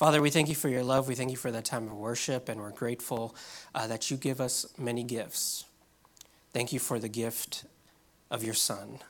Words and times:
Father, 0.00 0.22
we 0.22 0.30
thank 0.30 0.48
you 0.48 0.54
for 0.54 0.70
your 0.70 0.82
love. 0.82 1.08
We 1.08 1.14
thank 1.14 1.30
you 1.30 1.36
for 1.36 1.50
that 1.50 1.66
time 1.66 1.86
of 1.86 1.92
worship, 1.92 2.48
and 2.48 2.58
we're 2.58 2.70
grateful 2.70 3.36
uh, 3.74 3.86
that 3.88 4.10
you 4.10 4.16
give 4.16 4.40
us 4.40 4.64
many 4.78 5.04
gifts. 5.04 5.66
Thank 6.54 6.72
you 6.72 6.78
for 6.78 6.98
the 6.98 7.10
gift 7.10 7.66
of 8.30 8.42
your 8.42 8.54
Son. 8.54 9.00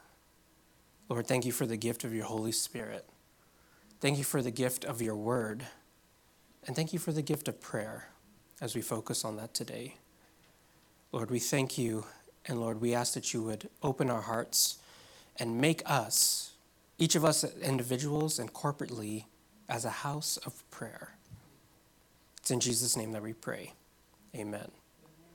Lord, 1.08 1.28
thank 1.28 1.46
you 1.46 1.52
for 1.52 1.64
the 1.64 1.76
gift 1.76 2.02
of 2.02 2.12
your 2.12 2.24
Holy 2.24 2.50
Spirit. 2.50 3.08
Thank 4.00 4.18
you 4.18 4.24
for 4.24 4.42
the 4.42 4.50
gift 4.50 4.84
of 4.84 5.00
your 5.00 5.14
word. 5.14 5.62
And 6.66 6.74
thank 6.74 6.92
you 6.92 6.98
for 6.98 7.12
the 7.12 7.22
gift 7.22 7.46
of 7.46 7.60
prayer 7.60 8.08
as 8.60 8.74
we 8.74 8.82
focus 8.82 9.24
on 9.24 9.36
that 9.36 9.54
today. 9.54 9.94
Lord, 11.12 11.30
we 11.30 11.38
thank 11.38 11.78
you, 11.78 12.06
and 12.46 12.60
Lord, 12.60 12.80
we 12.80 12.94
ask 12.94 13.14
that 13.14 13.32
you 13.32 13.44
would 13.44 13.70
open 13.80 14.10
our 14.10 14.22
hearts 14.22 14.78
and 15.36 15.60
make 15.60 15.82
us, 15.86 16.54
each 16.98 17.14
of 17.14 17.24
us 17.24 17.44
individuals 17.60 18.40
and 18.40 18.52
corporately, 18.52 19.26
as 19.70 19.84
a 19.84 19.90
house 19.90 20.36
of 20.44 20.68
prayer. 20.70 21.14
It's 22.40 22.50
in 22.50 22.60
Jesus' 22.60 22.96
name 22.96 23.12
that 23.12 23.22
we 23.22 23.32
pray. 23.32 23.72
Amen. 24.34 24.70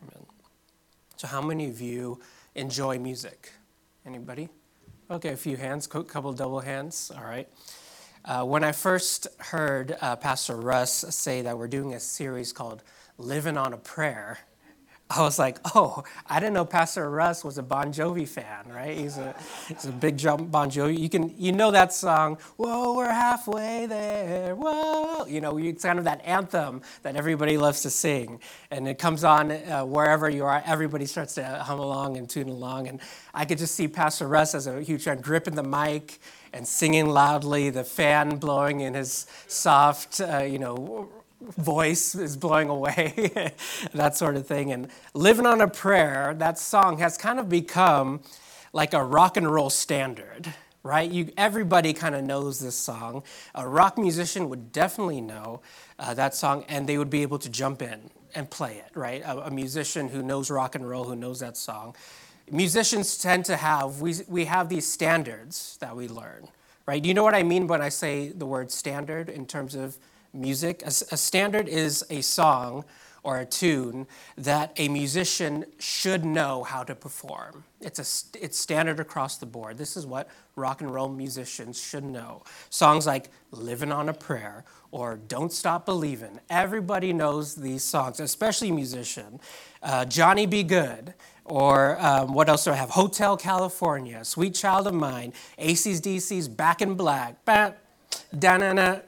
Amen. 0.03 0.25
So, 1.15 1.27
how 1.27 1.41
many 1.41 1.69
of 1.69 1.81
you 1.81 2.19
enjoy 2.53 2.99
music? 2.99 3.51
Anybody? 4.05 4.49
Okay, 5.09 5.29
a 5.29 5.37
few 5.37 5.55
hands, 5.57 5.87
a 5.91 6.03
couple 6.03 6.33
double 6.33 6.59
hands. 6.59 7.11
All 7.15 7.23
right. 7.23 7.47
Uh, 8.25 8.43
when 8.43 8.63
I 8.63 8.71
first 8.71 9.27
heard 9.37 9.95
uh, 10.01 10.15
Pastor 10.15 10.55
Russ 10.55 11.05
say 11.09 11.43
that 11.43 11.57
we're 11.57 11.67
doing 11.67 11.93
a 11.93 11.99
series 11.99 12.51
called 12.51 12.83
Living 13.17 13.55
on 13.55 13.71
a 13.71 13.77
Prayer, 13.77 14.39
I 15.07 15.21
was 15.21 15.37
like, 15.37 15.59
oh, 15.75 16.03
I 16.27 16.39
didn't 16.39 16.53
know 16.53 16.65
Pastor 16.65 17.07
Russ 17.07 17.43
was 17.43 17.59
a 17.59 17.63
Bon 17.63 17.93
Jovi 17.93 18.27
fan, 18.27 18.65
right? 18.67 18.97
He's 18.97 19.17
a, 19.19 19.35
he's 19.67 19.85
a 19.85 19.91
big 19.91 20.19
Bon 20.23 20.69
Jovi. 20.71 20.97
You 20.97 21.09
can, 21.09 21.31
you 21.37 21.51
know 21.51 21.69
that 21.69 21.93
song, 21.93 22.39
whoa, 22.57 22.95
we're 22.95 23.11
halfway 23.11 23.85
there, 23.85 24.55
whoa. 24.55 25.27
You 25.27 25.41
know, 25.41 25.59
it's 25.59 25.83
kind 25.83 25.99
of 25.99 26.05
that 26.05 26.25
anthem 26.25 26.81
that 27.03 27.15
everybody 27.15 27.55
loves 27.57 27.83
to 27.83 27.91
sing. 27.91 28.39
And 28.71 28.87
it 28.87 28.97
comes 28.97 29.23
on 29.23 29.51
uh, 29.51 29.85
wherever 29.85 30.27
you 30.27 30.43
are, 30.43 30.63
everybody 30.65 31.05
starts 31.05 31.35
to 31.35 31.43
hum 31.45 31.79
along 31.79 32.17
and 32.17 32.27
tune 32.27 32.49
along. 32.49 32.87
And 32.87 32.99
I 33.31 33.45
could 33.45 33.59
just 33.59 33.75
see 33.75 33.87
Pastor 33.87 34.27
Russ 34.27 34.55
as 34.55 34.65
a 34.65 34.81
huge 34.81 35.03
fan 35.03 35.21
gripping 35.21 35.53
the 35.53 35.63
mic 35.63 36.17
and 36.51 36.67
singing 36.67 37.09
loudly, 37.09 37.69
the 37.69 37.83
fan 37.83 38.37
blowing 38.37 38.79
in 38.79 38.95
his 38.95 39.27
soft, 39.45 40.19
uh, 40.19 40.39
you 40.39 40.57
know, 40.57 41.09
voice 41.57 42.15
is 42.15 42.37
blowing 42.37 42.69
away, 42.69 43.53
that 43.93 44.17
sort 44.17 44.35
of 44.35 44.47
thing. 44.47 44.71
And 44.71 44.89
Living 45.13 45.45
on 45.45 45.61
a 45.61 45.67
Prayer, 45.67 46.33
that 46.37 46.57
song 46.59 46.97
has 46.99 47.17
kind 47.17 47.39
of 47.39 47.49
become 47.49 48.21
like 48.73 48.93
a 48.93 49.03
rock 49.03 49.37
and 49.37 49.51
roll 49.51 49.69
standard, 49.69 50.53
right? 50.83 51.09
You, 51.09 51.31
everybody 51.37 51.93
kind 51.93 52.15
of 52.15 52.23
knows 52.23 52.59
this 52.59 52.75
song. 52.75 53.23
A 53.55 53.67
rock 53.67 53.97
musician 53.97 54.49
would 54.49 54.71
definitely 54.71 55.21
know 55.21 55.61
uh, 55.97 56.13
that 56.13 56.35
song, 56.35 56.65
and 56.67 56.87
they 56.87 56.97
would 56.97 57.09
be 57.09 57.21
able 57.21 57.39
to 57.39 57.49
jump 57.49 57.81
in 57.81 58.09
and 58.35 58.49
play 58.49 58.77
it, 58.77 58.91
right? 58.95 59.21
A, 59.23 59.47
a 59.47 59.51
musician 59.51 60.09
who 60.09 60.21
knows 60.21 60.51
rock 60.51 60.75
and 60.75 60.87
roll, 60.87 61.05
who 61.05 61.15
knows 61.15 61.39
that 61.39 61.57
song. 61.57 61.95
Musicians 62.51 63.17
tend 63.17 63.45
to 63.45 63.55
have, 63.55 64.01
we, 64.01 64.15
we 64.27 64.45
have 64.45 64.69
these 64.69 64.85
standards 64.85 65.77
that 65.79 65.95
we 65.95 66.07
learn, 66.07 66.47
right? 66.85 67.01
Do 67.01 67.07
you 67.07 67.15
know 67.15 67.23
what 67.23 67.33
I 67.33 67.43
mean 67.43 67.67
when 67.67 67.81
I 67.81 67.89
say 67.89 68.29
the 68.29 68.45
word 68.45 68.71
standard 68.71 69.29
in 69.29 69.45
terms 69.47 69.73
of 69.73 69.97
music. 70.35 70.81
A, 70.83 70.87
a, 70.87 71.17
standard 71.17 71.67
is 71.67 72.05
a 72.09 72.21
song 72.21 72.85
or 73.23 73.39
a 73.39 73.45
tune 73.45 74.05
that 74.37 74.71
a 74.77 74.87
musician 74.87 75.65
should 75.79 76.23
know 76.23 76.63
how 76.63 76.83
to 76.83 76.93
perform. 76.93 77.63
It's, 77.81 77.99
a, 77.99 78.37
it's 78.43 78.59
standard 78.59 78.99
across 78.99 79.37
the 79.37 79.47
board. 79.47 79.77
This 79.77 79.97
is 79.97 80.05
what 80.05 80.29
rock 80.55 80.81
and 80.81 80.93
roll 80.93 81.09
musicians 81.09 81.81
should 81.81 82.03
know. 82.03 82.43
Songs 82.69 83.07
like 83.07 83.29
Living 83.51 83.91
on 83.91 84.09
a 84.09 84.13
Prayer 84.13 84.63
or 84.91 85.17
Don't 85.27 85.51
Stop 85.51 85.85
Believing. 85.85 86.39
Everybody 86.49 87.13
knows 87.13 87.55
these 87.55 87.83
songs, 87.83 88.19
especially 88.19 88.71
musician. 88.71 89.39
Uh, 89.81 90.05
Johnny 90.05 90.45
B. 90.45 90.61
Goode. 90.63 91.15
Or 91.45 91.99
um, 92.03 92.33
what 92.33 92.49
else 92.49 92.63
do 92.63 92.71
I 92.71 92.75
have? 92.75 92.89
Hotel 92.89 93.37
California, 93.37 94.25
Sweet 94.25 94.55
Child 94.55 94.87
of 94.87 94.95
Mine, 94.95 95.31
AC's 95.59 96.01
DC's 96.01 96.47
Back 96.47 96.81
in 96.81 96.95
Black, 96.95 97.45
ba, 97.45 97.75
da-na-na, 98.37 99.01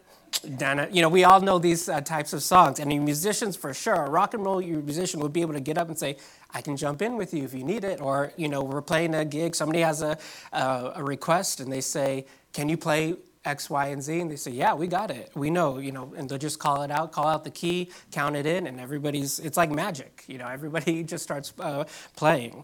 Dana, 0.58 0.88
you 0.92 1.02
know, 1.02 1.10
we 1.10 1.24
all 1.24 1.42
know 1.42 1.60
these 1.60 1.90
uh, 1.90 2.02
types 2.02 2.34
of 2.34 2.44
songs, 2.44 2.80
and 2.80 2.90
musicians 3.04 3.56
for 3.56 3.74
sure, 3.74 3.96
a 3.96 4.10
rock 4.10 4.34
and 4.34 4.44
roll 4.46 4.62
musician 4.62 5.20
would 5.22 5.34
be 5.34 5.42
able 5.42 5.54
to 5.54 5.60
get 5.60 5.78
up 5.78 5.90
and 5.90 5.98
say, 5.98 6.18
"I 6.52 6.62
can 6.62 6.78
jump 6.78 7.02
in 7.02 7.18
with 7.18 7.34
you 7.34 7.44
if 7.44 7.54
you 7.54 7.64
need 7.64 7.84
it," 7.84 8.02
or 8.02 8.34
you 8.38 8.48
know, 8.48 8.64
we're 8.64 8.82
playing 8.82 9.16
a 9.16 9.26
gig, 9.26 9.56
somebody 9.56 9.82
has 9.82 10.02
a 10.02 10.18
uh, 10.54 10.94
a 10.96 11.04
request, 11.04 11.60
and 11.60 11.72
they 11.72 11.82
say, 11.82 12.26
"Can 12.54 12.70
you 12.70 12.78
play 12.78 13.16
X, 13.46 13.70
Y, 13.70 13.88
and 13.88 14.02
Z?" 14.04 14.20
And 14.20 14.32
they 14.32 14.36
say, 14.36 14.52
"Yeah, 14.52 14.74
we 14.74 14.88
got 14.88 15.12
it. 15.12 15.32
We 15.36 15.50
know," 15.50 15.80
you 15.80 15.92
know, 15.92 16.14
and 16.18 16.30
they'll 16.30 16.38
just 16.38 16.60
call 16.60 16.84
it 16.84 16.92
out, 16.92 17.12
call 17.12 17.28
out 17.28 17.44
the 17.44 17.52
key, 17.52 17.92
count 18.12 18.36
it 18.36 18.46
in, 18.46 18.68
and 18.68 18.80
everybody's. 18.80 19.40
It's 19.40 19.58
like 19.58 19.72
magic, 19.72 20.24
you 20.28 20.38
know. 20.38 20.48
Everybody 20.48 21.04
just 21.14 21.24
starts 21.24 21.54
uh, 21.60 21.86
playing. 22.16 22.64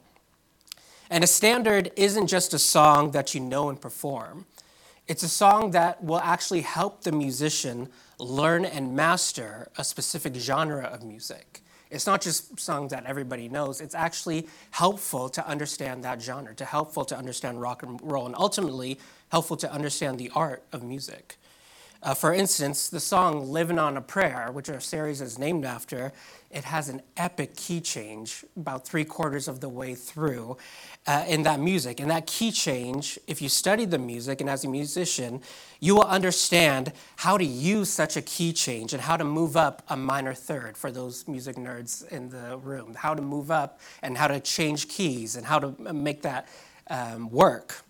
And 1.09 1.23
a 1.23 1.27
standard 1.27 1.91
isn't 1.95 2.27
just 2.27 2.53
a 2.53 2.59
song 2.59 3.11
that 3.11 3.35
you 3.35 3.39
know 3.41 3.69
and 3.69 3.79
perform. 3.79 4.45
It's 5.05 5.21
a 5.21 5.29
song 5.29 5.71
that 5.71 6.01
will 6.01 6.21
actually 6.21 6.61
help 6.61 7.03
the 7.03 7.11
musician 7.11 7.89
learn 8.19 8.63
and 8.63 8.95
master 8.95 9.67
a 9.77 9.83
specific 9.83 10.33
genre 10.35 10.85
of 10.85 11.03
music. 11.03 11.61
It's 11.91 12.07
not 12.07 12.21
just 12.21 12.57
songs 12.57 12.91
that 12.91 13.05
everybody 13.05 13.49
knows, 13.49 13.81
it's 13.81 13.95
actually 13.95 14.47
helpful 14.71 15.27
to 15.29 15.45
understand 15.45 16.05
that 16.05 16.21
genre, 16.21 16.55
to 16.55 16.63
helpful 16.63 17.03
to 17.05 17.17
understand 17.17 17.59
rock 17.59 17.83
and 17.83 17.99
roll, 18.01 18.25
and 18.25 18.33
ultimately 18.35 18.97
helpful 19.29 19.57
to 19.57 19.71
understand 19.71 20.19
the 20.19 20.31
art 20.33 20.63
of 20.71 20.83
music. 20.83 21.37
Uh, 22.03 22.13
for 22.13 22.33
instance, 22.33 22.89
the 22.89 22.99
song 22.99 23.49
Living 23.49 23.79
on 23.79 23.95
a 23.95 24.01
Prayer, 24.01 24.51
which 24.51 24.69
our 24.69 24.81
series 24.81 25.21
is 25.21 25.39
named 25.39 25.63
after, 25.63 26.11
it 26.51 26.65
has 26.65 26.89
an 26.89 27.01
epic 27.15 27.55
key 27.55 27.79
change 27.79 28.43
about 28.57 28.85
three 28.85 29.05
quarters 29.05 29.47
of 29.47 29.61
the 29.61 29.69
way 29.69 29.95
through 29.95 30.57
uh, 31.07 31.23
in 31.29 31.43
that 31.43 31.61
music. 31.61 32.01
And 32.01 32.11
that 32.11 32.27
key 32.27 32.51
change, 32.51 33.17
if 33.25 33.41
you 33.41 33.47
study 33.47 33.85
the 33.85 33.97
music 33.97 34.41
and 34.41 34.49
as 34.49 34.65
a 34.65 34.67
musician, 34.67 35.41
you 35.79 35.95
will 35.95 36.03
understand 36.03 36.91
how 37.15 37.37
to 37.37 37.45
use 37.45 37.87
such 37.87 38.17
a 38.17 38.21
key 38.21 38.51
change 38.51 38.91
and 38.91 39.01
how 39.01 39.15
to 39.15 39.23
move 39.23 39.55
up 39.55 39.81
a 39.87 39.95
minor 39.95 40.33
third 40.33 40.75
for 40.75 40.91
those 40.91 41.25
music 41.25 41.55
nerds 41.55 42.05
in 42.09 42.27
the 42.27 42.57
room, 42.57 42.95
how 42.95 43.13
to 43.15 43.21
move 43.21 43.49
up 43.49 43.79
and 44.01 44.17
how 44.17 44.27
to 44.27 44.41
change 44.41 44.89
keys 44.89 45.37
and 45.37 45.45
how 45.45 45.57
to 45.57 45.93
make 45.93 46.21
that 46.23 46.49
um, 46.89 47.29
work. 47.29 47.82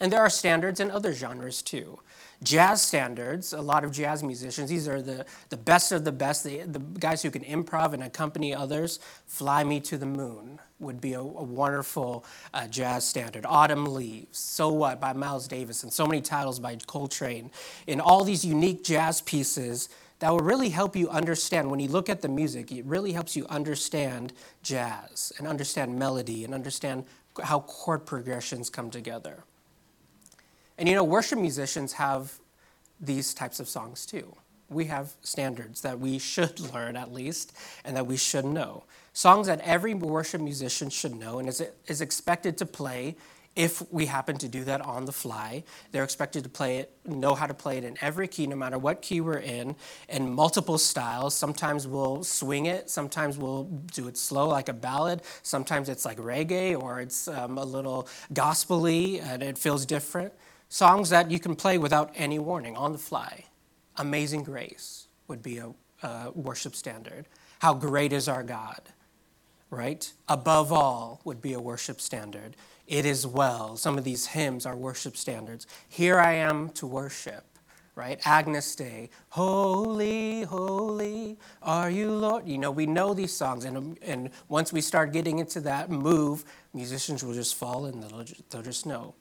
And 0.00 0.12
there 0.12 0.20
are 0.20 0.30
standards 0.30 0.80
in 0.80 0.90
other 0.90 1.12
genres 1.12 1.62
too 1.62 1.98
jazz 2.42 2.82
standards, 2.82 3.52
a 3.52 3.60
lot 3.60 3.84
of 3.84 3.92
jazz 3.92 4.22
musicians, 4.22 4.70
these 4.70 4.86
are 4.86 5.02
the, 5.02 5.26
the 5.48 5.56
best 5.56 5.92
of 5.92 6.04
the 6.04 6.12
best, 6.12 6.44
the, 6.44 6.62
the 6.62 6.78
guys 6.78 7.22
who 7.22 7.30
can 7.30 7.42
improv 7.42 7.92
and 7.92 8.02
accompany 8.02 8.54
others. 8.54 9.00
Fly 9.26 9.64
Me 9.64 9.80
to 9.80 9.98
the 9.98 10.06
Moon 10.06 10.60
would 10.78 11.00
be 11.00 11.14
a, 11.14 11.20
a 11.20 11.22
wonderful 11.22 12.24
uh, 12.54 12.68
jazz 12.68 13.04
standard. 13.04 13.44
Autumn 13.46 13.86
Leaves, 13.86 14.38
So 14.38 14.72
What 14.72 15.00
by 15.00 15.12
Miles 15.12 15.48
Davis, 15.48 15.82
and 15.82 15.92
so 15.92 16.06
many 16.06 16.20
titles 16.20 16.60
by 16.60 16.76
Coltrane. 16.86 17.50
In 17.86 18.00
all 18.00 18.22
these 18.22 18.44
unique 18.44 18.84
jazz 18.84 19.20
pieces 19.20 19.88
that 20.20 20.30
will 20.30 20.38
really 20.40 20.68
help 20.68 20.94
you 20.94 21.08
understand, 21.08 21.70
when 21.70 21.80
you 21.80 21.88
look 21.88 22.08
at 22.08 22.22
the 22.22 22.28
music, 22.28 22.70
it 22.70 22.84
really 22.84 23.12
helps 23.12 23.36
you 23.36 23.46
understand 23.46 24.32
jazz 24.62 25.32
and 25.38 25.46
understand 25.46 25.98
melody 25.98 26.44
and 26.44 26.54
understand 26.54 27.04
how 27.42 27.60
chord 27.60 28.06
progressions 28.06 28.70
come 28.70 28.90
together. 28.90 29.44
And 30.78 30.88
you 30.88 30.94
know, 30.94 31.04
worship 31.04 31.38
musicians 31.38 31.94
have 31.94 32.32
these 33.00 33.34
types 33.34 33.60
of 33.60 33.68
songs 33.68 34.06
too. 34.06 34.34
We 34.70 34.84
have 34.84 35.12
standards 35.22 35.80
that 35.82 35.98
we 35.98 36.18
should 36.18 36.60
learn 36.74 36.96
at 36.96 37.12
least 37.12 37.52
and 37.84 37.96
that 37.96 38.06
we 38.06 38.16
should 38.16 38.44
know. 38.44 38.84
Songs 39.12 39.48
that 39.48 39.60
every 39.62 39.94
worship 39.94 40.40
musician 40.40 40.90
should 40.90 41.14
know 41.14 41.40
and 41.40 41.48
is, 41.48 41.62
is 41.88 42.00
expected 42.00 42.56
to 42.58 42.66
play 42.66 43.16
if 43.56 43.82
we 43.92 44.06
happen 44.06 44.38
to 44.38 44.48
do 44.48 44.62
that 44.62 44.80
on 44.82 45.04
the 45.04 45.12
fly. 45.12 45.64
They're 45.90 46.04
expected 46.04 46.44
to 46.44 46.48
play 46.48 46.78
it, 46.78 46.94
know 47.04 47.34
how 47.34 47.48
to 47.48 47.54
play 47.54 47.76
it 47.76 47.82
in 47.82 47.96
every 48.00 48.28
key, 48.28 48.46
no 48.46 48.54
matter 48.54 48.78
what 48.78 49.02
key 49.02 49.20
we're 49.20 49.38
in, 49.38 49.74
in 50.08 50.32
multiple 50.32 50.78
styles. 50.78 51.34
Sometimes 51.34 51.84
we'll 51.84 52.22
swing 52.22 52.66
it, 52.66 52.88
sometimes 52.88 53.36
we'll 53.36 53.64
do 53.64 54.06
it 54.06 54.16
slow 54.16 54.48
like 54.48 54.68
a 54.68 54.72
ballad, 54.72 55.22
sometimes 55.42 55.88
it's 55.88 56.04
like 56.04 56.18
reggae 56.18 56.80
or 56.80 57.00
it's 57.00 57.26
um, 57.26 57.58
a 57.58 57.64
little 57.64 58.06
gospely 58.32 59.18
and 59.18 59.42
it 59.42 59.58
feels 59.58 59.84
different. 59.84 60.32
Songs 60.68 61.08
that 61.10 61.30
you 61.30 61.38
can 61.38 61.56
play 61.56 61.78
without 61.78 62.12
any 62.14 62.38
warning, 62.38 62.76
on 62.76 62.92
the 62.92 62.98
fly. 62.98 63.44
Amazing 63.96 64.42
Grace 64.42 65.08
would 65.26 65.42
be 65.42 65.58
a, 65.58 65.72
worship 66.34 66.76
standard. 66.76 67.26
How 67.58 67.74
great 67.74 68.12
is 68.12 68.28
our 68.28 68.44
God, 68.44 68.82
right? 69.68 70.12
Above 70.28 70.72
all 70.72 71.20
would 71.24 71.42
be 71.42 71.54
a 71.54 71.60
worship 71.60 72.00
standard. 72.00 72.54
It 72.86 73.04
is 73.04 73.26
well. 73.26 73.76
Some 73.76 73.98
of 73.98 74.04
these 74.04 74.26
hymns 74.26 74.64
are 74.64 74.76
worship 74.76 75.16
standards. 75.16 75.66
Here 75.88 76.20
I 76.20 76.34
am 76.34 76.68
to 76.74 76.86
worship, 76.86 77.44
right? 77.96 78.20
Agnus 78.24 78.76
Dei. 78.76 79.10
holy, 79.30 80.42
holy 80.42 81.36
are 81.62 81.90
you, 81.90 82.12
Lord. 82.12 82.46
You 82.46 82.58
know, 82.58 82.70
we 82.70 82.86
know 82.86 83.12
these 83.12 83.32
songs, 83.32 83.64
and, 83.64 83.98
and 84.02 84.30
once 84.48 84.72
we 84.72 84.80
start 84.80 85.12
getting 85.12 85.40
into 85.40 85.60
that 85.62 85.90
move, 85.90 86.44
musicians 86.72 87.24
will 87.24 87.34
just 87.34 87.56
fall 87.56 87.86
and 87.86 88.00
they'll, 88.04 88.24
they'll 88.50 88.62
just 88.62 88.86
know. 88.86 89.14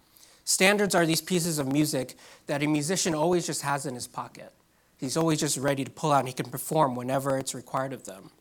Standards 0.48 0.96
are 0.96 1.06
these 1.06 1.20
pieces 1.20 1.60
of 1.60 1.70
music 1.70 2.16
that 2.46 2.64
a 2.64 2.68
musician 2.68 3.14
always 3.14 3.46
just 3.46 3.64
has 3.64 3.86
in 3.86 3.96
his 3.96 4.08
pocket. 4.08 4.54
He's 4.98 5.18
always 5.18 5.42
just 5.42 5.58
ready 5.58 5.84
to 5.84 5.92
pull 5.92 6.14
out 6.14 6.20
and 6.20 6.30
he 6.30 6.34
can 6.34 6.50
perform 6.50 6.96
whenever 6.96 7.38
it's 7.38 7.54
required 7.54 7.92
of 7.92 8.06
them. 8.06 8.32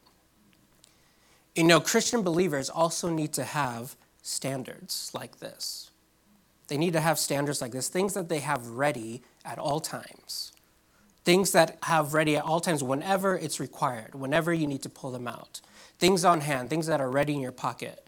You 1.56 1.64
know, 1.64 1.80
Christian 1.80 2.22
believers 2.22 2.70
also 2.70 3.10
need 3.10 3.32
to 3.32 3.42
have 3.42 3.96
standards 4.22 5.10
like 5.14 5.40
this. 5.40 5.90
They 6.68 6.78
need 6.78 6.92
to 6.92 7.00
have 7.00 7.18
standards 7.18 7.60
like 7.60 7.72
this, 7.72 7.88
things 7.88 8.14
that 8.14 8.28
they 8.28 8.38
have 8.38 8.64
ready 8.68 9.22
at 9.44 9.58
all 9.58 9.80
times. 9.80 10.52
Things 11.24 11.50
that 11.50 11.76
have 11.82 12.14
ready 12.14 12.36
at 12.36 12.44
all 12.44 12.60
times 12.60 12.84
whenever 12.84 13.36
it's 13.36 13.58
required, 13.58 14.14
whenever 14.14 14.54
you 14.54 14.68
need 14.68 14.82
to 14.82 14.88
pull 14.88 15.10
them 15.10 15.26
out. 15.26 15.60
Things 15.98 16.24
on 16.24 16.42
hand, 16.42 16.70
things 16.70 16.86
that 16.86 17.00
are 17.00 17.10
ready 17.10 17.34
in 17.34 17.40
your 17.40 17.50
pocket, 17.50 18.06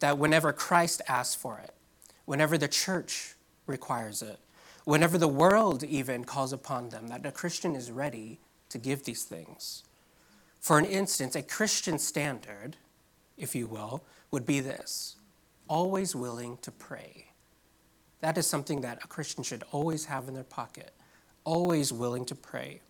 that 0.00 0.16
whenever 0.16 0.50
Christ 0.54 1.02
asks 1.06 1.34
for 1.34 1.58
it, 1.58 1.74
whenever 2.24 2.56
the 2.56 2.68
church 2.68 3.33
requires 3.66 4.22
it, 4.22 4.38
whenever 4.84 5.18
the 5.18 5.28
world 5.28 5.82
even 5.82 6.24
calls 6.24 6.52
upon 6.52 6.90
them, 6.90 7.08
that 7.08 7.26
a 7.26 7.32
Christian 7.32 7.74
is 7.74 7.90
ready 7.90 8.40
to 8.68 8.78
give 8.78 9.04
these 9.04 9.24
things. 9.24 9.84
For 10.60 10.78
an 10.78 10.84
instance, 10.84 11.36
a 11.36 11.42
Christian 11.42 11.98
standard, 11.98 12.76
if 13.36 13.54
you 13.54 13.66
will, 13.66 14.04
would 14.30 14.46
be 14.46 14.60
this 14.60 15.16
always 15.68 16.14
willing 16.14 16.58
to 16.58 16.70
pray. 16.70 17.28
That 18.20 18.36
is 18.38 18.46
something 18.46 18.82
that 18.82 19.04
a 19.04 19.08
Christian 19.08 19.42
should 19.42 19.64
always 19.72 20.06
have 20.06 20.28
in 20.28 20.34
their 20.34 20.44
pocket, 20.44 20.92
always 21.44 21.92
willing 21.92 22.24
to 22.26 22.34
pray, 22.34 22.80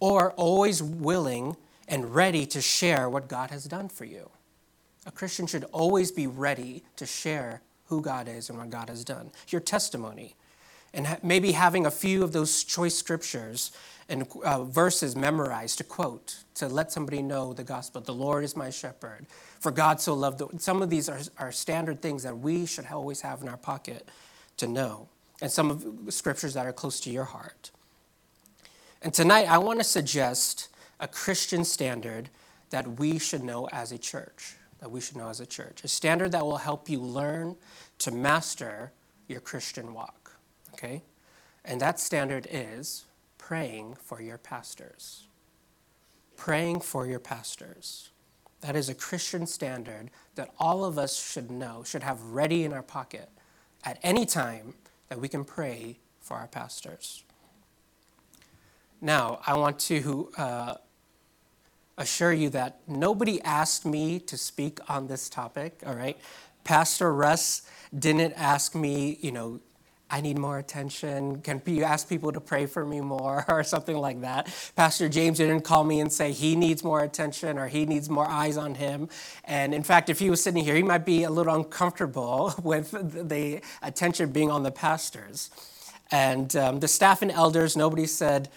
or 0.00 0.32
always 0.32 0.82
willing 0.82 1.56
and 1.88 2.14
ready 2.14 2.46
to 2.46 2.60
share 2.60 3.08
what 3.08 3.28
God 3.28 3.50
has 3.50 3.64
done 3.64 3.88
for 3.88 4.04
you. 4.04 4.30
A 5.06 5.10
Christian 5.10 5.46
should 5.46 5.64
always 5.64 6.10
be 6.10 6.26
ready 6.26 6.82
to 6.96 7.06
share 7.06 7.62
who 7.86 8.00
God 8.00 8.28
is 8.28 8.48
and 8.48 8.58
what 8.58 8.70
God 8.70 8.88
has 8.88 9.04
done, 9.04 9.30
your 9.48 9.60
testimony. 9.60 10.36
And 10.92 11.18
maybe 11.22 11.52
having 11.52 11.86
a 11.86 11.90
few 11.90 12.22
of 12.22 12.32
those 12.32 12.62
choice 12.62 12.94
scriptures 12.94 13.72
and 14.08 14.26
uh, 14.44 14.64
verses 14.64 15.16
memorized 15.16 15.78
to 15.78 15.84
quote, 15.84 16.44
to 16.54 16.68
let 16.68 16.92
somebody 16.92 17.22
know 17.22 17.52
the 17.52 17.64
gospel. 17.64 18.00
The 18.00 18.14
Lord 18.14 18.44
is 18.44 18.56
my 18.56 18.70
shepherd. 18.70 19.26
For 19.58 19.72
God 19.72 20.00
so 20.00 20.14
loved 20.14 20.38
the. 20.38 20.48
Some 20.58 20.82
of 20.82 20.90
these 20.90 21.08
are, 21.08 21.20
are 21.38 21.50
standard 21.50 22.00
things 22.00 22.22
that 22.22 22.38
we 22.38 22.66
should 22.66 22.86
always 22.86 23.22
have 23.22 23.42
in 23.42 23.48
our 23.48 23.56
pocket 23.56 24.08
to 24.58 24.68
know, 24.68 25.08
and 25.40 25.50
some 25.50 25.70
of 25.70 26.12
scriptures 26.12 26.54
that 26.54 26.66
are 26.66 26.72
close 26.72 27.00
to 27.00 27.10
your 27.10 27.24
heart. 27.24 27.70
And 29.02 29.12
tonight, 29.12 29.50
I 29.50 29.58
want 29.58 29.80
to 29.80 29.84
suggest 29.84 30.68
a 31.00 31.08
Christian 31.08 31.64
standard 31.64 32.30
that 32.70 32.98
we 32.98 33.18
should 33.18 33.42
know 33.42 33.68
as 33.72 33.90
a 33.90 33.98
church 33.98 34.56
that 34.84 34.90
we 34.90 35.00
should 35.00 35.16
know 35.16 35.30
as 35.30 35.40
a 35.40 35.46
church. 35.46 35.82
A 35.82 35.88
standard 35.88 36.32
that 36.32 36.44
will 36.44 36.58
help 36.58 36.90
you 36.90 37.00
learn 37.00 37.56
to 37.96 38.10
master 38.10 38.92
your 39.28 39.40
Christian 39.40 39.94
walk. 39.94 40.36
Okay? 40.74 41.00
And 41.64 41.80
that 41.80 41.98
standard 41.98 42.46
is 42.50 43.06
praying 43.38 43.94
for 43.94 44.20
your 44.20 44.36
pastors. 44.36 45.26
Praying 46.36 46.80
for 46.80 47.06
your 47.06 47.18
pastors. 47.18 48.10
That 48.60 48.76
is 48.76 48.90
a 48.90 48.94
Christian 48.94 49.46
standard 49.46 50.10
that 50.34 50.52
all 50.58 50.84
of 50.84 50.98
us 50.98 51.18
should 51.32 51.50
know, 51.50 51.82
should 51.82 52.02
have 52.02 52.20
ready 52.20 52.62
in 52.64 52.74
our 52.74 52.82
pocket 52.82 53.30
at 53.84 53.98
any 54.02 54.26
time 54.26 54.74
that 55.08 55.18
we 55.18 55.28
can 55.28 55.46
pray 55.46 55.96
for 56.20 56.36
our 56.36 56.46
pastors. 56.46 57.24
Now, 59.00 59.40
I 59.46 59.56
want 59.56 59.78
to 59.78 60.30
uh, 60.36 60.74
assure 61.96 62.32
you 62.32 62.50
that 62.50 62.80
nobody 62.86 63.40
asked 63.42 63.86
me 63.86 64.18
to 64.20 64.36
speak 64.36 64.78
on 64.88 65.06
this 65.06 65.28
topic, 65.28 65.82
all 65.86 65.94
right? 65.94 66.18
Pastor 66.64 67.12
Russ 67.14 67.62
didn't 67.96 68.32
ask 68.32 68.74
me, 68.74 69.18
you 69.20 69.30
know, 69.32 69.60
I 70.10 70.20
need 70.20 70.38
more 70.38 70.58
attention. 70.58 71.40
Can 71.40 71.60
you 71.66 71.82
ask 71.82 72.08
people 72.08 72.30
to 72.32 72.40
pray 72.40 72.66
for 72.66 72.84
me 72.84 73.00
more 73.00 73.44
or 73.48 73.64
something 73.64 73.96
like 73.96 74.20
that? 74.20 74.46
Pastor 74.76 75.08
James 75.08 75.38
didn't 75.38 75.62
call 75.62 75.82
me 75.84 76.00
and 76.00 76.12
say 76.12 76.32
he 76.32 76.56
needs 76.56 76.84
more 76.84 77.00
attention 77.00 77.58
or 77.58 77.68
he 77.68 77.86
needs 77.86 78.08
more 78.08 78.26
eyes 78.26 78.56
on 78.56 78.76
him. 78.76 79.08
And 79.44 79.74
in 79.74 79.82
fact, 79.82 80.10
if 80.10 80.18
he 80.18 80.30
was 80.30 80.42
sitting 80.42 80.62
here, 80.62 80.74
he 80.74 80.82
might 80.82 81.04
be 81.04 81.24
a 81.24 81.30
little 81.30 81.54
uncomfortable 81.54 82.54
with 82.62 82.92
the 83.28 83.60
attention 83.82 84.30
being 84.30 84.50
on 84.50 84.62
the 84.62 84.70
pastors. 84.70 85.50
And 86.10 86.54
um, 86.54 86.80
the 86.80 86.88
staff 86.88 87.22
and 87.22 87.30
elders, 87.30 87.76
nobody 87.76 88.06
said, 88.06 88.50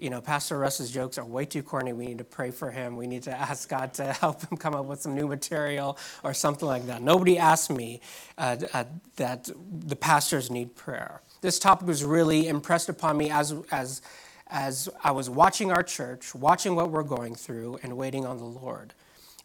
you 0.00 0.10
know, 0.10 0.20
Pastor 0.20 0.58
Russ's 0.58 0.90
jokes 0.90 1.18
are 1.18 1.24
way 1.24 1.44
too 1.44 1.62
corny. 1.62 1.92
We 1.92 2.06
need 2.06 2.18
to 2.18 2.24
pray 2.24 2.50
for 2.50 2.70
him. 2.70 2.96
We 2.96 3.06
need 3.06 3.22
to 3.24 3.32
ask 3.38 3.68
God 3.68 3.92
to 3.94 4.12
help 4.12 4.42
him 4.42 4.56
come 4.56 4.74
up 4.74 4.86
with 4.86 5.00
some 5.02 5.14
new 5.14 5.28
material 5.28 5.98
or 6.24 6.34
something 6.34 6.66
like 6.66 6.86
that. 6.86 7.02
Nobody 7.02 7.38
asked 7.38 7.70
me 7.70 8.00
uh, 8.38 8.56
uh, 8.72 8.84
that 9.16 9.50
the 9.70 9.96
pastors 9.96 10.50
need 10.50 10.74
prayer. 10.74 11.20
This 11.42 11.58
topic 11.58 11.86
was 11.86 12.04
really 12.04 12.48
impressed 12.48 12.88
upon 12.88 13.16
me 13.16 13.30
as, 13.30 13.54
as, 13.70 14.02
as 14.48 14.88
I 15.04 15.10
was 15.10 15.30
watching 15.30 15.70
our 15.70 15.82
church, 15.82 16.34
watching 16.34 16.74
what 16.74 16.90
we're 16.90 17.02
going 17.02 17.34
through, 17.34 17.78
and 17.82 17.96
waiting 17.96 18.26
on 18.26 18.38
the 18.38 18.44
Lord. 18.44 18.94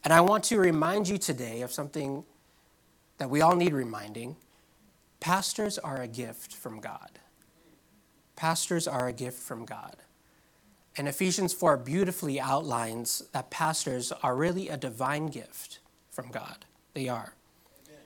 And 0.04 0.14
I 0.14 0.22
want 0.22 0.44
to 0.46 0.58
remind 0.58 1.08
you 1.08 1.18
today 1.18 1.62
of 1.62 1.72
something 1.72 2.24
that 3.18 3.30
we 3.30 3.42
all 3.42 3.56
need 3.56 3.74
reminding. 3.74 4.36
Pastors 5.20 5.78
are 5.78 6.02
a 6.02 6.08
gift 6.08 6.54
from 6.54 6.80
God. 6.80 7.20
Pastors 8.36 8.88
are 8.88 9.08
a 9.08 9.14
gift 9.14 9.40
from 9.42 9.66
God. 9.66 9.96
And 10.98 11.08
Ephesians 11.08 11.54
4 11.54 11.78
beautifully 11.78 12.40
outlines 12.40 13.24
that 13.34 13.50
pastors 13.50 14.12
are 14.12 14.36
really 14.36 14.70
a 14.70 14.78
divine 14.78 15.28
gift 15.28 15.80
from 16.10 16.30
God. 16.32 16.66
They 16.94 17.10
are. 17.10 17.34
Amen. 17.86 18.02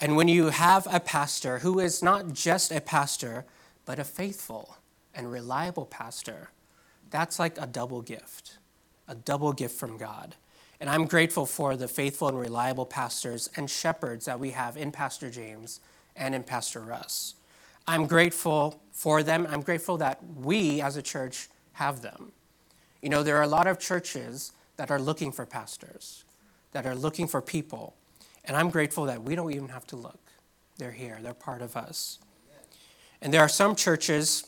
And 0.00 0.16
when 0.16 0.28
you 0.28 0.50
have 0.50 0.86
a 0.92 1.00
pastor 1.00 1.58
who 1.58 1.80
is 1.80 2.02
not 2.02 2.32
just 2.32 2.70
a 2.70 2.80
pastor, 2.80 3.44
but 3.84 3.98
a 3.98 4.04
faithful 4.04 4.76
and 5.14 5.30
reliable 5.30 5.86
pastor, 5.86 6.50
that's 7.10 7.38
like 7.38 7.60
a 7.60 7.66
double 7.66 8.02
gift, 8.02 8.58
a 9.08 9.14
double 9.14 9.52
gift 9.52 9.76
from 9.76 9.96
God. 9.96 10.36
And 10.80 10.90
I'm 10.90 11.06
grateful 11.06 11.46
for 11.46 11.76
the 11.76 11.88
faithful 11.88 12.28
and 12.28 12.38
reliable 12.38 12.86
pastors 12.86 13.50
and 13.56 13.68
shepherds 13.70 14.26
that 14.26 14.38
we 14.38 14.50
have 14.50 14.76
in 14.76 14.92
Pastor 14.92 15.30
James 15.30 15.80
and 16.16 16.34
in 16.34 16.42
Pastor 16.42 16.80
Russ. 16.80 17.34
I'm 17.86 18.06
grateful 18.06 18.80
for 18.92 19.22
them. 19.22 19.46
I'm 19.50 19.62
grateful 19.62 19.96
that 19.98 20.20
we 20.36 20.80
as 20.80 20.96
a 20.96 21.02
church 21.02 21.48
have 21.74 22.02
them. 22.02 22.32
You 23.02 23.08
know, 23.10 23.22
there 23.22 23.36
are 23.36 23.42
a 23.42 23.48
lot 23.48 23.66
of 23.66 23.78
churches 23.78 24.52
that 24.76 24.90
are 24.90 24.98
looking 24.98 25.30
for 25.30 25.46
pastors, 25.46 26.24
that 26.72 26.86
are 26.86 26.94
looking 26.94 27.26
for 27.26 27.40
people. 27.40 27.94
And 28.44 28.56
I'm 28.56 28.70
grateful 28.70 29.04
that 29.04 29.22
we 29.22 29.34
don't 29.34 29.52
even 29.52 29.68
have 29.68 29.86
to 29.88 29.96
look. 29.96 30.20
They're 30.78 30.92
here, 30.92 31.18
they're 31.22 31.34
part 31.34 31.62
of 31.62 31.76
us. 31.76 32.18
And 33.20 33.32
there 33.32 33.40
are 33.40 33.48
some 33.48 33.76
churches 33.76 34.44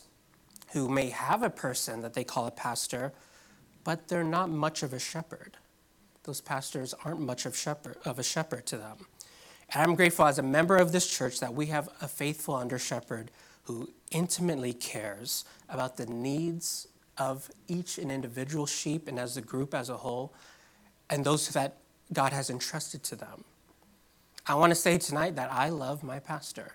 who 0.73 0.89
may 0.89 1.09
have 1.09 1.43
a 1.43 1.49
person 1.49 2.01
that 2.01 2.13
they 2.13 2.23
call 2.23 2.45
a 2.47 2.51
pastor, 2.51 3.13
but 3.83 4.07
they're 4.07 4.23
not 4.23 4.49
much 4.49 4.83
of 4.83 4.93
a 4.93 4.99
shepherd. 4.99 5.57
Those 6.23 6.41
pastors 6.41 6.93
aren't 7.05 7.21
much 7.21 7.45
of, 7.45 7.55
shepherd, 7.55 7.97
of 8.03 8.19
a 8.19 8.23
shepherd 8.23 8.65
to 8.67 8.77
them. 8.77 8.97
And 9.73 9.81
I'm 9.81 9.95
grateful 9.95 10.25
as 10.25 10.39
a 10.39 10.43
member 10.43 10.77
of 10.77 10.91
this 10.91 11.07
church 11.07 11.39
that 11.39 11.53
we 11.53 11.67
have 11.67 11.89
a 12.01 12.07
faithful 12.07 12.55
under 12.55 12.77
shepherd 12.77 13.31
who 13.63 13.89
intimately 14.11 14.73
cares 14.73 15.45
about 15.69 15.97
the 15.97 16.05
needs 16.05 16.87
of 17.17 17.49
each 17.67 17.97
and 17.97 18.11
individual 18.11 18.65
sheep 18.65 19.07
and 19.07 19.19
as 19.19 19.37
a 19.37 19.41
group 19.41 19.73
as 19.73 19.89
a 19.89 19.97
whole, 19.97 20.33
and 21.09 21.25
those 21.25 21.49
that 21.49 21.77
God 22.13 22.33
has 22.33 22.49
entrusted 22.49 23.03
to 23.03 23.15
them. 23.15 23.43
I 24.45 24.55
want 24.55 24.71
to 24.71 24.75
say 24.75 24.97
tonight 24.97 25.35
that 25.35 25.51
I 25.51 25.69
love 25.69 26.03
my 26.03 26.19
pastor. 26.19 26.73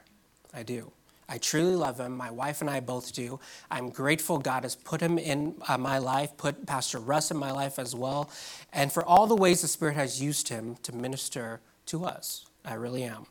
I 0.53 0.63
do. 0.63 0.93
I 1.29 1.39
truly 1.39 1.77
love 1.77 1.99
him. 1.99 2.15
My 2.15 2.31
wife 2.31 2.61
and 2.61 2.69
I 2.69 2.81
both 2.81 3.15
do. 3.15 3.41
I'm 3.71 3.89
grateful 3.89 4.39
God 4.39 4.65
has 4.65 4.75
put 4.75 5.01
him 5.01 5.17
in 5.19 5.55
uh, 5.67 5.79
my 5.79 5.97
life, 5.99 6.37
put 6.37 6.67
Pastor 6.67 6.99
Russ 6.99 7.31
in 7.31 7.39
my 7.39 7.51
life 7.51 7.79
as 7.79 7.95
well, 7.95 8.31
and 8.73 8.93
for 8.93 9.05
all 9.05 9.27
the 9.27 9.37
ways 9.37 9.63
the 9.63 9.69
Spirit 9.69 9.95
has 9.95 10.21
used 10.21 10.49
him 10.49 10.77
to 10.83 10.95
minister 10.95 11.61
to 11.87 12.05
us. 12.05 12.45
I 12.65 12.75
really 12.75 13.05
am. 13.05 13.27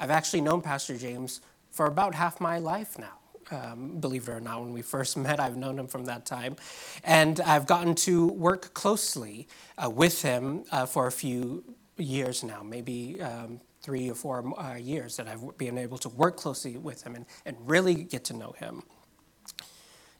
I've 0.00 0.10
actually 0.10 0.40
known 0.40 0.62
Pastor 0.62 0.96
James 0.96 1.40
for 1.70 1.86
about 1.86 2.14
half 2.16 2.40
my 2.40 2.58
life 2.58 2.98
now 2.98 3.18
um, 3.50 3.98
believe 4.00 4.28
it 4.28 4.32
or 4.32 4.40
not, 4.40 4.60
when 4.60 4.72
we 4.72 4.82
first 4.82 5.16
met. 5.26 5.40
I've 5.40 5.56
known 5.56 5.78
him 5.78 5.86
from 5.86 6.04
that 6.06 6.26
time. 6.26 6.56
And 7.02 7.40
I've 7.40 7.66
gotten 7.66 7.94
to 7.96 8.28
work 8.28 8.74
closely 8.74 9.48
uh, 9.76 9.90
with 9.90 10.22
him 10.22 10.64
uh, 10.70 10.86
for 10.86 11.06
a 11.06 11.12
few 11.12 11.64
years 11.96 12.42
now, 12.42 12.62
maybe 12.62 13.20
um, 13.20 13.60
three 13.82 14.10
or 14.10 14.14
four 14.14 14.58
uh, 14.58 14.76
years 14.76 15.16
that 15.16 15.28
I've 15.28 15.56
been 15.58 15.78
able 15.78 15.98
to 15.98 16.08
work 16.08 16.36
closely 16.36 16.76
with 16.76 17.02
him 17.02 17.14
and, 17.14 17.26
and 17.44 17.56
really 17.60 17.94
get 17.94 18.24
to 18.24 18.32
know 18.34 18.52
him. 18.52 18.82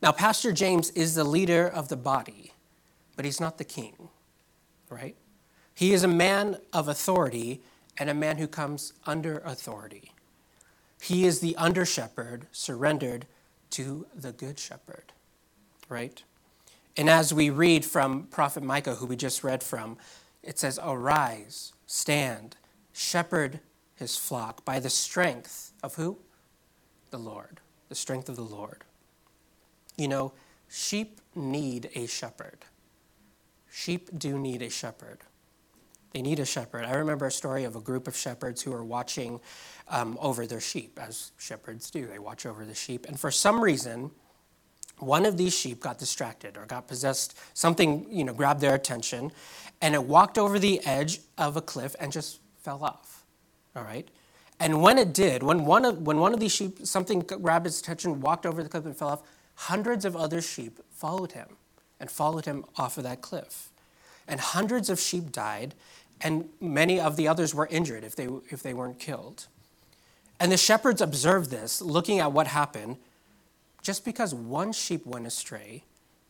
Now, 0.03 0.13
Pastor 0.13 0.53
James 0.53 0.91
is 0.91 1.15
the 1.15 1.25
leader 1.25 1.67
of 1.67 1.89
the 1.89 1.97
body, 1.97 2.53
but 3.17 3.25
he's 3.25 3.41
not 3.41 3.57
the 3.57 3.65
king, 3.65 4.11
right? 4.91 5.17
He 5.75 5.93
is 5.95 6.05
a 6.05 6.09
man 6.09 6.59
of 6.73 6.89
authority 6.89 7.63
and 7.97 8.11
a 8.11 8.15
man 8.15 8.37
who 8.37 8.47
comes 8.47 8.93
under 9.07 9.39
authority. 9.39 10.13
He 11.05 11.27
is 11.27 11.41
the 11.41 11.55
under 11.57 11.85
shepherd 11.85 12.47
surrendered 12.51 13.27
to 13.73 14.07
the 14.15 14.33
good 14.33 14.59
shepherd, 14.59 15.13
right? 15.91 16.23
And 16.97 17.11
as 17.11 17.35
we 17.35 17.51
read 17.51 17.85
from 17.85 18.23
Prophet 18.29 18.63
Micah, 18.63 18.95
who 18.95 19.05
we 19.05 19.15
just 19.15 19.45
read 19.45 19.63
from, 19.63 19.99
it 20.43 20.59
says, 20.59 20.81
Arise, 20.83 21.75
stand, 21.87 22.57
shepherd 22.95 23.61
his 23.97 24.17
flock 24.17 24.65
by 24.65 24.81
the 24.81 24.89
strength 24.89 25.75
of 25.83 25.97
who? 25.97 26.17
The 27.11 27.19
Lord, 27.19 27.61
the 27.91 27.95
strength 27.95 28.31
of 28.31 28.37
the 28.37 28.43
Lord. 28.43 28.83
You 29.99 30.09
know, 30.09 30.33
sheep 30.71 31.21
need 31.35 31.91
a 31.95 32.07
shepherd. 32.07 32.65
Sheep 33.71 34.09
do 34.19 34.39
need 34.39 34.63
a 34.63 34.71
shepherd. 34.71 35.19
They 36.15 36.23
need 36.23 36.39
a 36.39 36.45
shepherd. 36.47 36.85
I 36.85 36.95
remember 36.95 37.27
a 37.27 37.31
story 37.31 37.65
of 37.65 37.75
a 37.75 37.81
group 37.81 38.07
of 38.07 38.17
shepherds 38.17 38.63
who 38.63 38.71
were 38.71 38.85
watching 38.85 39.41
um, 39.89 40.17
over 40.21 40.47
their 40.47 40.61
sheep, 40.61 40.99
as 41.03 41.33
shepherds 41.39 41.91
do. 41.91 42.07
They 42.07 42.21
watch 42.21 42.47
over 42.47 42.65
the 42.65 42.75
sheep. 42.75 43.05
And 43.07 43.19
for 43.19 43.33
some 43.33 43.61
reason, 43.61 44.13
one 44.99 45.27
of 45.27 45.37
these 45.37 45.53
sheep 45.53 45.81
got 45.81 45.99
distracted 45.99 46.57
or 46.57 46.67
got 46.67 46.87
possessed. 46.87 47.37
Something, 47.53 48.07
you 48.09 48.23
know, 48.23 48.33
grabbed 48.33 48.61
their 48.61 48.77
attention, 48.77 49.33
and 49.83 49.93
it 49.93 50.05
walked 50.05 50.39
over 50.39 50.61
the 50.61 50.81
edge 50.87 51.19
of 51.37 51.57
a 51.57 51.61
cliff 51.61 51.97
and 51.99 52.13
just 52.13 52.39
fell 52.63 52.85
off. 52.85 53.25
All 53.75 53.83
right? 53.83 54.09
And 54.61 54.81
when 54.83 54.99
it 54.99 55.13
did, 55.13 55.43
when 55.43 55.65
one 55.65 55.85
of, 55.85 56.03
when 56.03 56.19
one 56.19 56.33
of 56.33 56.39
these 56.39 56.55
sheep, 56.55 56.79
something 56.87 57.21
grabbed 57.21 57.67
its 57.67 57.81
attention, 57.81 58.21
walked 58.21 58.47
over 58.47 58.63
the 58.63 58.69
cliff 58.69 58.87
and 58.87 58.97
fell 58.97 59.09
off, 59.09 59.23
hundreds 59.57 60.05
of 60.05 60.15
other 60.15 60.41
sheep 60.41 60.79
followed 60.91 61.33
him 61.33 61.57
and 61.99 62.09
followed 62.09 62.45
him 62.45 62.65
off 62.77 62.97
of 62.99 63.03
that 63.03 63.21
cliff. 63.21 63.71
And 64.27 64.41
hundreds 64.41 64.89
of 64.89 64.99
sheep 64.99 65.33
died, 65.33 65.75
and 66.21 66.49
many 66.61 66.99
of 66.99 67.17
the 67.17 67.29
others 67.29 67.55
were 67.55 67.67
injured 67.67 68.05
if 68.05 68.17
they, 68.17 68.29
if 68.51 68.63
they 68.63 68.75
weren't 68.75 68.99
killed. 68.99 69.47
And 70.41 70.51
the 70.51 70.57
shepherds 70.57 71.01
observed 71.01 71.51
this, 71.51 71.81
looking 71.81 72.19
at 72.19 72.33
what 72.33 72.47
happened. 72.49 72.97
Just 73.83 74.05
because 74.05 74.35
one 74.35 74.73
sheep 74.73 75.07
went 75.07 75.27
astray, 75.27 75.85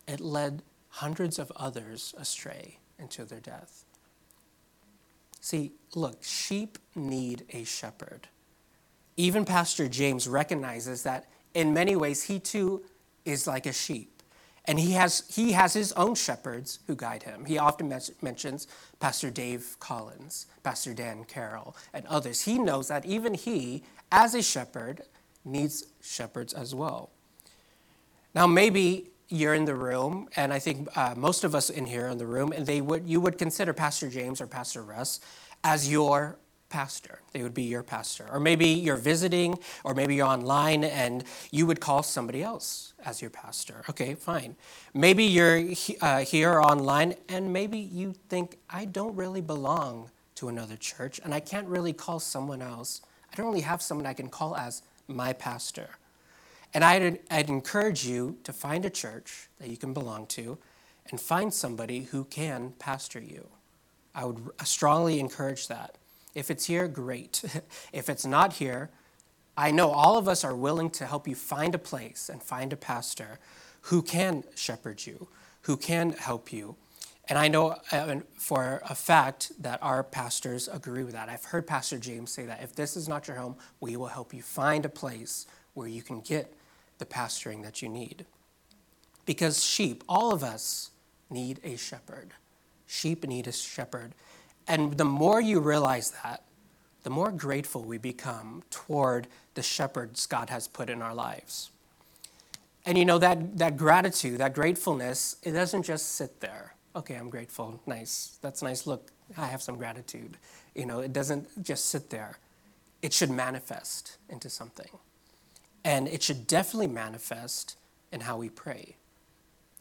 it 0.06 0.20
led 0.20 0.62
hundreds 0.88 1.38
of 1.38 1.50
others 1.56 2.14
astray 2.18 2.78
into 2.98 3.24
their 3.24 3.40
death. 3.40 3.84
See, 5.40 5.72
look, 5.94 6.22
sheep 6.24 6.78
need 6.94 7.44
a 7.50 7.64
shepherd. 7.64 8.28
Even 9.16 9.44
Pastor 9.44 9.88
James 9.88 10.26
recognizes 10.26 11.02
that 11.02 11.28
in 11.52 11.74
many 11.74 11.94
ways 11.96 12.24
he 12.24 12.38
too 12.38 12.82
is 13.24 13.46
like 13.46 13.66
a 13.66 13.72
sheep. 13.72 14.13
And 14.66 14.80
he 14.80 14.92
has, 14.92 15.24
he 15.30 15.52
has 15.52 15.74
his 15.74 15.92
own 15.92 16.14
shepherds 16.14 16.78
who 16.86 16.96
guide 16.96 17.24
him. 17.24 17.44
He 17.44 17.58
often 17.58 17.92
mentions 18.22 18.66
Pastor 18.98 19.30
Dave 19.30 19.76
Collins, 19.78 20.46
Pastor 20.62 20.94
Dan 20.94 21.24
Carroll, 21.24 21.76
and 21.92 22.06
others. 22.06 22.42
He 22.42 22.58
knows 22.58 22.88
that 22.88 23.04
even 23.04 23.34
he, 23.34 23.82
as 24.10 24.34
a 24.34 24.42
shepherd, 24.42 25.02
needs 25.44 25.84
shepherds 26.02 26.54
as 26.54 26.74
well. 26.74 27.10
Now, 28.34 28.46
maybe 28.46 29.10
you're 29.28 29.54
in 29.54 29.66
the 29.66 29.74
room, 29.74 30.28
and 30.34 30.52
I 30.52 30.58
think 30.58 30.88
uh, 30.96 31.14
most 31.16 31.44
of 31.44 31.54
us 31.54 31.68
in 31.68 31.84
here 31.84 32.08
in 32.08 32.18
the 32.18 32.26
room, 32.26 32.52
and 32.52 32.66
they 32.66 32.80
would, 32.80 33.06
you 33.06 33.20
would 33.20 33.36
consider 33.36 33.74
Pastor 33.74 34.08
James 34.08 34.40
or 34.40 34.46
Pastor 34.46 34.82
Russ 34.82 35.20
as 35.62 35.90
your 35.90 36.38
pastor. 36.74 37.20
They 37.30 37.44
would 37.44 37.54
be 37.54 37.62
your 37.62 37.84
pastor. 37.84 38.26
Or 38.32 38.40
maybe 38.40 38.66
you're 38.66 38.96
visiting, 38.96 39.60
or 39.84 39.94
maybe 39.94 40.16
you're 40.16 40.26
online 40.26 40.82
and 40.82 41.22
you 41.52 41.66
would 41.68 41.80
call 41.80 42.02
somebody 42.02 42.42
else 42.42 42.94
as 43.04 43.22
your 43.22 43.30
pastor. 43.30 43.84
Okay, 43.88 44.16
fine. 44.16 44.56
Maybe 44.92 45.22
you're 45.22 45.62
uh, 46.00 46.24
here 46.24 46.60
online 46.60 47.14
and 47.28 47.52
maybe 47.52 47.78
you 47.78 48.12
think, 48.28 48.58
I 48.68 48.86
don't 48.86 49.14
really 49.14 49.40
belong 49.40 50.10
to 50.34 50.48
another 50.48 50.74
church 50.76 51.20
and 51.22 51.32
I 51.32 51.38
can't 51.38 51.68
really 51.68 51.92
call 51.92 52.18
someone 52.18 52.60
else. 52.60 53.02
I 53.32 53.36
don't 53.36 53.46
really 53.46 53.60
have 53.60 53.80
someone 53.80 54.04
I 54.04 54.14
can 54.14 54.28
call 54.28 54.56
as 54.56 54.82
my 55.06 55.32
pastor. 55.32 55.90
And 56.74 56.82
I'd, 56.82 57.20
I'd 57.30 57.50
encourage 57.50 58.04
you 58.04 58.38
to 58.42 58.52
find 58.52 58.84
a 58.84 58.90
church 58.90 59.48
that 59.60 59.68
you 59.68 59.76
can 59.76 59.92
belong 59.94 60.26
to 60.38 60.58
and 61.08 61.20
find 61.20 61.54
somebody 61.54 62.00
who 62.10 62.24
can 62.24 62.72
pastor 62.80 63.20
you. 63.20 63.46
I 64.12 64.24
would 64.24 64.50
strongly 64.64 65.20
encourage 65.20 65.68
that. 65.68 65.98
If 66.34 66.50
it's 66.50 66.66
here, 66.66 66.88
great. 66.88 67.44
if 67.92 68.08
it's 68.08 68.26
not 68.26 68.54
here, 68.54 68.90
I 69.56 69.70
know 69.70 69.90
all 69.90 70.16
of 70.16 70.26
us 70.26 70.42
are 70.44 70.54
willing 70.54 70.90
to 70.90 71.06
help 71.06 71.28
you 71.28 71.34
find 71.34 71.74
a 71.74 71.78
place 71.78 72.28
and 72.28 72.42
find 72.42 72.72
a 72.72 72.76
pastor 72.76 73.38
who 73.82 74.02
can 74.02 74.44
shepherd 74.54 75.06
you, 75.06 75.28
who 75.62 75.76
can 75.76 76.12
help 76.12 76.52
you. 76.52 76.76
And 77.28 77.38
I 77.38 77.48
know 77.48 77.76
uh, 77.90 78.16
for 78.36 78.82
a 78.84 78.94
fact 78.94 79.52
that 79.60 79.82
our 79.82 80.02
pastors 80.02 80.68
agree 80.68 81.04
with 81.04 81.14
that. 81.14 81.28
I've 81.28 81.44
heard 81.44 81.66
Pastor 81.66 81.98
James 81.98 82.30
say 82.30 82.44
that 82.46 82.62
if 82.62 82.74
this 82.74 82.96
is 82.96 83.08
not 83.08 83.28
your 83.28 83.38
home, 83.38 83.56
we 83.80 83.96
will 83.96 84.08
help 84.08 84.34
you 84.34 84.42
find 84.42 84.84
a 84.84 84.90
place 84.90 85.46
where 85.72 85.88
you 85.88 86.02
can 86.02 86.20
get 86.20 86.52
the 86.98 87.06
pastoring 87.06 87.62
that 87.62 87.80
you 87.80 87.88
need. 87.88 88.26
Because 89.24 89.64
sheep, 89.64 90.04
all 90.08 90.32
of 90.32 90.42
us 90.42 90.90
need 91.30 91.60
a 91.64 91.76
shepherd. 91.76 92.32
Sheep 92.86 93.26
need 93.26 93.46
a 93.46 93.52
shepherd. 93.52 94.14
And 94.66 94.96
the 94.96 95.04
more 95.04 95.40
you 95.40 95.60
realize 95.60 96.12
that, 96.22 96.44
the 97.02 97.10
more 97.10 97.30
grateful 97.30 97.82
we 97.82 97.98
become 97.98 98.62
toward 98.70 99.26
the 99.54 99.62
shepherds 99.62 100.26
God 100.26 100.50
has 100.50 100.66
put 100.66 100.88
in 100.88 101.02
our 101.02 101.14
lives. 101.14 101.70
And 102.86 102.98
you 102.98 103.04
know, 103.04 103.18
that, 103.18 103.58
that 103.58 103.76
gratitude, 103.76 104.38
that 104.38 104.54
gratefulness, 104.54 105.36
it 105.42 105.52
doesn't 105.52 105.84
just 105.84 106.14
sit 106.16 106.40
there. 106.40 106.74
Okay, 106.96 107.14
I'm 107.14 107.30
grateful. 107.30 107.80
Nice. 107.86 108.38
That's 108.40 108.62
nice. 108.62 108.86
Look, 108.86 109.10
I 109.36 109.46
have 109.46 109.62
some 109.62 109.76
gratitude. 109.76 110.36
You 110.74 110.86
know, 110.86 111.00
it 111.00 111.12
doesn't 111.12 111.62
just 111.62 111.86
sit 111.86 112.10
there. 112.10 112.38
It 113.02 113.12
should 113.12 113.30
manifest 113.30 114.16
into 114.28 114.48
something. 114.48 114.88
And 115.84 116.08
it 116.08 116.22
should 116.22 116.46
definitely 116.46 116.86
manifest 116.86 117.76
in 118.12 118.20
how 118.20 118.36
we 118.38 118.48
pray. 118.48 118.96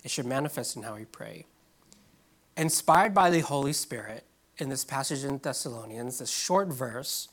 It 0.04 0.12
should 0.12 0.26
manifest 0.26 0.76
in 0.76 0.84
how 0.84 0.96
we 0.96 1.06
pray. 1.06 1.46
Inspired 2.58 3.14
by 3.14 3.30
the 3.30 3.40
Holy 3.40 3.74
Spirit, 3.74 4.26
in 4.58 4.70
this 4.70 4.86
passage 4.86 5.24
in 5.24 5.38
Thessalonians, 5.40 6.20
this 6.20 6.30
short 6.30 6.68
verse, 6.68 7.30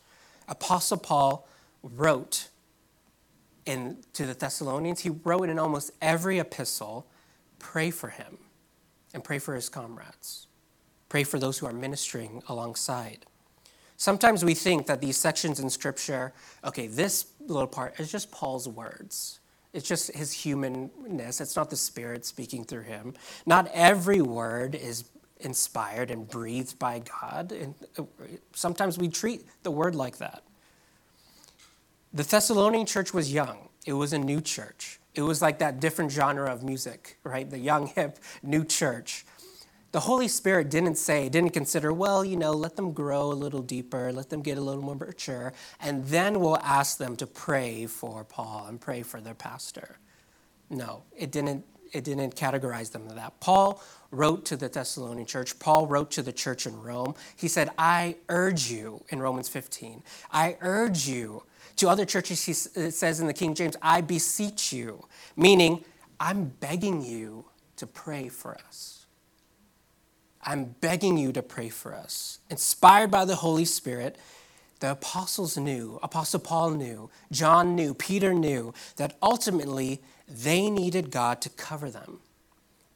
Apostle 0.48 0.98
Paul 0.98 1.46
wrote 1.82 2.48
in, 3.66 3.98
to 4.14 4.26
the 4.26 4.34
Thessalonians, 4.34 5.00
he 5.00 5.10
wrote 5.10 5.48
in 5.48 5.58
almost 5.58 5.92
every 6.00 6.38
epistle, 6.38 7.06
pray 7.58 7.90
for 7.90 8.08
him 8.08 8.38
and 9.12 9.22
pray 9.22 9.38
for 9.38 9.54
his 9.54 9.68
comrades. 9.68 10.46
Pray 11.08 11.24
for 11.24 11.38
those 11.38 11.58
who 11.58 11.66
are 11.66 11.72
ministering 11.72 12.42
alongside. 12.48 13.26
Sometimes 13.96 14.44
we 14.44 14.54
think 14.54 14.86
that 14.86 15.00
these 15.00 15.16
sections 15.16 15.60
in 15.60 15.68
Scripture, 15.68 16.32
okay, 16.64 16.86
this 16.86 17.26
little 17.40 17.66
part 17.66 17.98
is 18.00 18.10
just 18.10 18.30
Paul's 18.30 18.66
words. 18.66 19.40
It's 19.72 19.86
just 19.86 20.12
his 20.12 20.32
humanness. 20.32 21.40
It's 21.40 21.54
not 21.54 21.70
the 21.70 21.76
Spirit 21.76 22.24
speaking 22.24 22.64
through 22.64 22.82
him. 22.82 23.14
Not 23.44 23.70
every 23.74 24.20
word 24.20 24.74
is 24.74 25.04
inspired 25.40 26.10
and 26.10 26.28
breathed 26.28 26.78
by 26.78 27.00
God. 27.00 27.52
And 27.52 27.74
uh, 27.98 28.04
sometimes 28.52 28.98
we 28.98 29.08
treat 29.08 29.44
the 29.62 29.70
word 29.70 29.94
like 29.94 30.18
that. 30.18 30.42
The 32.12 32.24
Thessalonian 32.24 32.86
church 32.86 33.14
was 33.14 33.32
young, 33.32 33.68
it 33.86 33.92
was 33.92 34.12
a 34.12 34.18
new 34.18 34.40
church. 34.40 34.98
It 35.14 35.22
was 35.22 35.42
like 35.42 35.58
that 35.58 35.80
different 35.80 36.12
genre 36.12 36.52
of 36.52 36.62
music, 36.62 37.18
right? 37.24 37.48
The 37.48 37.58
young, 37.58 37.86
hip, 37.96 38.18
new 38.42 38.64
church. 38.64 39.24
The 39.92 40.00
Holy 40.00 40.28
Spirit 40.28 40.70
didn't 40.70 40.94
say, 40.94 41.28
didn't 41.28 41.50
consider, 41.50 41.92
well, 41.92 42.24
you 42.24 42.36
know, 42.36 42.52
let 42.52 42.76
them 42.76 42.92
grow 42.92 43.32
a 43.32 43.34
little 43.34 43.60
deeper, 43.60 44.12
let 44.12 44.30
them 44.30 44.40
get 44.40 44.56
a 44.56 44.60
little 44.60 44.82
more 44.82 44.94
mature, 44.94 45.52
and 45.80 46.04
then 46.06 46.38
we'll 46.38 46.58
ask 46.58 46.96
them 46.96 47.16
to 47.16 47.26
pray 47.26 47.86
for 47.86 48.22
Paul 48.22 48.66
and 48.68 48.80
pray 48.80 49.02
for 49.02 49.20
their 49.20 49.34
pastor. 49.34 49.98
No, 50.68 51.02
it 51.16 51.32
didn't 51.32 51.64
it 51.92 52.04
didn't 52.04 52.36
categorize 52.36 52.92
them 52.92 53.08
to 53.08 53.14
that. 53.16 53.40
Paul 53.40 53.82
wrote 54.10 54.44
to 54.46 54.56
the 54.56 54.68
Thessalonian 54.68 55.26
church. 55.26 55.58
Paul 55.58 55.86
wrote 55.86 56.10
to 56.12 56.22
the 56.22 56.32
church 56.32 56.66
in 56.66 56.80
Rome. 56.82 57.14
He 57.36 57.48
said, 57.48 57.70
I 57.78 58.16
urge 58.28 58.70
you, 58.70 59.04
in 59.10 59.20
Romans 59.20 59.48
15, 59.48 60.02
I 60.32 60.56
urge 60.60 61.06
you. 61.08 61.44
To 61.76 61.88
other 61.88 62.04
churches, 62.04 62.44
he 62.44 62.52
uh, 62.52 62.90
says 62.90 63.20
in 63.20 63.26
the 63.26 63.32
King 63.32 63.54
James, 63.54 63.76
I 63.80 64.00
beseech 64.00 64.72
you, 64.72 65.06
meaning, 65.36 65.84
I'm 66.18 66.46
begging 66.60 67.02
you 67.02 67.46
to 67.76 67.86
pray 67.86 68.28
for 68.28 68.56
us. 68.66 69.06
I'm 70.42 70.74
begging 70.80 71.16
you 71.16 71.32
to 71.32 71.42
pray 71.42 71.68
for 71.68 71.94
us. 71.94 72.40
Inspired 72.50 73.10
by 73.10 73.24
the 73.24 73.36
Holy 73.36 73.64
Spirit, 73.64 74.18
the 74.80 74.92
apostles 74.92 75.56
knew, 75.56 75.98
Apostle 76.02 76.40
Paul 76.40 76.70
knew, 76.70 77.10
John 77.30 77.74
knew, 77.74 77.94
Peter 77.94 78.32
knew 78.32 78.72
that 78.96 79.16
ultimately 79.22 80.02
they 80.26 80.70
needed 80.70 81.10
God 81.10 81.40
to 81.42 81.50
cover 81.50 81.90
them. 81.90 82.20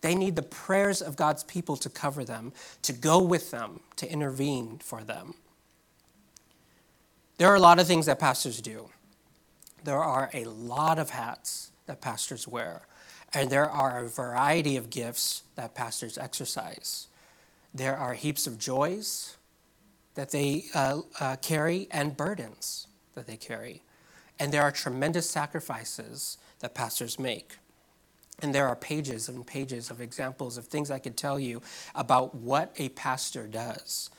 They 0.04 0.14
need 0.14 0.36
the 0.36 0.42
prayers 0.42 1.00
of 1.00 1.16
God's 1.16 1.44
people 1.44 1.78
to 1.78 1.88
cover 1.88 2.26
them, 2.26 2.52
to 2.82 2.92
go 2.92 3.22
with 3.22 3.50
them, 3.50 3.80
to 3.96 4.06
intervene 4.06 4.76
for 4.76 5.02
them. 5.02 5.32
There 7.38 7.48
are 7.48 7.54
a 7.54 7.60
lot 7.60 7.78
of 7.78 7.86
things 7.86 8.04
that 8.04 8.18
pastors 8.18 8.60
do. 8.60 8.90
There 9.82 10.02
are 10.02 10.28
a 10.34 10.44
lot 10.44 10.98
of 10.98 11.08
hats 11.08 11.70
that 11.86 12.02
pastors 12.02 12.46
wear, 12.46 12.82
and 13.32 13.48
there 13.48 13.70
are 13.70 14.04
a 14.04 14.08
variety 14.10 14.76
of 14.76 14.90
gifts 14.90 15.42
that 15.54 15.74
pastors 15.74 16.18
exercise. 16.18 17.06
There 17.72 17.96
are 17.96 18.12
heaps 18.12 18.46
of 18.46 18.58
joys 18.58 19.38
that 20.16 20.32
they 20.32 20.64
uh, 20.74 21.00
uh, 21.18 21.36
carry 21.36 21.88
and 21.90 22.14
burdens 22.14 22.88
that 23.14 23.26
they 23.26 23.38
carry. 23.38 23.80
And 24.38 24.52
there 24.52 24.60
are 24.60 24.70
tremendous 24.70 25.30
sacrifices 25.30 26.36
that 26.58 26.74
pastors 26.74 27.18
make. 27.18 27.56
And 28.40 28.54
there 28.54 28.66
are 28.66 28.76
pages 28.76 29.28
and 29.28 29.46
pages 29.46 29.90
of 29.90 30.00
examples 30.00 30.58
of 30.58 30.66
things 30.66 30.90
I 30.90 30.98
could 30.98 31.16
tell 31.16 31.38
you 31.38 31.62
about 31.94 32.34
what 32.34 32.72
a 32.76 32.88
pastor 32.90 33.46
does, 33.46 34.10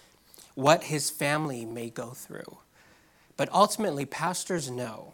what 0.55 0.85
his 0.85 1.09
family 1.09 1.65
may 1.65 1.89
go 1.89 2.11
through. 2.11 2.57
But 3.37 3.51
ultimately, 3.51 4.05
pastors 4.05 4.71
know, 4.71 5.13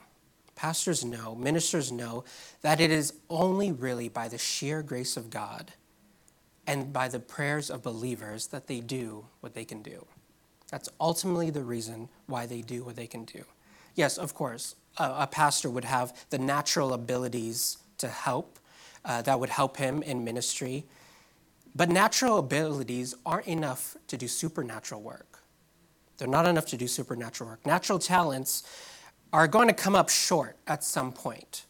pastors 0.56 1.04
know, 1.04 1.34
ministers 1.36 1.92
know, 1.92 2.24
that 2.62 2.80
it 2.80 2.92
is 2.92 3.14
only 3.30 3.72
really 3.72 4.10
by 4.10 4.28
the 4.28 4.38
sheer 4.38 4.84
grace 4.84 5.18
of 5.18 5.30
God 5.30 5.74
and 6.68 6.94
by 6.94 7.08
the 7.08 7.20
prayers 7.20 7.72
of 7.72 7.82
believers 7.82 8.48
that 8.48 8.68
they 8.68 8.80
do 8.80 9.26
what 9.40 9.56
they 9.56 9.66
can 9.66 9.82
do. 9.82 10.06
That's 10.70 10.90
ultimately 11.00 11.50
the 11.50 11.64
reason 11.64 12.08
why 12.28 12.46
they 12.46 12.62
do 12.62 12.84
what 12.84 12.96
they 12.96 13.08
can 13.08 13.26
do. 13.26 13.44
Yes, 13.96 14.18
of 14.18 14.34
course, 14.34 14.76
a, 14.98 15.04
a 15.20 15.28
pastor 15.28 15.70
would 15.70 15.86
have 15.86 16.14
the 16.30 16.38
natural 16.38 16.94
abilities 16.94 17.78
to 17.98 18.08
help, 18.08 18.58
uh, 19.06 19.22
that 19.24 19.40
would 19.40 19.50
help 19.50 19.78
him 19.78 20.04
in 20.04 20.24
ministry. 20.24 20.86
But 21.76 21.90
natural 21.90 22.38
abilities 22.38 23.16
aren't 23.26 23.48
enough 23.48 23.96
to 24.08 24.18
do 24.18 24.28
supernatural 24.28 25.02
work. 25.02 25.40
They're 26.18 26.28
not 26.28 26.46
enough 26.46 26.68
to 26.68 26.78
do 26.78 26.88
supernatural 26.88 27.50
work. 27.50 27.66
Natural 27.66 27.98
talents 27.98 28.64
are 29.34 29.48
going 29.48 29.68
to 29.68 29.74
come 29.74 29.96
up 29.96 30.10
short 30.10 30.58
at 30.68 30.84
some 30.84 31.12
point. 31.12 31.66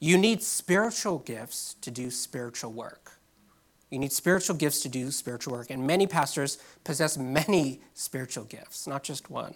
You 0.00 0.18
need 0.18 0.42
spiritual 0.42 1.18
gifts 1.18 1.74
to 1.82 1.90
do 1.90 2.10
spiritual 2.10 2.72
work. 2.72 3.12
You 3.90 3.98
need 3.98 4.12
spiritual 4.12 4.56
gifts 4.56 4.80
to 4.80 4.88
do 4.88 5.10
spiritual 5.10 5.52
work, 5.52 5.70
and 5.70 5.86
many 5.86 6.06
pastors 6.06 6.58
possess 6.84 7.16
many 7.16 7.80
spiritual 7.94 8.44
gifts, 8.44 8.86
not 8.86 9.04
just 9.04 9.30
one. 9.30 9.54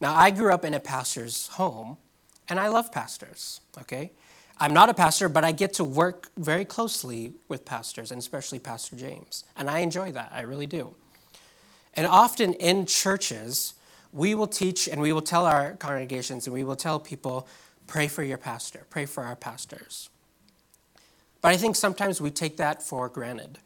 Now, 0.00 0.14
I 0.14 0.30
grew 0.30 0.52
up 0.52 0.64
in 0.64 0.74
a 0.74 0.80
pastor's 0.80 1.48
home, 1.48 1.96
and 2.48 2.60
I 2.60 2.68
love 2.68 2.92
pastors, 2.92 3.60
okay? 3.78 4.12
I'm 4.62 4.74
not 4.74 4.90
a 4.90 4.94
pastor, 4.94 5.30
but 5.30 5.42
I 5.42 5.52
get 5.52 5.72
to 5.74 5.84
work 5.84 6.28
very 6.36 6.66
closely 6.66 7.32
with 7.48 7.64
pastors, 7.64 8.10
and 8.10 8.18
especially 8.18 8.58
Pastor 8.58 8.94
James. 8.94 9.44
And 9.56 9.70
I 9.70 9.78
enjoy 9.78 10.12
that, 10.12 10.30
I 10.34 10.42
really 10.42 10.66
do. 10.66 10.94
And 11.94 12.06
often 12.06 12.52
in 12.54 12.84
churches, 12.84 13.72
we 14.12 14.34
will 14.34 14.46
teach 14.46 14.86
and 14.86 15.00
we 15.00 15.14
will 15.14 15.22
tell 15.22 15.46
our 15.46 15.72
congregations 15.76 16.46
and 16.46 16.52
we 16.52 16.62
will 16.62 16.76
tell 16.76 17.00
people, 17.00 17.48
pray 17.86 18.06
for 18.06 18.22
your 18.22 18.36
pastor, 18.36 18.84
pray 18.90 19.06
for 19.06 19.24
our 19.24 19.34
pastors. 19.34 20.10
But 21.40 21.52
I 21.52 21.56
think 21.56 21.74
sometimes 21.74 22.20
we 22.20 22.30
take 22.30 22.58
that 22.58 22.82
for 22.82 23.08
granted. 23.08 23.58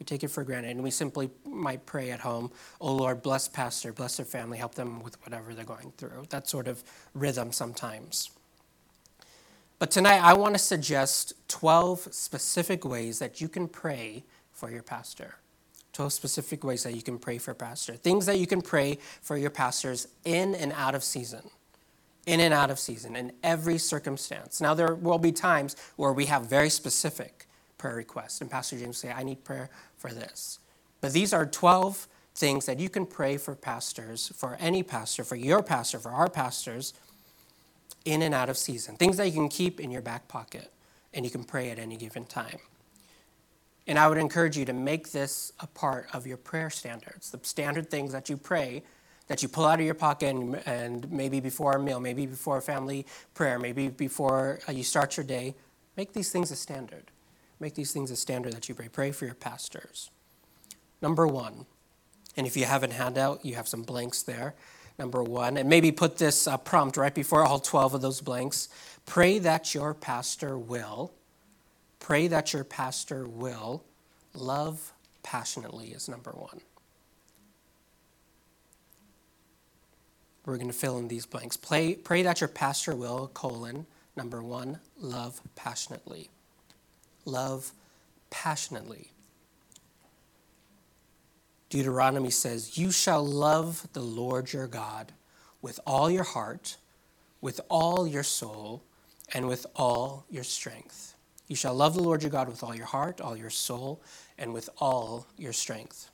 We 0.00 0.04
take 0.04 0.24
it 0.24 0.28
for 0.28 0.42
granted 0.42 0.72
and 0.72 0.82
we 0.82 0.90
simply 0.90 1.30
might 1.46 1.86
pray 1.86 2.10
at 2.10 2.18
home, 2.20 2.50
oh 2.80 2.92
Lord, 2.92 3.22
bless 3.22 3.46
pastor, 3.46 3.92
bless 3.92 4.16
their 4.16 4.26
family, 4.26 4.58
help 4.58 4.74
them 4.74 5.02
with 5.04 5.22
whatever 5.24 5.54
they're 5.54 5.64
going 5.64 5.92
through. 5.96 6.24
That 6.30 6.48
sort 6.48 6.66
of 6.66 6.82
rhythm 7.14 7.52
sometimes. 7.52 8.30
But 9.82 9.90
tonight 9.90 10.20
I 10.22 10.34
want 10.34 10.54
to 10.54 10.60
suggest 10.60 11.32
12 11.48 12.14
specific 12.14 12.84
ways 12.84 13.18
that 13.18 13.40
you 13.40 13.48
can 13.48 13.66
pray 13.66 14.22
for 14.52 14.70
your 14.70 14.84
pastor. 14.84 15.34
12 15.92 16.12
specific 16.12 16.62
ways 16.62 16.84
that 16.84 16.94
you 16.94 17.02
can 17.02 17.18
pray 17.18 17.36
for 17.36 17.52
pastor. 17.52 17.94
Things 17.94 18.24
that 18.26 18.38
you 18.38 18.46
can 18.46 18.62
pray 18.62 18.98
for 19.22 19.36
your 19.36 19.50
pastors 19.50 20.06
in 20.24 20.54
and 20.54 20.72
out 20.74 20.94
of 20.94 21.02
season. 21.02 21.50
In 22.26 22.38
and 22.38 22.54
out 22.54 22.70
of 22.70 22.78
season, 22.78 23.16
in 23.16 23.32
every 23.42 23.76
circumstance. 23.76 24.60
Now, 24.60 24.72
there 24.72 24.94
will 24.94 25.18
be 25.18 25.32
times 25.32 25.74
where 25.96 26.12
we 26.12 26.26
have 26.26 26.46
very 26.46 26.70
specific 26.70 27.48
prayer 27.76 27.96
requests, 27.96 28.40
and 28.40 28.48
Pastor 28.48 28.78
James 28.78 28.98
say, 28.98 29.10
I 29.10 29.24
need 29.24 29.42
prayer 29.42 29.68
for 29.96 30.12
this. 30.12 30.60
But 31.00 31.12
these 31.12 31.32
are 31.32 31.44
12 31.44 32.06
things 32.36 32.66
that 32.66 32.78
you 32.78 32.88
can 32.88 33.04
pray 33.04 33.36
for 33.36 33.56
pastors, 33.56 34.28
for 34.36 34.56
any 34.60 34.84
pastor, 34.84 35.24
for 35.24 35.34
your 35.34 35.60
pastor, 35.60 35.98
for 35.98 36.12
our 36.12 36.30
pastors, 36.30 36.94
in 38.04 38.22
and 38.22 38.34
out 38.34 38.48
of 38.48 38.56
season. 38.56 38.96
Things 38.96 39.16
that 39.16 39.26
you 39.26 39.32
can 39.32 39.48
keep 39.48 39.80
in 39.80 39.90
your 39.90 40.02
back 40.02 40.28
pocket 40.28 40.70
and 41.14 41.24
you 41.24 41.30
can 41.30 41.44
pray 41.44 41.70
at 41.70 41.78
any 41.78 41.96
given 41.96 42.24
time. 42.24 42.58
And 43.86 43.98
I 43.98 44.08
would 44.08 44.18
encourage 44.18 44.56
you 44.56 44.64
to 44.66 44.72
make 44.72 45.10
this 45.10 45.52
a 45.60 45.66
part 45.66 46.08
of 46.12 46.26
your 46.26 46.36
prayer 46.36 46.70
standards, 46.70 47.30
the 47.30 47.40
standard 47.42 47.90
things 47.90 48.12
that 48.12 48.28
you 48.30 48.36
pray, 48.36 48.82
that 49.26 49.42
you 49.42 49.48
pull 49.48 49.64
out 49.64 49.80
of 49.80 49.86
your 49.86 49.94
pocket 49.94 50.28
and, 50.28 50.62
and 50.66 51.10
maybe 51.10 51.40
before 51.40 51.72
a 51.72 51.82
meal, 51.82 52.00
maybe 52.00 52.26
before 52.26 52.58
a 52.58 52.62
family 52.62 53.06
prayer, 53.34 53.58
maybe 53.58 53.88
before 53.88 54.60
uh, 54.68 54.72
you 54.72 54.84
start 54.84 55.16
your 55.16 55.24
day. 55.24 55.54
Make 55.96 56.12
these 56.12 56.30
things 56.30 56.50
a 56.50 56.56
standard. 56.56 57.10
Make 57.58 57.74
these 57.74 57.92
things 57.92 58.10
a 58.10 58.16
standard 58.16 58.52
that 58.54 58.68
you 58.68 58.74
pray. 58.74 58.88
Pray 58.88 59.10
for 59.10 59.24
your 59.24 59.34
pastors. 59.34 60.10
Number 61.00 61.26
one, 61.26 61.66
and 62.36 62.46
if 62.46 62.56
you 62.56 62.64
have 62.64 62.82
a 62.82 62.92
handout, 62.92 63.44
you 63.44 63.54
have 63.56 63.68
some 63.68 63.82
blanks 63.82 64.22
there. 64.22 64.54
Number 64.98 65.22
one, 65.22 65.56
and 65.56 65.68
maybe 65.68 65.90
put 65.90 66.18
this 66.18 66.46
uh, 66.46 66.56
prompt 66.58 66.96
right 66.96 67.14
before 67.14 67.42
all 67.42 67.58
12 67.58 67.94
of 67.94 68.02
those 68.02 68.20
blanks. 68.20 68.68
Pray 69.06 69.38
that 69.40 69.74
your 69.74 69.94
pastor 69.94 70.58
will 70.58 71.12
Pray 72.02 72.26
that 72.26 72.52
your 72.52 72.64
pastor 72.64 73.28
will 73.28 73.84
love 74.34 74.92
passionately, 75.22 75.92
is 75.92 76.08
number 76.08 76.32
one. 76.32 76.60
We're 80.44 80.56
going 80.56 80.66
to 80.66 80.72
fill 80.72 80.98
in 80.98 81.06
these 81.06 81.24
blanks. 81.24 81.56
Pray, 81.56 81.94
pray 81.94 82.24
that 82.24 82.40
your 82.40 82.48
pastor 82.48 82.96
will, 82.96 83.28
colon, 83.28 83.86
number 84.16 84.42
one, 84.42 84.80
love 84.98 85.40
passionately. 85.54 86.28
Love 87.24 87.70
passionately. 88.30 89.12
Deuteronomy 91.72 92.28
says, 92.28 92.76
You 92.76 92.90
shall 92.90 93.26
love 93.26 93.88
the 93.94 94.02
Lord 94.02 94.52
your 94.52 94.66
God 94.66 95.10
with 95.62 95.80
all 95.86 96.10
your 96.10 96.22
heart, 96.22 96.76
with 97.40 97.62
all 97.70 98.06
your 98.06 98.22
soul, 98.22 98.82
and 99.32 99.48
with 99.48 99.64
all 99.74 100.26
your 100.28 100.44
strength. 100.44 101.14
You 101.48 101.56
shall 101.56 101.72
love 101.72 101.94
the 101.94 102.02
Lord 102.02 102.22
your 102.22 102.30
God 102.30 102.50
with 102.50 102.62
all 102.62 102.74
your 102.74 102.84
heart, 102.84 103.22
all 103.22 103.38
your 103.38 103.48
soul, 103.48 104.02
and 104.36 104.52
with 104.52 104.68
all 104.76 105.26
your 105.38 105.54
strength. 105.54 106.10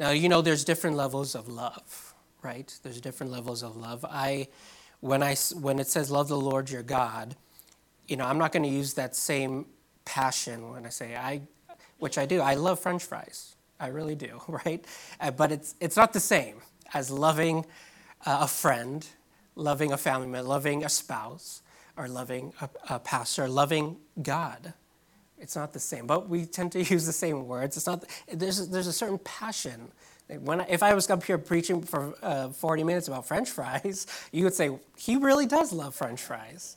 Now, 0.00 0.10
you 0.10 0.28
know, 0.28 0.42
there's 0.42 0.64
different 0.64 0.96
levels 0.96 1.36
of 1.36 1.46
love, 1.46 2.12
right? 2.42 2.76
There's 2.82 3.00
different 3.00 3.30
levels 3.30 3.62
of 3.62 3.76
love. 3.76 4.04
I, 4.04 4.48
when, 4.98 5.22
I, 5.22 5.36
when 5.60 5.78
it 5.78 5.86
says 5.86 6.10
love 6.10 6.26
the 6.26 6.36
Lord 6.36 6.70
your 6.70 6.82
God, 6.82 7.36
you 8.08 8.16
know, 8.16 8.24
I'm 8.24 8.38
not 8.38 8.50
going 8.50 8.64
to 8.64 8.68
use 8.68 8.94
that 8.94 9.14
same 9.14 9.66
passion 10.04 10.72
when 10.72 10.86
I 10.86 10.88
say 10.88 11.14
I, 11.14 11.42
which 11.98 12.18
I 12.18 12.26
do. 12.26 12.40
I 12.40 12.54
love 12.54 12.80
French 12.80 13.04
fries. 13.04 13.55
I 13.78 13.88
really 13.88 14.14
do, 14.14 14.40
right? 14.48 14.84
Uh, 15.20 15.30
but 15.30 15.52
it's, 15.52 15.74
it's 15.80 15.96
not 15.96 16.12
the 16.12 16.20
same 16.20 16.56
as 16.94 17.10
loving 17.10 17.66
uh, 18.24 18.38
a 18.42 18.48
friend, 18.48 19.06
loving 19.54 19.92
a 19.92 19.96
family 19.96 20.26
member, 20.26 20.48
loving 20.48 20.84
a 20.84 20.88
spouse 20.88 21.62
or 21.96 22.08
loving 22.08 22.52
a, 22.60 22.68
a 22.90 22.98
pastor, 22.98 23.48
loving 23.48 23.96
God. 24.22 24.74
It's 25.38 25.56
not 25.56 25.72
the 25.72 25.80
same, 25.80 26.06
but 26.06 26.28
we 26.28 26.46
tend 26.46 26.72
to 26.72 26.82
use 26.94 27.06
the 27.06 27.12
same 27.12 27.46
words. 27.46 27.76
It's 27.76 27.86
not. 27.86 28.04
There's 28.32 28.68
there's 28.68 28.86
a 28.86 28.92
certain 28.92 29.18
passion. 29.18 29.92
When 30.40 30.60
I, 30.60 30.66
if 30.68 30.82
I 30.82 30.92
was 30.94 31.08
up 31.08 31.22
here 31.22 31.38
preaching 31.38 31.82
for 31.82 32.12
uh, 32.20 32.48
40 32.48 32.82
minutes 32.82 33.06
about 33.06 33.28
French 33.28 33.48
fries, 33.48 34.08
you 34.32 34.42
would 34.44 34.54
say 34.54 34.70
he 34.96 35.16
really 35.16 35.46
does 35.46 35.72
love 35.72 35.94
French 35.94 36.20
fries. 36.20 36.76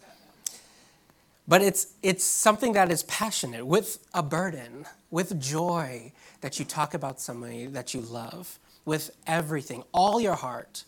But 1.48 1.64
it's 1.64 1.94
it's 2.04 2.24
something 2.24 2.74
that 2.74 2.92
is 2.92 3.04
passionate, 3.04 3.66
with 3.66 4.06
a 4.14 4.22
burden, 4.22 4.86
with 5.10 5.40
joy 5.40 6.12
that 6.42 6.60
you 6.60 6.66
talk 6.66 6.94
about 6.94 7.22
somebody 7.22 7.68
that 7.68 7.94
you 7.94 8.02
love, 8.02 8.60
with 8.86 9.12
everything, 9.28 9.84
all 9.94 10.22
your 10.22 10.36
heart, 10.36 10.86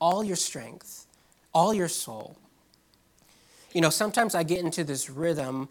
all 0.00 0.24
your 0.24 0.36
strength, 0.36 1.06
all 1.54 1.74
your 1.74 1.88
soul 1.88 2.36
you 3.74 3.80
know, 3.80 3.90
sometimes 3.90 4.34
I 4.34 4.42
get 4.42 4.60
into 4.60 4.84
this 4.84 5.10
rhythm 5.10 5.68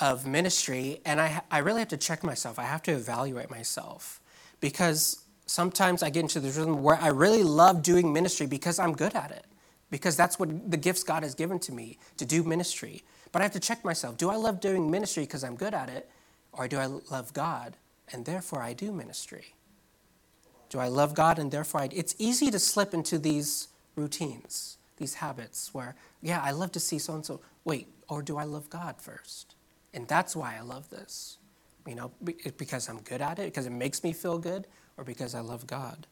of 0.00 0.26
ministry 0.26 1.00
and 1.04 1.20
I, 1.20 1.42
I 1.50 1.58
really 1.58 1.80
have 1.80 1.88
to 1.88 1.96
check 1.96 2.24
myself. 2.24 2.58
I 2.58 2.64
have 2.64 2.82
to 2.84 2.92
evaluate 2.92 3.50
myself 3.50 4.20
because 4.60 5.24
sometimes 5.46 6.02
I 6.02 6.10
get 6.10 6.22
into 6.22 6.40
this 6.40 6.56
rhythm 6.56 6.82
where 6.82 6.96
I 6.96 7.08
really 7.08 7.42
love 7.44 7.82
doing 7.82 8.12
ministry 8.12 8.46
because 8.46 8.78
I'm 8.78 8.94
good 8.94 9.14
at 9.14 9.30
it, 9.30 9.46
because 9.90 10.16
that's 10.16 10.38
what 10.38 10.70
the 10.70 10.76
gifts 10.78 11.04
God 11.04 11.22
has 11.22 11.34
given 11.34 11.58
to 11.60 11.72
me 11.72 11.98
to 12.18 12.24
do 12.26 12.42
ministry. 12.44 13.04
But 13.32 13.42
I 13.42 13.44
have 13.44 13.52
to 13.52 13.60
check 13.60 13.84
myself. 13.84 14.16
Do 14.16 14.30
I 14.30 14.36
love 14.36 14.60
doing 14.60 14.90
ministry 14.90 15.24
because 15.24 15.44
I'm 15.44 15.56
good 15.56 15.74
at 15.74 15.90
it, 15.90 16.10
or 16.52 16.68
do 16.68 16.78
I 16.78 16.86
love 16.86 17.32
God 17.34 17.76
and 18.12 18.24
therefore 18.24 18.62
I 18.62 18.72
do 18.72 18.92
ministry? 18.92 19.54
Do 20.68 20.78
I 20.78 20.88
love 20.88 21.14
God 21.14 21.38
and 21.38 21.50
therefore 21.50 21.82
I? 21.82 21.88
It's 21.92 22.14
easy 22.18 22.50
to 22.50 22.58
slip 22.58 22.94
into 22.94 23.18
these 23.18 23.68
routines 23.96 24.78
these 24.96 25.14
habits 25.14 25.74
where, 25.74 25.94
yeah, 26.22 26.40
I 26.42 26.52
love 26.52 26.72
to 26.72 26.80
see 26.80 26.98
so 26.98 27.14
and 27.14 27.26
so. 27.26 27.40
Wait, 27.64 27.88
or 28.08 28.22
do 28.22 28.36
I 28.36 28.44
love 28.44 28.70
God 28.70 29.00
first? 29.00 29.54
And 29.92 30.06
that's 30.08 30.36
why 30.36 30.56
I 30.56 30.62
love 30.62 30.90
this. 30.90 31.38
You 31.86 31.94
know, 31.94 32.12
because 32.56 32.88
I'm 32.88 33.00
good 33.00 33.20
at 33.20 33.38
it, 33.38 33.46
because 33.46 33.66
it 33.66 33.72
makes 33.72 34.02
me 34.02 34.12
feel 34.12 34.38
good, 34.38 34.66
or 34.96 35.04
because 35.04 35.34
I 35.34 35.40
love 35.40 35.66
God. 35.66 36.06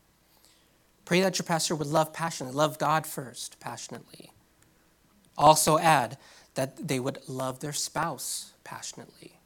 Pray 1.05 1.21
that 1.23 1.39
your 1.39 1.47
pastor 1.47 1.75
would 1.75 1.87
love 1.87 2.13
passionately, 2.13 2.57
love 2.57 2.79
God 2.79 3.07
first, 3.07 3.59
passionately. 3.59 4.31
Also 5.37 5.79
add 5.79 6.19
that 6.55 6.89
they 6.89 7.01
would 7.01 7.19
love 7.27 7.61
their 7.61 7.73
spouse 7.73 8.53
passionately. 8.65 9.39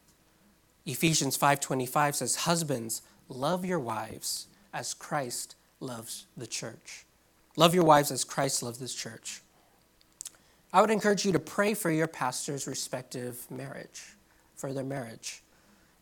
Ephesians 0.87 1.37
5:25 1.37 2.17
says, 2.17 2.37
"Husbands, 2.37 3.03
love 3.29 3.65
your 3.65 3.81
wives 3.81 4.47
as 4.73 4.95
Christ 4.95 5.57
loves 5.81 6.27
the 6.37 6.47
church." 6.47 7.05
Love 7.57 7.75
your 7.75 7.85
wives 7.85 8.11
as 8.11 8.23
Christ 8.23 8.63
loves 8.63 8.79
this 8.79 8.95
church. 8.95 9.43
I 10.73 10.83
would 10.83 10.91
encourage 10.91 11.25
you 11.25 11.33
to 11.33 11.39
pray 11.39 11.73
for 11.73 11.91
your 11.91 12.07
pastor's 12.07 12.67
respective 12.67 13.51
marriage, 13.51 14.15
for 14.55 14.73
their 14.75 14.85
marriage. 14.85 15.43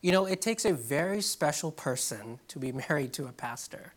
You 0.00 0.10
know, 0.10 0.26
it 0.26 0.42
takes 0.42 0.64
a 0.64 0.72
very 0.72 1.22
special 1.22 1.70
person 1.70 2.40
to 2.48 2.58
be 2.58 2.72
married 2.88 3.12
to 3.14 3.26
a 3.26 3.32
pastor. 3.32 3.94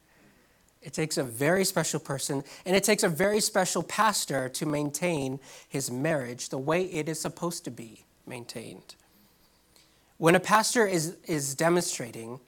It 0.84 0.94
takes 0.94 1.18
a 1.18 1.24
very 1.24 1.66
special 1.66 2.00
person, 2.00 2.44
and 2.64 2.76
it 2.76 2.84
takes 2.84 3.02
a 3.02 3.10
very 3.10 3.42
special 3.42 3.82
pastor 3.82 4.48
to 4.50 4.66
maintain 4.68 5.40
his 5.68 5.90
marriage 5.90 6.50
the 6.50 6.60
way 6.60 6.86
it 6.86 7.10
is 7.10 7.20
supposed 7.20 7.66
to 7.66 7.72
be 7.72 8.06
maintained. 8.28 8.96
When 10.18 10.34
a 10.34 10.40
pastor 10.40 10.88
is, 10.88 11.16
is 11.28 11.54
demonstrating 11.54 12.40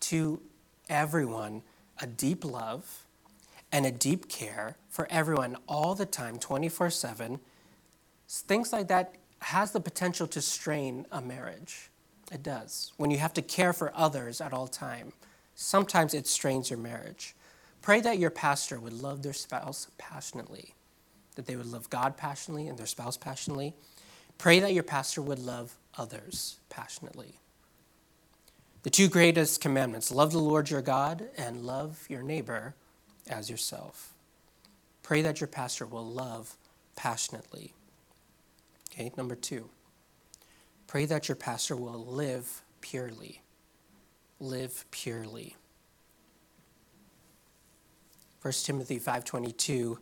to 0.00 0.40
everyone 0.88 1.62
a 2.00 2.06
deep 2.06 2.44
love 2.44 3.06
and 3.70 3.84
a 3.84 3.90
deep 3.90 4.28
care 4.28 4.76
for 4.88 5.06
everyone 5.10 5.56
all 5.68 5.94
the 5.94 6.06
time, 6.06 6.38
24 6.38 6.88
7, 6.88 7.38
things 8.26 8.72
like 8.72 8.88
that 8.88 9.16
has 9.42 9.72
the 9.72 9.80
potential 9.80 10.26
to 10.28 10.40
strain 10.40 11.06
a 11.12 11.20
marriage. 11.20 11.90
It 12.32 12.42
does. 12.42 12.92
When 12.96 13.10
you 13.10 13.18
have 13.18 13.34
to 13.34 13.42
care 13.42 13.72
for 13.72 13.92
others 13.94 14.40
at 14.40 14.52
all 14.52 14.66
time, 14.66 15.12
sometimes 15.54 16.14
it 16.14 16.26
strains 16.26 16.70
your 16.70 16.78
marriage. 16.78 17.34
Pray 17.82 18.00
that 18.00 18.18
your 18.18 18.30
pastor 18.30 18.80
would 18.80 18.92
love 18.94 19.22
their 19.22 19.32
spouse 19.32 19.88
passionately, 19.98 20.74
that 21.34 21.46
they 21.46 21.56
would 21.56 21.66
love 21.66 21.90
God 21.90 22.16
passionately 22.16 22.68
and 22.68 22.78
their 22.78 22.86
spouse 22.86 23.16
passionately. 23.16 23.74
Pray 24.38 24.60
that 24.60 24.72
your 24.72 24.82
pastor 24.82 25.20
would 25.20 25.38
love 25.38 25.76
others 26.00 26.56
passionately. 26.70 27.34
The 28.84 28.90
two 28.90 29.08
greatest 29.08 29.60
commandments 29.60 30.10
love 30.10 30.32
the 30.32 30.38
Lord 30.38 30.70
your 30.70 30.80
God 30.80 31.28
and 31.36 31.66
love 31.66 32.06
your 32.08 32.22
neighbor 32.22 32.74
as 33.28 33.50
yourself. 33.50 34.14
Pray 35.02 35.20
that 35.20 35.40
your 35.40 35.48
pastor 35.48 35.84
will 35.84 36.06
love 36.06 36.56
passionately. 36.96 37.74
Okay, 38.90 39.12
number 39.16 39.34
two, 39.34 39.68
pray 40.86 41.04
that 41.04 41.28
your 41.28 41.36
pastor 41.36 41.76
will 41.76 42.04
live 42.04 42.62
purely. 42.80 43.42
Live 44.40 44.86
purely. 44.90 45.56
1 48.40 48.52
Timothy 48.64 48.98
5.22 48.98 49.98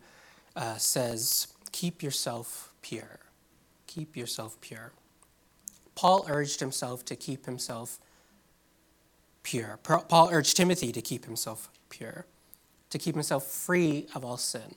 uh, 0.55 0.77
says, 0.77 1.49
keep 1.73 2.05
yourself 2.05 2.73
pure. 2.83 3.19
Keep 3.89 4.17
yourself 4.17 4.61
pure. 4.61 4.93
Paul 5.99 6.27
urged 6.29 6.61
himself 6.61 7.05
to 7.07 7.17
keep 7.17 7.45
himself 7.45 7.99
pure. 9.43 9.81
Paul 9.83 10.29
urged 10.31 10.57
Timothy 10.57 10.93
to 10.93 11.03
keep 11.03 11.25
himself 11.25 11.69
pure, 11.89 12.25
to 12.91 12.99
keep 12.99 13.17
himself 13.17 13.45
free 13.45 14.07
of 14.15 14.25
all 14.25 14.37
sin, 14.37 14.77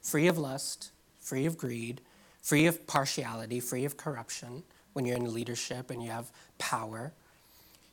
free 0.00 0.26
of 0.26 0.38
lust, 0.38 0.90
free 1.20 1.44
of 1.44 1.58
greed, 1.58 2.00
free 2.40 2.64
of 2.64 2.86
partiality, 2.86 3.60
free 3.60 3.84
of 3.84 3.98
corruption 3.98 4.62
when 4.94 5.04
you're 5.04 5.18
in 5.18 5.34
leadership 5.34 5.90
and 5.90 6.02
you 6.02 6.10
have 6.10 6.32
power. 6.56 7.12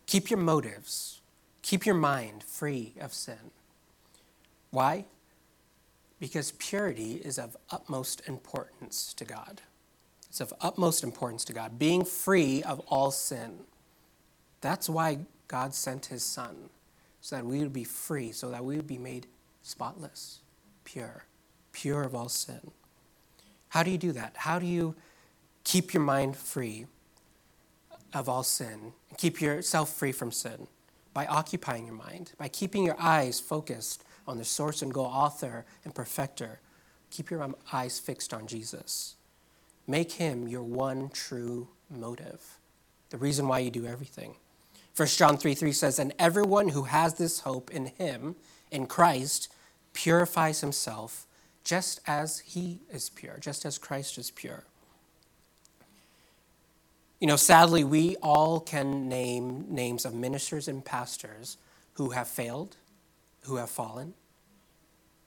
Keep 0.06 0.30
your 0.30 0.40
motives, 0.40 1.20
keep 1.64 1.86
your 1.86 1.96
mind 1.96 2.42
free 2.42 2.94
of 3.02 3.14
sin. 3.14 3.52
Why? 4.70 5.04
Because 6.22 6.54
purity 6.54 7.16
is 7.16 7.38
of 7.38 7.58
utmost 7.70 8.22
importance 8.30 9.14
to 9.16 9.26
God. 9.26 9.62
It's 10.32 10.40
of 10.40 10.54
utmost 10.62 11.04
importance 11.04 11.44
to 11.44 11.52
God, 11.52 11.78
being 11.78 12.06
free 12.06 12.64
of 12.64 12.80
all 12.88 13.12
sin. 13.12 13.52
That's 14.62 14.88
why 14.88 15.18
God 15.50 15.74
sent 15.74 16.06
his 16.06 16.24
Son, 16.24 16.70
so 17.20 17.36
that 17.36 17.46
we 17.46 17.60
would 17.60 17.74
be 17.74 17.84
free, 17.84 18.32
so 18.32 18.50
that 18.50 18.64
we 18.64 18.78
would 18.78 18.88
be 18.88 18.98
made 18.98 19.28
spotless, 19.62 20.40
pure, 20.86 21.26
pure 21.74 22.04
of 22.04 22.16
all 22.16 22.30
sin. 22.30 22.72
How 23.68 23.84
do 23.84 23.92
you 23.92 23.98
do 23.98 24.14
that? 24.14 24.32
How 24.38 24.58
do 24.58 24.66
you 24.66 24.96
keep 25.66 25.94
your 25.94 26.02
mind 26.02 26.38
free 26.38 26.86
of 28.14 28.30
all 28.30 28.44
sin, 28.44 28.94
keep 29.18 29.42
yourself 29.42 29.94
free 29.94 30.14
from 30.14 30.32
sin? 30.32 30.68
By 31.14 31.26
occupying 31.26 31.88
your 31.88 31.96
mind, 31.96 32.32
by 32.38 32.48
keeping 32.48 32.86
your 32.86 32.96
eyes 32.98 33.42
focused 33.42 34.06
on 34.26 34.38
the 34.38 34.46
source 34.46 34.82
and 34.82 34.94
goal, 34.94 35.08
author 35.08 35.66
and 35.84 35.94
perfecter. 35.94 36.62
Keep 37.10 37.32
your 37.32 37.54
eyes 37.74 38.00
fixed 38.00 38.34
on 38.34 38.48
Jesus. 38.48 39.18
Make 39.92 40.14
him 40.14 40.48
your 40.48 40.64
one 40.64 41.10
true 41.10 41.68
motive, 41.90 42.58
the 43.10 43.18
reason 43.18 43.50
why 43.50 43.60
you 43.60 43.70
do 43.70 43.86
everything. 43.86 44.36
1 44.96 45.08
John 45.10 45.36
3 45.36 45.54
3 45.54 45.74
says, 45.74 46.00
And 46.00 46.14
everyone 46.18 46.70
who 46.70 46.84
has 46.84 47.16
this 47.16 47.42
hope 47.42 47.70
in 47.72 47.88
him, 47.88 48.38
in 48.72 48.88
Christ, 48.88 49.54
purifies 49.92 50.62
himself 50.62 51.28
just 51.66 52.00
as 52.08 52.40
he 52.40 52.80
is 52.90 53.10
pure, 53.10 53.36
just 53.42 53.66
as 53.66 53.78
Christ 53.78 54.18
is 54.18 54.32
pure. 54.32 54.64
You 57.20 57.28
know, 57.28 57.36
sadly, 57.36 57.84
we 57.84 58.16
all 58.24 58.62
can 58.62 59.10
name 59.10 59.66
names 59.68 60.06
of 60.06 60.14
ministers 60.14 60.70
and 60.70 60.86
pastors 60.86 61.58
who 61.96 62.12
have 62.12 62.30
failed, 62.30 62.78
who 63.42 63.58
have 63.58 63.70
fallen, 63.70 64.14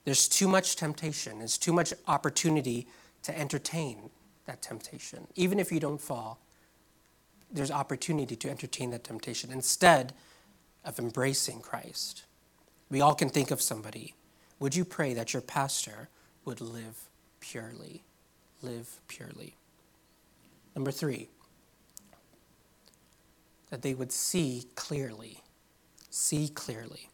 there's 0.05 0.27
too 0.27 0.47
much 0.47 0.75
temptation, 0.75 1.37
there's 1.37 1.59
too 1.59 1.71
much 1.71 1.93
opportunity 2.07 2.87
to 3.21 3.37
entertain 3.37 4.09
that 4.45 4.61
temptation. 4.61 5.27
Even 5.35 5.59
if 5.59 5.71
you 5.71 5.79
don't 5.79 6.01
fall, 6.01 6.39
there's 7.51 7.71
opportunity 7.71 8.35
to 8.35 8.49
entertain 8.49 8.91
that 8.91 9.03
temptation 9.03 9.51
instead 9.51 10.13
of 10.83 10.99
embracing 10.99 11.61
Christ. 11.61 12.23
We 12.89 13.01
all 13.01 13.15
can 13.15 13.29
think 13.29 13.51
of 13.51 13.61
somebody. 13.61 14.13
Would 14.59 14.75
you 14.75 14.85
pray 14.85 15.13
that 15.13 15.33
your 15.33 15.41
pastor 15.41 16.09
would 16.43 16.61
live 16.61 17.09
purely? 17.39 18.03
Live 18.61 18.99
purely. 19.07 19.55
Number 20.75 20.91
three, 20.91 21.29
that 23.69 23.81
they 23.81 23.93
would 23.93 24.11
see 24.11 24.65
clearly. 24.75 25.41
See 26.09 26.47
clearly. 26.47 27.09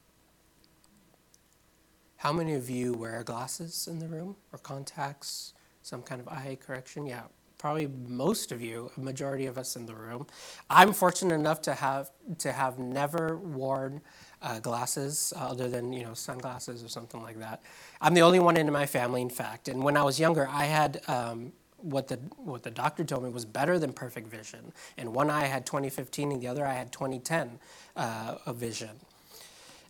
How 2.17 2.31
many 2.31 2.53
of 2.53 2.69
you 2.69 2.93
wear 2.93 3.23
glasses 3.23 3.87
in 3.89 3.99
the 3.99 4.07
room 4.07 4.35
or 4.53 4.59
contacts, 4.59 5.53
some 5.81 6.01
kind 6.01 6.21
of 6.21 6.27
eye 6.27 6.57
correction? 6.59 7.05
Yeah, 7.05 7.23
probably 7.57 7.87
most 8.07 8.51
of 8.51 8.61
you, 8.61 8.91
a 8.97 8.99
majority 8.99 9.45
of 9.45 9.57
us 9.57 9.75
in 9.75 9.85
the 9.85 9.95
room. 9.95 10.25
I'm 10.69 10.93
fortunate 10.93 11.35
enough 11.35 11.61
to 11.63 11.75
have 11.75 12.11
to 12.39 12.51
have 12.51 12.79
never 12.79 13.37
worn 13.37 14.01
uh, 14.41 14.59
glasses 14.59 15.31
uh, 15.37 15.49
other 15.49 15.69
than 15.69 15.93
you 15.93 16.03
know 16.03 16.13
sunglasses 16.15 16.83
or 16.83 16.89
something 16.89 17.21
like 17.21 17.39
that. 17.39 17.61
I'm 18.01 18.15
the 18.15 18.21
only 18.23 18.39
one 18.39 18.57
in 18.57 18.71
my 18.71 18.87
family, 18.87 19.21
in 19.21 19.29
fact. 19.29 19.67
And 19.67 19.83
when 19.83 19.95
I 19.95 20.03
was 20.03 20.19
younger, 20.19 20.47
I 20.51 20.65
had. 20.65 21.01
Um, 21.07 21.53
what 21.83 22.07
the 22.07 22.17
what 22.37 22.63
the 22.63 22.71
doctor 22.71 23.03
told 23.03 23.23
me 23.23 23.29
was 23.31 23.43
better 23.45 23.79
than 23.79 23.91
perfect 23.91 24.27
vision, 24.27 24.71
and 24.97 25.15
one 25.15 25.31
eye 25.31 25.45
had 25.45 25.65
2015, 25.65 26.31
and 26.31 26.41
the 26.41 26.47
other 26.47 26.65
eye 26.65 26.75
had 26.75 26.91
2010 26.91 27.59
uh, 27.95 28.35
of 28.45 28.57
vision. 28.57 28.91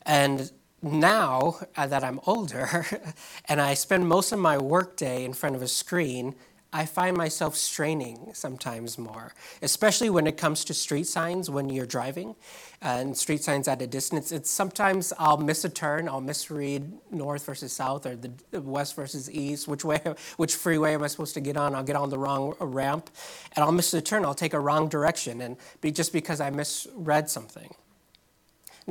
And 0.06 0.52
now 0.82 1.60
uh, 1.76 1.88
that 1.88 2.04
I'm 2.04 2.20
older 2.26 2.86
and 3.46 3.62
I 3.62 3.74
spend 3.74 4.08
most 4.08 4.32
of 4.32 4.40
my 4.40 4.58
workday 4.58 5.26
in 5.26 5.34
front 5.34 5.56
of 5.56 5.62
a 5.62 5.68
screen, 5.68 6.36
I 6.74 6.86
find 6.86 7.18
myself 7.18 7.58
straining 7.58 8.32
sometimes 8.34 8.98
more, 8.98 9.34
especially 9.62 10.10
when 10.10 10.26
it 10.26 10.38
comes 10.38 10.64
to 10.66 10.74
street 10.74 11.06
signs 11.06 11.50
when 11.50 11.70
you're 11.70 11.86
driving 11.86 12.36
and 12.82 13.16
street 13.18 13.44
signs 13.44 13.68
at 13.68 13.82
a 13.82 13.88
distance. 13.88 14.32
It's 14.32 14.50
sometimes 14.50 15.12
I'll 15.20 15.38
miss 15.38 15.66
a 15.66 15.70
turn, 15.70 16.08
I'll 16.08 16.22
misread 16.22 16.94
north 17.12 17.46
versus 17.46 17.74
south 17.74 18.06
or 18.06 18.16
the 18.16 18.62
west 18.62 18.96
versus 18.96 19.30
east, 19.30 19.68
which 19.68 19.84
way, 19.84 20.00
which 20.38 20.56
freeway 20.56 20.94
am 20.94 21.04
I 21.04 21.08
supposed 21.08 21.34
to 21.34 21.42
get 21.42 21.58
on? 21.58 21.76
I'll 21.76 21.84
get 21.84 21.98
on 21.98 22.10
the 22.10 22.18
wrong 22.18 22.56
ramp 22.62 23.10
and 23.54 23.66
I'll 23.66 23.74
miss 23.74 23.94
a 23.94 24.02
turn, 24.02 24.24
I'll 24.24 24.34
take 24.34 24.54
a 24.54 24.60
wrong 24.60 24.88
direction 24.88 25.42
and 25.42 25.58
be 25.82 25.92
just 25.92 26.14
because 26.14 26.40
I 26.40 26.52
misread 26.52 27.30
something. 27.30 27.76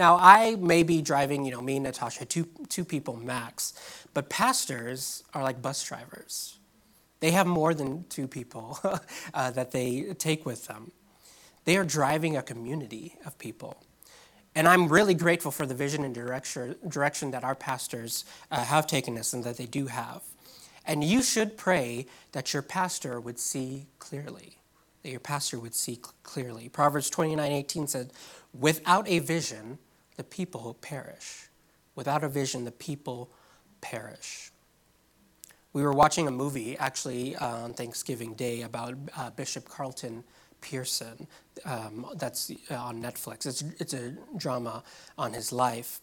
Now, 0.00 0.16
I 0.18 0.56
may 0.56 0.82
be 0.82 1.02
driving, 1.02 1.44
you 1.44 1.50
know, 1.50 1.60
me 1.60 1.76
and 1.76 1.84
Natasha, 1.84 2.24
two, 2.24 2.48
two 2.70 2.86
people 2.86 3.16
max, 3.16 3.74
but 4.14 4.30
pastors 4.30 5.24
are 5.34 5.42
like 5.42 5.60
bus 5.60 5.84
drivers. 5.84 6.58
They 7.20 7.32
have 7.32 7.46
more 7.46 7.74
than 7.74 8.06
two 8.08 8.26
people 8.26 8.78
uh, 9.34 9.50
that 9.50 9.72
they 9.72 10.14
take 10.14 10.46
with 10.46 10.68
them. 10.68 10.92
They 11.66 11.76
are 11.76 11.84
driving 11.84 12.34
a 12.34 12.42
community 12.42 13.16
of 13.26 13.36
people. 13.36 13.84
And 14.54 14.66
I'm 14.66 14.88
really 14.88 15.12
grateful 15.12 15.50
for 15.50 15.66
the 15.66 15.74
vision 15.74 16.02
and 16.02 16.14
direction, 16.14 16.76
direction 16.88 17.30
that 17.32 17.44
our 17.44 17.54
pastors 17.54 18.24
uh, 18.50 18.64
have 18.64 18.86
taken 18.86 19.18
us 19.18 19.34
and 19.34 19.44
that 19.44 19.58
they 19.58 19.66
do 19.66 19.88
have. 19.88 20.22
And 20.86 21.04
you 21.04 21.22
should 21.22 21.58
pray 21.58 22.06
that 22.32 22.54
your 22.54 22.62
pastor 22.62 23.20
would 23.20 23.38
see 23.38 23.84
clearly, 23.98 24.56
that 25.02 25.10
your 25.10 25.20
pastor 25.20 25.58
would 25.58 25.74
see 25.74 26.00
clearly. 26.22 26.70
Proverbs 26.70 27.10
29 27.10 27.52
18 27.52 27.86
said, 27.86 28.14
Without 28.58 29.06
a 29.06 29.18
vision, 29.18 29.78
the 30.20 30.24
people 30.24 30.76
perish. 30.83 31.48
Without 31.94 32.22
a 32.22 32.28
vision, 32.28 32.66
the 32.66 32.72
people 32.72 33.30
perish. 33.80 34.50
We 35.72 35.83
were 35.83 35.94
watching 35.94 36.28
a 36.28 36.30
movie 36.30 36.76
actually 36.76 37.37
uh, 37.37 37.64
on 37.64 37.72
Thanksgiving 37.72 38.35
Day 38.35 38.61
about 38.61 38.98
uh, 39.16 39.30
Bishop 39.30 39.66
Carlton 39.66 40.22
Pearson. 40.61 41.26
Um, 41.64 42.04
that's 42.16 42.52
uh, 42.70 42.74
on 42.74 43.02
Netflix. 43.02 43.46
It's, 43.46 43.64
it's 43.78 43.94
a 43.94 44.14
drama 44.37 44.83
on 45.16 45.33
his 45.33 45.54
life, 45.54 46.00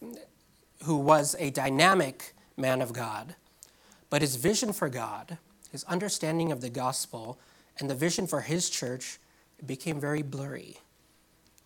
who 0.82 0.96
was 0.96 1.36
a 1.38 1.50
dynamic 1.50 2.34
man 2.56 2.82
of 2.82 2.92
God. 2.92 3.36
But 4.10 4.22
his 4.22 4.34
vision 4.34 4.72
for 4.72 4.88
God, 4.88 5.38
his 5.70 5.84
understanding 5.84 6.50
of 6.50 6.60
the 6.60 6.70
gospel, 6.70 7.38
and 7.78 7.88
the 7.88 7.94
vision 7.94 8.26
for 8.26 8.40
his 8.40 8.68
church 8.68 9.20
became 9.64 10.00
very 10.00 10.22
blurry. 10.22 10.78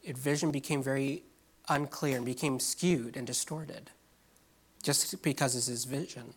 It 0.03 0.19
vision 0.19 0.51
became 0.51 0.83
very 0.83 1.23
unclear 1.75 2.17
and 2.17 2.27
became 2.27 2.61
skewed 2.61 3.17
and 3.17 3.27
distorted. 3.27 3.91
just 4.83 5.23
because 5.23 5.55
it's 5.57 5.67
his 5.67 5.85
vision. 5.85 6.35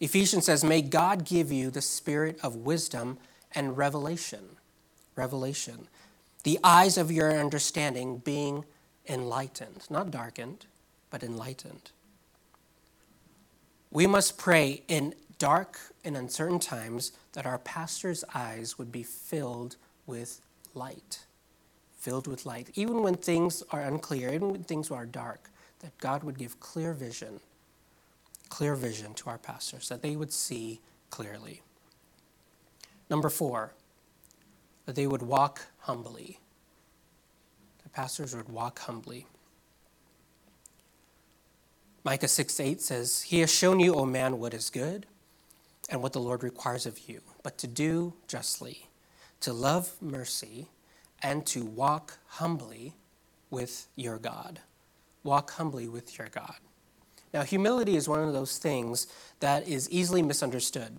Ephesians 0.00 0.46
says, 0.46 0.64
May 0.64 0.82
God 0.82 1.24
give 1.24 1.52
you 1.52 1.70
the 1.70 1.80
spirit 1.80 2.38
of 2.42 2.56
wisdom 2.56 3.18
and 3.52 3.76
revelation. 3.76 4.56
Revelation. 5.16 5.88
The 6.42 6.58
eyes 6.64 6.98
of 6.98 7.12
your 7.12 7.32
understanding 7.32 8.18
being 8.18 8.64
enlightened, 9.08 9.86
not 9.88 10.10
darkened, 10.10 10.66
but 11.10 11.22
enlightened. 11.22 11.92
We 13.90 14.06
must 14.06 14.36
pray 14.38 14.82
in 14.88 15.14
dark 15.38 15.78
and 16.04 16.16
uncertain 16.16 16.58
times 16.58 17.12
that 17.32 17.46
our 17.46 17.58
pastor's 17.58 18.24
eyes 18.34 18.78
would 18.78 18.90
be 18.90 19.04
filled 19.04 19.76
with 20.06 20.40
light. 20.74 21.20
Filled 22.04 22.26
with 22.26 22.44
light. 22.44 22.68
Even 22.74 23.02
when 23.02 23.14
things 23.14 23.62
are 23.70 23.80
unclear, 23.80 24.28
even 24.28 24.50
when 24.50 24.62
things 24.62 24.90
are 24.90 25.06
dark, 25.06 25.48
that 25.80 25.96
God 25.96 26.22
would 26.22 26.36
give 26.36 26.60
clear 26.60 26.92
vision, 26.92 27.40
clear 28.50 28.74
vision 28.74 29.14
to 29.14 29.30
our 29.30 29.38
pastors, 29.38 29.88
that 29.88 30.02
they 30.02 30.14
would 30.14 30.30
see 30.30 30.82
clearly. 31.08 31.62
Number 33.08 33.30
four, 33.30 33.72
that 34.84 34.96
they 34.96 35.06
would 35.06 35.22
walk 35.22 35.62
humbly. 35.78 36.40
The 37.82 37.88
pastors 37.88 38.36
would 38.36 38.50
walk 38.50 38.80
humbly. 38.80 39.26
Micah 42.04 42.28
6 42.28 42.60
8 42.60 42.82
says, 42.82 43.22
He 43.22 43.40
has 43.40 43.50
shown 43.50 43.80
you, 43.80 43.94
O 43.94 44.04
man, 44.04 44.38
what 44.38 44.52
is 44.52 44.68
good 44.68 45.06
and 45.88 46.02
what 46.02 46.12
the 46.12 46.20
Lord 46.20 46.42
requires 46.42 46.84
of 46.84 47.08
you, 47.08 47.22
but 47.42 47.56
to 47.56 47.66
do 47.66 48.12
justly, 48.28 48.88
to 49.40 49.54
love 49.54 49.94
mercy, 50.02 50.68
and 51.22 51.46
to 51.46 51.64
walk 51.64 52.18
humbly 52.26 52.94
with 53.50 53.86
your 53.96 54.18
God. 54.18 54.60
Walk 55.22 55.52
humbly 55.52 55.88
with 55.88 56.18
your 56.18 56.28
God. 56.28 56.56
Now, 57.32 57.42
humility 57.42 57.96
is 57.96 58.08
one 58.08 58.20
of 58.20 58.32
those 58.32 58.58
things 58.58 59.06
that 59.40 59.66
is 59.66 59.90
easily 59.90 60.22
misunderstood. 60.22 60.98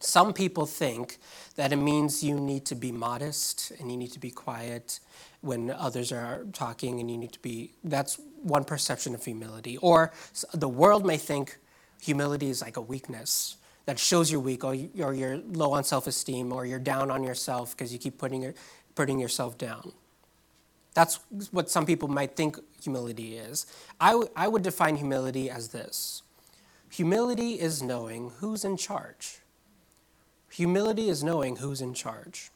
Some 0.00 0.32
people 0.32 0.66
think 0.66 1.18
that 1.54 1.72
it 1.72 1.76
means 1.76 2.24
you 2.24 2.40
need 2.40 2.64
to 2.66 2.74
be 2.74 2.90
modest 2.90 3.70
and 3.78 3.90
you 3.90 3.96
need 3.96 4.10
to 4.12 4.18
be 4.18 4.30
quiet 4.30 4.98
when 5.40 5.70
others 5.70 6.10
are 6.10 6.44
talking 6.52 6.98
and 6.98 7.08
you 7.08 7.16
need 7.16 7.32
to 7.32 7.38
be, 7.38 7.74
that's 7.84 8.18
one 8.42 8.64
perception 8.64 9.14
of 9.14 9.24
humility. 9.24 9.76
Or 9.76 10.12
the 10.52 10.68
world 10.68 11.06
may 11.06 11.18
think 11.18 11.58
humility 12.00 12.50
is 12.50 12.62
like 12.62 12.76
a 12.76 12.80
weakness 12.80 13.56
that 13.86 13.98
shows 13.98 14.30
you're 14.30 14.40
weak 14.40 14.64
or 14.64 14.74
you're 14.74 15.38
low 15.38 15.72
on 15.72 15.84
self 15.84 16.06
esteem 16.06 16.52
or 16.52 16.64
you're 16.66 16.78
down 16.78 17.10
on 17.10 17.22
yourself 17.24 17.76
because 17.76 17.92
you 17.92 17.98
keep 17.98 18.18
putting, 18.18 18.42
your, 18.42 18.54
putting 18.94 19.18
yourself 19.18 19.58
down. 19.58 19.92
That's 20.94 21.20
what 21.50 21.70
some 21.70 21.86
people 21.86 22.08
might 22.08 22.36
think 22.36 22.58
humility 22.82 23.36
is. 23.36 23.66
I, 24.00 24.10
w- 24.10 24.30
I 24.36 24.48
would 24.48 24.62
define 24.62 24.96
humility 24.96 25.50
as 25.50 25.68
this 25.68 26.22
humility 26.90 27.58
is 27.58 27.82
knowing 27.82 28.32
who's 28.40 28.64
in 28.64 28.76
charge. 28.76 29.38
Humility 30.50 31.08
is 31.08 31.24
knowing 31.24 31.56
who's 31.56 31.80
in 31.80 31.94
charge. 31.94 32.50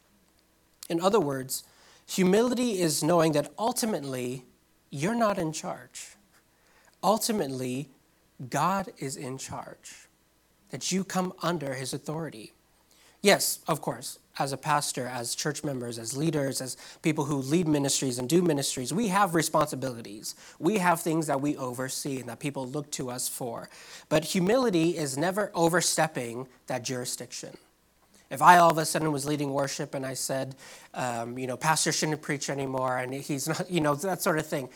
In 0.90 1.01
other 1.01 1.18
words, 1.18 1.64
humility 2.07 2.81
is 2.81 3.03
knowing 3.03 3.33
that 3.33 3.51
ultimately 3.59 4.44
you're 4.90 5.14
not 5.14 5.38
in 5.38 5.53
charge. 5.53 6.16
Ultimately, 7.03 7.88
God 8.51 8.92
is 8.99 9.16
in 9.16 9.38
charge 9.38 10.09
that 10.70 10.92
you 10.92 11.05
come 11.05 11.33
under 11.42 11.75
his 11.75 11.94
authority. 11.94 12.53
Yes, 13.22 13.61
of 13.66 13.81
course, 13.81 14.18
as 14.38 14.53
a 14.53 14.57
pastor, 14.57 15.07
as 15.07 15.35
church 15.35 15.64
members, 15.64 15.99
as 15.99 16.16
leaders, 16.16 16.61
as 16.61 16.77
people 17.03 17.25
who 17.25 17.37
lead 17.37 17.66
ministries 17.66 18.18
and 18.18 18.29
do 18.29 18.42
ministries, 18.42 18.92
we 18.92 19.09
have 19.09 19.35
responsibilities. 19.35 20.35
We 20.59 20.79
have 20.79 21.01
things 21.01 21.27
that 21.27 21.40
we 21.40 21.57
oversee 21.57 22.20
and 22.20 22.29
that 22.29 22.38
people 22.38 22.66
look 22.66 22.90
to 22.92 23.11
us 23.11 23.29
for. 23.29 23.68
But 24.09 24.25
humility 24.25 24.96
is 24.96 25.16
never 25.16 25.51
overstepping 25.55 26.49
that 26.66 26.83
jurisdiction. 26.83 27.57
If 28.29 28.42
I 28.42 28.59
all 28.59 28.70
of 28.70 28.79
a 28.79 28.85
sudden 28.85 29.12
was 29.12 29.25
leading 29.25 29.53
worship 29.53 29.94
and 29.94 30.05
I 30.05 30.14
said, 30.14 30.57
um, 30.94 31.38
you 31.38 31.46
know, 31.46 31.57
pastor 31.57 31.92
shouldn't 31.92 32.22
preach 32.22 32.51
anymore 32.51 32.99
and 32.99 33.14
he's 33.14 33.49
not, 33.49 33.70
you 33.70 33.81
know, 33.81 33.94
that 33.94 34.22
sort 34.22 34.38
of 34.38 34.46
thing, 34.46 34.68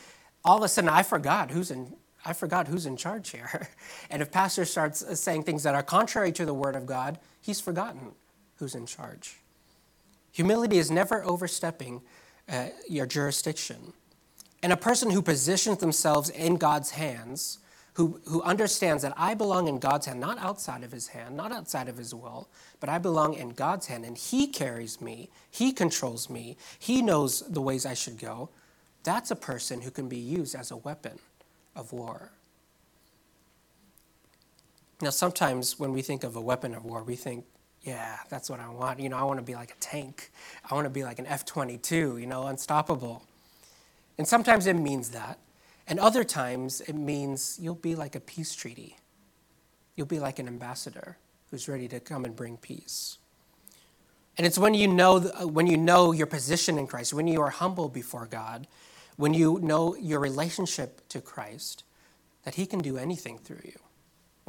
all 0.45 0.59
of 0.59 0.63
a 0.63 0.69
sudden 0.69 0.89
I 0.89 1.03
forgot 1.03 1.51
who's 1.51 1.71
in, 1.71 1.93
I 2.25 2.33
forgot 2.33 2.69
who's 2.69 2.87
in 2.87 2.97
charge 2.97 3.31
here. 3.31 3.69
And 4.11 4.23
if 4.23 4.33
pastor 4.33 4.65
starts 4.65 5.21
saying 5.21 5.45
things 5.45 5.63
that 5.63 5.75
are 5.75 5.85
contrary 5.85 6.33
to 6.33 6.45
the 6.45 6.55
word 6.55 6.75
of 6.75 6.85
God, 6.85 7.19
he's 7.41 7.61
forgotten 7.61 8.13
who's 8.57 8.75
in 8.75 8.87
charge. 8.87 9.40
Humility 10.33 10.79
is 10.79 10.91
never 10.91 11.25
overstepping 11.25 12.03
uh, 12.49 12.69
your 12.89 13.07
jurisdiction. 13.07 13.93
And 14.63 14.73
a 14.73 14.77
person 14.77 15.11
who 15.11 15.23
positions 15.23 15.79
themselves 15.79 16.31
in 16.31 16.57
God's 16.57 16.91
hands, 16.91 17.59
who, 17.95 18.21
who 18.27 18.43
understands 18.43 19.03
that 19.03 19.15
I 19.17 19.35
belong 19.35 19.69
in 19.69 19.79
God's 19.79 20.07
hand, 20.07 20.21
not 20.21 20.39
outside 20.39 20.85
of 20.85 20.93
his 20.93 21.09
hand, 21.09 21.37
not 21.37 21.53
outside 21.53 21.89
of 21.89 21.97
his 21.97 22.15
will, 22.15 22.49
but 22.79 22.89
I 22.89 22.99
belong 22.99 23.35
in 23.35 23.51
God's 23.51 23.87
hand, 23.87 24.05
and 24.05 24.17
he 24.17 24.47
carries 24.47 25.01
me, 25.01 25.31
he 25.51 25.73
controls 25.73 26.29
me, 26.29 26.57
he 26.79 27.03
knows 27.03 27.41
the 27.41 27.63
ways 27.63 27.87
I 27.87 27.95
should 27.95 28.19
go, 28.19 28.51
that's 29.03 29.31
a 29.31 29.37
person 29.37 29.81
who 29.81 29.91
can 29.91 30.09
be 30.09 30.19
used 30.19 30.55
as 30.55 30.71
a 30.71 30.77
weapon 30.77 31.19
of 31.75 31.93
war. 31.93 32.31
Now, 35.01 35.11
sometimes 35.11 35.79
when 35.79 35.93
we 35.93 36.03
think 36.03 36.25
of 36.25 36.37
a 36.37 36.41
weapon 36.41 36.75
of 36.75 36.85
war, 36.85 37.03
we 37.03 37.17
think, 37.17 37.47
yeah, 37.83 38.19
that's 38.29 38.51
what 38.51 38.61
I 38.61 38.69
want. 38.69 39.01
You 39.01 39.09
know, 39.09 39.17
I 39.17 39.23
want 39.23 39.39
to 39.39 39.45
be 39.45 39.55
like 39.55 39.71
a 39.71 39.81
tank. 39.81 40.31
I 40.71 40.75
want 40.75 40.85
to 40.85 40.91
be 40.91 41.03
like 41.03 41.19
an 41.19 41.27
F 41.27 41.45
22, 41.45 42.19
you 42.19 42.27
know, 42.27 42.47
unstoppable. 42.47 43.23
And 44.19 44.29
sometimes 44.29 44.67
it 44.67 44.75
means 44.75 45.11
that. 45.11 45.39
And 45.87 45.99
other 45.99 46.23
times 46.23 46.83
it 46.83 46.95
means 46.95 47.59
you'll 47.61 47.75
be 47.75 47.95
like 47.95 48.15
a 48.15 48.21
peace 48.21 48.55
treaty. 48.55 48.97
You'll 49.97 50.07
be 50.07 50.21
like 50.21 50.39
an 50.39 50.47
ambassador 50.47 51.17
who's 51.51 51.69
ready 51.69 51.89
to 51.89 52.01
come 52.01 52.25
and 52.25 52.37
bring 52.37 52.59
peace. 52.59 53.19
And 54.37 54.47
it's 54.47 54.59
when 54.59 54.75
you 54.75 54.87
know, 54.87 55.17
uh, 55.17 55.49
when 55.49 55.67
you 55.67 55.77
know 55.77 56.13
your 56.13 56.27
position 56.27 56.79
in 56.79 56.87
Christ, 56.87 57.13
when 57.13 57.27
you 57.27 57.41
are 57.41 57.51
humble 57.51 57.89
before 57.89 58.27
God, 58.27 58.67
when 59.17 59.35
you 59.35 59.59
know 59.61 59.97
your 59.97 60.21
relationship 60.21 61.07
to 61.09 61.21
Christ, 61.21 61.83
that 62.45 62.55
He 62.55 62.67
can 62.67 62.79
do 62.79 62.97
anything 62.97 63.39
through 63.39 63.61
you 63.65 63.79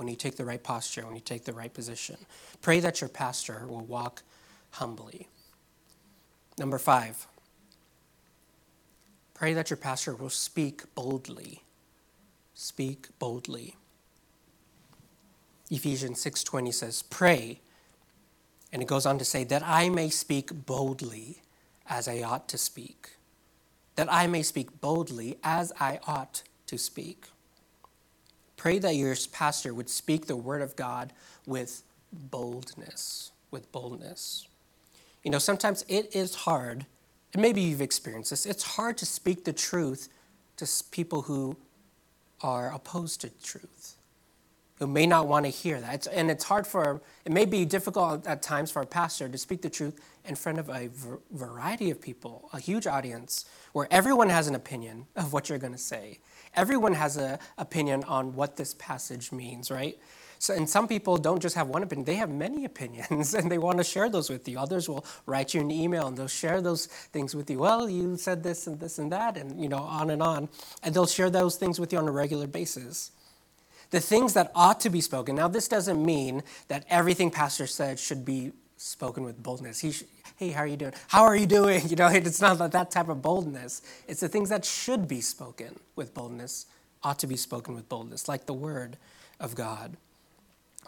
when 0.01 0.07
you 0.07 0.15
take 0.15 0.35
the 0.35 0.45
right 0.45 0.63
posture, 0.63 1.05
when 1.05 1.13
you 1.13 1.21
take 1.21 1.45
the 1.45 1.53
right 1.53 1.71
position. 1.71 2.17
Pray 2.59 2.79
that 2.79 3.01
your 3.01 3.07
pastor 3.07 3.67
will 3.67 3.85
walk 3.85 4.23
humbly. 4.71 5.27
Number 6.57 6.79
five, 6.79 7.27
pray 9.35 9.53
that 9.53 9.69
your 9.69 9.77
pastor 9.77 10.15
will 10.15 10.31
speak 10.31 10.95
boldly. 10.95 11.61
Speak 12.55 13.09
boldly. 13.19 13.75
Ephesians 15.69 16.19
6:20 16.19 16.71
says, 16.71 17.03
"Pray." 17.03 17.61
And 18.71 18.81
it 18.81 18.87
goes 18.87 19.05
on 19.05 19.19
to 19.19 19.25
say 19.25 19.43
that 19.43 19.61
I 19.61 19.89
may 19.89 20.09
speak 20.09 20.65
boldly 20.65 21.43
as 21.85 22.07
I 22.07 22.23
ought 22.23 22.49
to 22.49 22.57
speak 22.57 23.17
that 23.95 24.11
I 24.11 24.25
may 24.25 24.41
speak 24.41 24.81
boldly 24.81 25.37
as 25.43 25.71
I 25.79 25.99
ought 26.07 26.43
to 26.67 26.77
speak. 26.77 27.27
Pray 28.61 28.77
that 28.77 28.93
your 28.95 29.15
pastor 29.31 29.73
would 29.73 29.89
speak 29.89 30.27
the 30.27 30.35
word 30.35 30.61
of 30.61 30.75
God 30.75 31.13
with 31.47 31.81
boldness, 32.13 33.31
with 33.49 33.71
boldness. 33.71 34.47
You 35.23 35.31
know, 35.31 35.39
sometimes 35.39 35.83
it 35.87 36.15
is 36.15 36.35
hard, 36.35 36.85
and 37.33 37.41
maybe 37.41 37.61
you've 37.61 37.81
experienced 37.81 38.29
this, 38.29 38.45
it's 38.45 38.61
hard 38.61 38.99
to 38.99 39.05
speak 39.07 39.45
the 39.45 39.51
truth 39.51 40.09
to 40.57 40.67
people 40.91 41.23
who 41.23 41.57
are 42.43 42.71
opposed 42.71 43.21
to 43.21 43.31
truth, 43.41 43.95
who 44.77 44.85
may 44.85 45.07
not 45.07 45.27
want 45.27 45.47
to 45.47 45.49
hear 45.49 45.81
that. 45.81 45.95
It's, 45.95 46.05
and 46.05 46.29
it's 46.29 46.43
hard 46.43 46.67
for, 46.67 47.01
it 47.25 47.31
may 47.31 47.45
be 47.45 47.65
difficult 47.65 48.27
at 48.27 48.43
times 48.43 48.69
for 48.69 48.83
a 48.83 48.85
pastor 48.85 49.27
to 49.27 49.39
speak 49.39 49.63
the 49.63 49.71
truth 49.71 49.99
in 50.23 50.35
front 50.35 50.59
of 50.59 50.69
a 50.69 50.87
variety 51.31 51.89
of 51.89 51.99
people, 51.99 52.47
a 52.53 52.59
huge 52.59 52.85
audience, 52.85 53.45
where 53.73 53.87
everyone 53.89 54.29
has 54.29 54.47
an 54.47 54.53
opinion 54.53 55.07
of 55.15 55.33
what 55.33 55.49
you're 55.49 55.57
going 55.57 55.73
to 55.73 55.79
say. 55.79 56.19
Everyone 56.55 56.93
has 56.93 57.17
an 57.17 57.39
opinion 57.57 58.03
on 58.05 58.35
what 58.35 58.57
this 58.57 58.73
passage 58.73 59.31
means, 59.31 59.71
right? 59.71 59.97
So, 60.41 60.55
and 60.55 60.67
some 60.67 60.87
people 60.87 61.17
don't 61.17 61.39
just 61.39 61.53
have 61.53 61.67
one 61.67 61.83
opinion, 61.83 62.05
they 62.05 62.15
have 62.15 62.31
many 62.31 62.65
opinions 62.71 63.35
and 63.35 63.51
they 63.51 63.59
want 63.59 63.77
to 63.77 63.83
share 63.83 64.09
those 64.09 64.29
with 64.29 64.47
you. 64.47 64.57
Others 64.57 64.89
will 64.89 65.05
write 65.27 65.53
you 65.53 65.61
an 65.61 65.69
email 65.69 66.07
and 66.07 66.17
they'll 66.17 66.27
share 66.27 66.61
those 66.61 66.87
things 66.87 67.35
with 67.35 67.49
you. 67.49 67.59
Well, 67.59 67.87
you 67.87 68.17
said 68.17 68.41
this 68.41 68.65
and 68.65 68.79
this 68.79 68.97
and 68.97 69.11
that, 69.11 69.37
and 69.37 69.61
you 69.61 69.69
know, 69.69 69.77
on 69.77 70.09
and 70.09 70.21
on. 70.23 70.49
And 70.81 70.95
they'll 70.95 71.05
share 71.05 71.29
those 71.29 71.57
things 71.57 71.79
with 71.79 71.93
you 71.93 71.99
on 71.99 72.07
a 72.07 72.11
regular 72.11 72.47
basis. 72.47 73.11
The 73.91 73.99
things 73.99 74.33
that 74.33 74.51
ought 74.55 74.79
to 74.79 74.89
be 74.89 75.01
spoken. 75.01 75.35
Now, 75.35 75.47
this 75.47 75.67
doesn't 75.67 76.03
mean 76.03 76.41
that 76.69 76.85
everything 76.89 77.29
Pastor 77.29 77.67
said 77.67 77.99
should 77.99 78.25
be 78.25 78.51
spoken 78.77 79.23
with 79.23 79.43
boldness. 79.43 79.79
He 79.79 79.93
hey, 80.41 80.49
how 80.49 80.61
are 80.61 80.67
you 80.67 80.75
doing? 80.75 80.93
How 81.07 81.23
are 81.23 81.35
you 81.35 81.45
doing? 81.45 81.83
You 81.91 81.95
know, 81.95 82.07
it's 82.07 82.41
not 82.41 82.57
that 82.71 82.89
type 82.89 83.09
of 83.09 83.21
boldness. 83.21 83.83
It's 84.07 84.21
the 84.21 84.27
things 84.27 84.49
that 84.49 84.65
should 84.65 85.07
be 85.07 85.21
spoken 85.21 85.79
with 85.95 86.15
boldness, 86.15 86.65
ought 87.03 87.19
to 87.19 87.27
be 87.27 87.35
spoken 87.37 87.75
with 87.75 87.87
boldness, 87.87 88.27
like 88.27 88.47
the 88.47 88.53
word 88.53 88.97
of 89.39 89.53
God, 89.53 89.97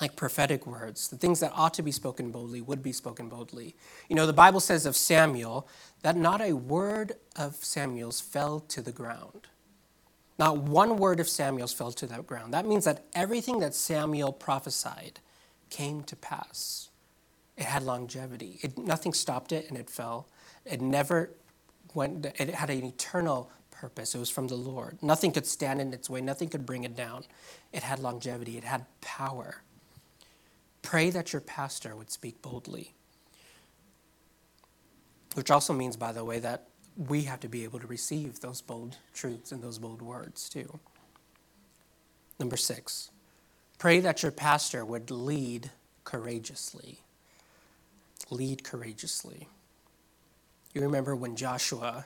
like 0.01 0.15
prophetic 0.15 0.65
words. 0.65 1.07
The 1.07 1.17
things 1.17 1.39
that 1.41 1.51
ought 1.53 1.75
to 1.75 1.83
be 1.83 1.91
spoken 1.91 2.31
boldly 2.31 2.61
would 2.61 2.81
be 2.81 2.91
spoken 2.93 3.29
boldly. 3.29 3.75
You 4.09 4.15
know, 4.15 4.25
the 4.25 4.33
Bible 4.33 4.59
says 4.59 4.87
of 4.87 4.95
Samuel 4.95 5.67
that 6.01 6.15
not 6.17 6.41
a 6.41 6.53
word 6.53 7.13
of 7.35 7.55
Samuel's 7.57 8.21
fell 8.21 8.59
to 8.59 8.81
the 8.81 8.91
ground. 8.91 9.47
Not 10.39 10.57
one 10.57 10.97
word 10.97 11.19
of 11.19 11.29
Samuel's 11.29 11.73
fell 11.73 11.91
to 11.91 12.07
the 12.07 12.23
ground. 12.23 12.55
That 12.55 12.65
means 12.65 12.85
that 12.85 13.05
everything 13.13 13.59
that 13.59 13.75
Samuel 13.75 14.33
prophesied 14.33 15.19
came 15.69 16.01
to 16.03 16.15
pass. 16.15 16.89
It 17.57 17.65
had 17.65 17.83
longevity. 17.83 18.59
It, 18.61 18.77
nothing 18.77 19.13
stopped 19.13 19.51
it 19.51 19.69
and 19.69 19.77
it 19.77 19.89
fell. 19.89 20.27
It 20.65 20.81
never 20.81 21.31
went, 21.93 22.25
it 22.25 22.49
had 22.49 22.69
an 22.69 22.83
eternal 22.83 23.51
purpose. 23.71 24.15
It 24.15 24.19
was 24.19 24.29
from 24.29 24.47
the 24.47 24.55
Lord. 24.55 24.97
Nothing 25.01 25.31
could 25.31 25.45
stand 25.45 25.81
in 25.81 25.93
its 25.93 26.09
way, 26.09 26.21
nothing 26.21 26.49
could 26.49 26.65
bring 26.65 26.83
it 26.83 26.95
down. 26.95 27.25
It 27.71 27.83
had 27.83 27.99
longevity, 27.99 28.57
it 28.57 28.63
had 28.63 28.85
power. 29.01 29.61
Pray 30.81 31.09
that 31.09 31.33
your 31.33 31.41
pastor 31.41 31.95
would 31.95 32.11
speak 32.11 32.41
boldly. 32.41 32.93
Which 35.35 35.51
also 35.51 35.73
means, 35.73 35.95
by 35.97 36.11
the 36.11 36.23
way, 36.23 36.39
that 36.39 36.67
we 36.95 37.23
have 37.23 37.39
to 37.41 37.47
be 37.47 37.63
able 37.63 37.79
to 37.79 37.87
receive 37.87 38.39
those 38.39 38.61
bold 38.61 38.97
truths 39.13 39.51
and 39.51 39.63
those 39.63 39.79
bold 39.79 40.01
words 40.01 40.47
too. 40.49 40.79
Number 42.39 42.57
six, 42.57 43.09
pray 43.77 43.99
that 43.99 44.23
your 44.23 44.31
pastor 44.31 44.85
would 44.85 45.09
lead 45.09 45.71
courageously. 46.03 47.02
Lead 48.29 48.63
courageously. 48.63 49.47
You 50.73 50.81
remember 50.81 51.15
when 51.15 51.35
Joshua 51.35 52.05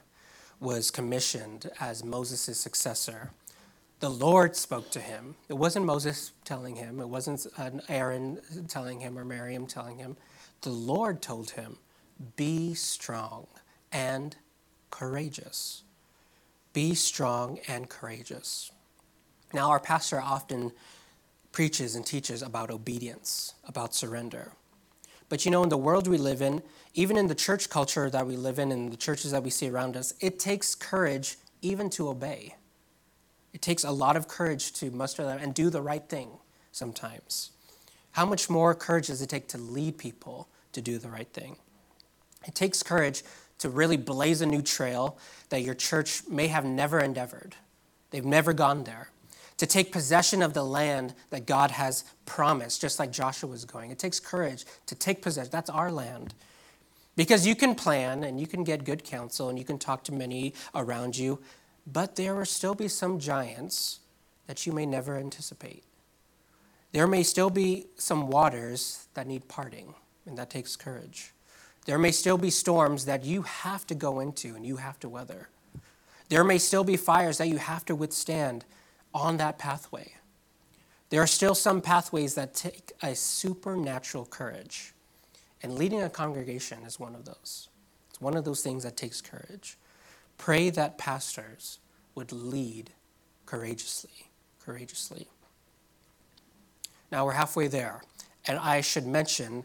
was 0.60 0.92
commissioned 0.92 1.70
as 1.80 2.04
Moses' 2.04 2.60
successor, 2.60 3.32
the 4.00 4.10
Lord 4.10 4.56
spoke 4.56 4.92
to 4.92 5.00
him. 5.00 5.36
It 5.50 5.56
wasn't 5.56 5.86
Moses 5.86 6.32
telling 6.46 6.76
him, 6.76 7.00
it 7.00 7.10
wasn't 7.10 7.48
Aaron 7.90 8.40
telling 8.68 9.00
him 9.00 9.18
or 9.18 9.26
Miriam 9.26 9.66
telling 9.66 9.98
him. 9.98 10.18
The 10.62 10.70
Lord 10.70 11.22
told 11.22 11.52
him, 11.52 11.78
Be 12.36 12.74
strong 12.74 13.48
and 13.92 14.36
courageous. 14.92 15.84
Be 16.74 16.94
strong 16.94 17.60
and 17.68 17.90
courageous. 17.90 18.72
Now, 19.54 19.70
our 19.70 19.80
pastor 19.80 20.20
often 20.20 20.74
preaches 21.52 21.96
and 21.96 22.06
teaches 22.06 22.42
about 22.42 22.70
obedience, 22.70 23.56
about 23.68 23.96
surrender. 23.96 24.52
But 25.30 25.46
you 25.46 25.52
know, 25.52 25.64
in 25.64 25.70
the 25.70 25.78
world 25.78 26.08
we 26.08 26.18
live 26.18 26.42
in, 26.42 26.62
even 26.94 27.18
in 27.18 27.28
the 27.28 27.36
church 27.36 27.70
culture 27.70 28.10
that 28.10 28.26
we 28.26 28.38
live 28.38 28.60
in, 28.60 28.72
and 28.72 28.92
the 28.92 28.98
churches 28.98 29.32
that 29.32 29.44
we 29.44 29.50
see 29.50 29.70
around 29.70 29.98
us, 29.98 30.14
it 30.22 30.40
takes 30.40 30.74
courage 30.74 31.38
even 31.62 31.90
to 31.92 32.10
obey. 32.10 32.56
It 33.54 33.62
takes 33.62 33.84
a 33.84 33.92
lot 33.92 34.16
of 34.16 34.28
courage 34.28 34.72
to 34.74 34.92
muster 34.92 35.24
that 35.26 35.42
and 35.42 35.54
do 35.54 35.70
the 35.70 35.82
right 35.82 36.08
thing 36.08 36.30
sometimes. 36.72 37.52
How 38.12 38.26
much 38.26 38.50
more 38.50 38.74
courage 38.74 39.08
does 39.08 39.22
it 39.22 39.30
take 39.30 39.48
to 39.50 39.58
lead 39.58 39.98
people 39.98 40.48
to 40.72 40.82
do 40.82 40.98
the 40.98 41.10
right 41.10 41.28
thing? 41.34 41.58
It 42.48 42.56
takes 42.56 42.82
courage 42.82 43.24
to 43.60 43.70
really 43.70 43.98
blaze 43.98 44.42
a 44.42 44.46
new 44.46 44.62
trail 44.62 45.18
that 45.50 45.62
your 45.62 45.74
church 45.74 46.22
may 46.30 46.48
have 46.48 46.66
never 46.66 47.00
endeavored. 47.00 47.56
They've 48.12 48.26
never 48.26 48.54
gone 48.54 48.84
there. 48.86 49.10
To 49.58 49.66
take 49.66 49.92
possession 49.92 50.42
of 50.42 50.54
the 50.54 50.64
land 50.64 51.16
that 51.32 51.46
God 51.46 51.72
has 51.72 52.04
promised, 52.26 52.82
just 52.82 53.00
like 53.00 53.12
Joshua 53.12 53.50
was 53.50 53.66
going. 53.66 53.90
It 53.90 53.98
takes 53.98 54.20
courage 54.20 54.66
to 54.86 54.96
take 54.96 55.22
possession. 55.22 55.50
That's 55.52 55.70
our 55.70 55.92
land. 55.92 56.36
Because 57.16 57.48
you 57.48 57.56
can 57.56 57.74
plan 57.74 58.24
and 58.24 58.40
you 58.40 58.46
can 58.46 58.64
get 58.64 58.86
good 58.86 59.04
counsel 59.04 59.50
and 59.50 59.58
you 59.58 59.66
can 59.66 59.80
talk 59.80 60.04
to 60.04 60.14
many 60.14 60.54
around 60.76 61.18
you, 61.18 61.40
but 61.92 62.16
there 62.16 62.36
will 62.36 62.46
still 62.46 62.76
be 62.76 62.88
some 62.88 63.20
giants 63.20 64.00
that 64.46 64.68
you 64.68 64.72
may 64.72 64.86
never 64.86 65.18
anticipate. 65.18 65.84
There 66.92 67.08
may 67.08 67.24
still 67.24 67.50
be 67.50 67.88
some 67.98 68.28
waters 68.28 69.08
that 69.16 69.28
need 69.28 69.48
parting, 69.48 69.94
and 70.26 70.38
that 70.38 70.50
takes 70.50 70.76
courage. 70.76 71.34
There 71.86 71.98
may 71.98 72.12
still 72.12 72.38
be 72.38 72.50
storms 72.50 73.06
that 73.06 73.24
you 73.24 73.42
have 73.44 73.88
to 73.88 73.96
go 73.96 74.20
into 74.20 74.56
and 74.56 74.66
you 74.66 74.78
have 74.78 75.00
to 75.00 75.10
weather. 75.10 75.50
There 76.30 76.44
may 76.44 76.58
still 76.58 76.84
be 76.84 76.98
fires 76.98 77.38
that 77.38 77.48
you 77.48 77.58
have 77.58 77.86
to 77.86 77.96
withstand 77.96 78.66
on 79.18 79.38
that 79.38 79.58
pathway. 79.58 80.14
There 81.10 81.22
are 81.22 81.28
still 81.28 81.56
some 81.56 81.82
pathways 81.82 82.36
that 82.36 82.54
take 82.54 82.92
a 83.02 83.16
supernatural 83.16 84.26
courage. 84.26 84.94
And 85.64 85.74
leading 85.74 86.04
a 86.04 86.10
congregation 86.10 86.84
is 86.84 87.00
one 87.00 87.16
of 87.16 87.26
those. 87.26 87.70
It's 88.10 88.22
one 88.22 88.38
of 88.38 88.46
those 88.46 88.62
things 88.62 88.84
that 88.84 88.96
takes 88.96 89.20
courage. 89.22 89.78
Pray 90.38 90.70
that 90.70 91.00
pastors 91.00 91.80
would 92.14 92.32
lead 92.32 92.92
courageously, 93.48 94.30
courageously. 94.60 95.28
Now 97.12 97.26
we're 97.26 97.32
halfway 97.32 97.68
there, 97.68 98.04
and 98.46 98.60
I 98.60 98.82
should 98.82 99.08
mention 99.08 99.64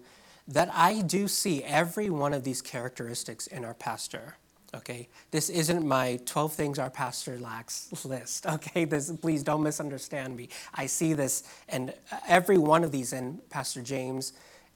that 0.48 0.70
I 0.72 1.02
do 1.02 1.28
see 1.28 1.62
every 1.62 2.08
one 2.08 2.32
of 2.32 2.44
these 2.44 2.62
characteristics 2.62 3.46
in 3.46 3.64
our 3.64 3.74
pastor. 3.74 4.36
Okay, 4.74 5.08
this 5.30 5.50
isn't 5.50 5.86
my 5.86 6.18
12 6.24 6.54
things 6.54 6.78
our 6.78 6.88
pastor 6.88 7.38
lacks 7.38 7.92
list. 8.04 8.46
Okay, 8.52 8.84
this, 8.86 9.10
please 9.12 9.42
don't 9.42 9.62
misunderstand 9.62 10.36
me. 10.36 10.48
I 10.74 10.86
see 10.86 11.12
this 11.12 11.42
and 11.68 11.90
uh, 12.10 12.16
every 12.26 12.56
one 12.56 12.82
of 12.82 12.90
these 12.90 13.12
in 13.12 13.40
Pastor 13.50 13.82
James 13.82 14.32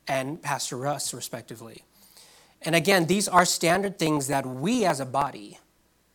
and 0.07 0.41
Pastor 0.43 0.77
Russ, 0.77 1.15
respectively. 1.15 1.83
And 2.63 2.75
again, 2.75 3.07
these 3.07 3.27
are 3.27 3.45
standard 3.45 3.99
things 3.99 4.29
that 4.29 4.45
we 4.45 4.85
as 4.85 5.01
a 5.01 5.07
body 5.07 5.59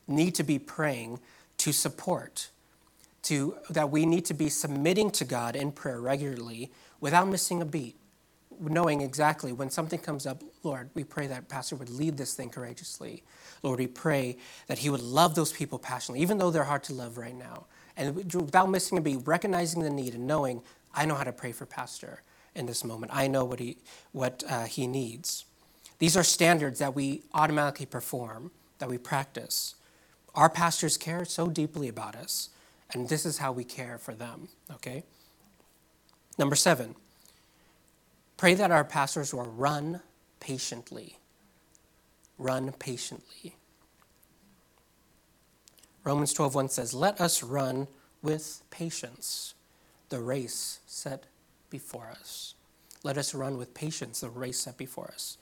need 0.07 0.35
to 0.35 0.43
be 0.43 0.59
praying 0.59 1.19
to 1.57 1.71
support, 1.71 2.49
to, 3.23 3.55
that 3.69 3.89
we 3.89 4.05
need 4.05 4.25
to 4.25 4.33
be 4.33 4.49
submitting 4.49 5.09
to 5.11 5.25
God 5.25 5.55
in 5.55 5.71
prayer 5.71 6.01
regularly 6.01 6.71
without 6.99 7.27
missing 7.27 7.61
a 7.61 7.65
beat 7.65 7.95
knowing 8.61 9.01
exactly 9.01 9.51
when 9.51 9.69
something 9.69 9.99
comes 9.99 10.25
up, 10.27 10.43
Lord, 10.63 10.89
we 10.93 11.03
pray 11.03 11.27
that 11.27 11.49
Pastor 11.49 11.75
would 11.75 11.89
lead 11.89 12.17
this 12.17 12.35
thing 12.35 12.49
courageously. 12.49 13.23
Lord, 13.63 13.79
we 13.79 13.87
pray 13.87 14.37
that 14.67 14.79
he 14.79 14.89
would 14.89 15.01
love 15.01 15.35
those 15.35 15.53
people 15.53 15.79
passionately, 15.79 16.21
even 16.21 16.37
though 16.37 16.51
they're 16.51 16.65
hard 16.65 16.83
to 16.85 16.93
love 16.93 17.17
right 17.17 17.35
now. 17.35 17.65
And 17.97 18.15
without 18.33 18.69
missing 18.69 18.97
a 18.97 19.01
beat, 19.01 19.19
recognizing 19.25 19.83
the 19.83 19.89
need 19.89 20.15
and 20.15 20.27
knowing, 20.27 20.63
I 20.95 21.05
know 21.05 21.15
how 21.15 21.25
to 21.25 21.33
pray 21.33 21.51
for 21.51 21.65
Pastor 21.65 22.23
in 22.55 22.65
this 22.67 22.83
moment. 22.83 23.11
I 23.15 23.27
know 23.27 23.45
what 23.45 23.59
he, 23.59 23.77
what, 24.13 24.43
uh, 24.49 24.65
he 24.65 24.87
needs. 24.87 25.45
These 25.99 26.17
are 26.17 26.23
standards 26.23 26.79
that 26.79 26.95
we 26.95 27.23
automatically 27.33 27.85
perform, 27.87 28.51
that 28.79 28.89
we 28.89 28.97
practice. 28.97 29.75
Our 30.35 30.49
pastors 30.49 30.97
care 30.97 31.25
so 31.25 31.47
deeply 31.47 31.87
about 31.89 32.15
us, 32.15 32.49
and 32.93 33.09
this 33.09 33.25
is 33.25 33.39
how 33.39 33.51
we 33.51 33.63
care 33.65 33.97
for 33.99 34.13
them, 34.15 34.49
okay? 34.73 35.03
Number 36.39 36.55
seven, 36.55 36.95
Pray 38.37 38.55
that 38.55 38.71
our 38.71 38.85
pastors 38.85 39.33
will 39.33 39.45
run 39.45 40.01
patiently. 40.41 41.17
Run 42.41 42.71
patiently. 42.71 43.55
Romans 46.03 46.33
12:1 46.33 46.69
says, 46.69 46.91
"Let 46.91 47.21
us 47.21 47.43
run 47.43 47.87
with 48.23 48.63
patience 48.71 49.53
the 50.09 50.19
race 50.19 50.79
set 50.87 51.27
before 51.69 52.07
us." 52.07 52.55
Let 53.03 53.19
us 53.19 53.35
run 53.35 53.57
with 53.57 53.75
patience 53.75 54.21
the 54.21 54.29
race 54.31 54.59
set 54.59 54.75
before 54.75 55.11
us. 55.13 55.37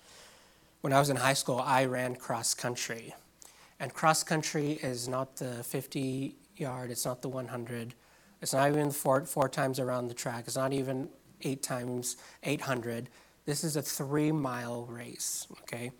When 0.81 0.91
I 0.91 0.99
was 0.99 1.09
in 1.09 1.15
high 1.15 1.35
school, 1.35 1.59
I 1.59 1.85
ran 1.85 2.17
cross 2.17 2.53
country. 2.53 3.15
And 3.79 3.93
cross 3.93 4.21
country 4.21 4.73
is 4.73 5.07
not 5.07 5.37
the 5.37 5.63
50 5.63 6.35
yard, 6.57 6.91
it's 6.91 7.05
not 7.05 7.21
the 7.21 7.29
100, 7.29 7.95
it's 8.41 8.51
not 8.51 8.67
even 8.69 8.91
four, 8.91 9.25
four 9.25 9.47
times 9.47 9.79
around 9.79 10.09
the 10.09 10.13
track, 10.13 10.47
it's 10.47 10.57
not 10.57 10.73
even 10.73 11.09
eight 11.43 11.63
times 11.63 12.17
800. 12.43 13.09
This 13.45 13.63
is 13.63 13.77
a 13.77 13.81
three 13.81 14.33
mile 14.33 14.85
race, 14.85 15.47
okay? 15.63 15.93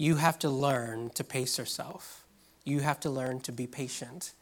You 0.00 0.14
have 0.14 0.38
to 0.38 0.48
learn 0.48 1.10
to 1.10 1.24
pace 1.24 1.58
yourself. 1.58 2.24
You 2.64 2.80
have 2.80 3.00
to 3.00 3.10
learn 3.10 3.40
to 3.40 3.52
be 3.52 3.66
patient, 3.66 4.32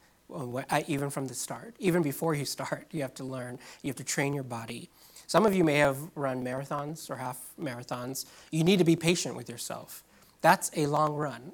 even 0.87 1.09
from 1.09 1.29
the 1.29 1.35
start. 1.35 1.75
Even 1.79 2.03
before 2.03 2.35
you 2.35 2.45
start, 2.45 2.87
you 2.90 3.01
have 3.01 3.14
to 3.14 3.25
learn. 3.25 3.59
You 3.83 3.88
have 3.88 3.97
to 3.97 4.05
train 4.05 4.35
your 4.35 4.45
body. 4.45 4.90
Some 5.27 5.47
of 5.47 5.55
you 5.55 5.64
may 5.64 5.77
have 5.77 5.97
run 6.14 6.45
marathons 6.45 7.09
or 7.09 7.16
half 7.16 7.40
marathons. 7.59 8.27
You 8.51 8.64
need 8.64 8.79
to 8.81 8.85
be 8.85 8.97
patient 8.97 9.35
with 9.35 9.49
yourself. 9.49 10.05
That's 10.42 10.71
a 10.77 10.87
long 10.87 11.14
run. 11.14 11.53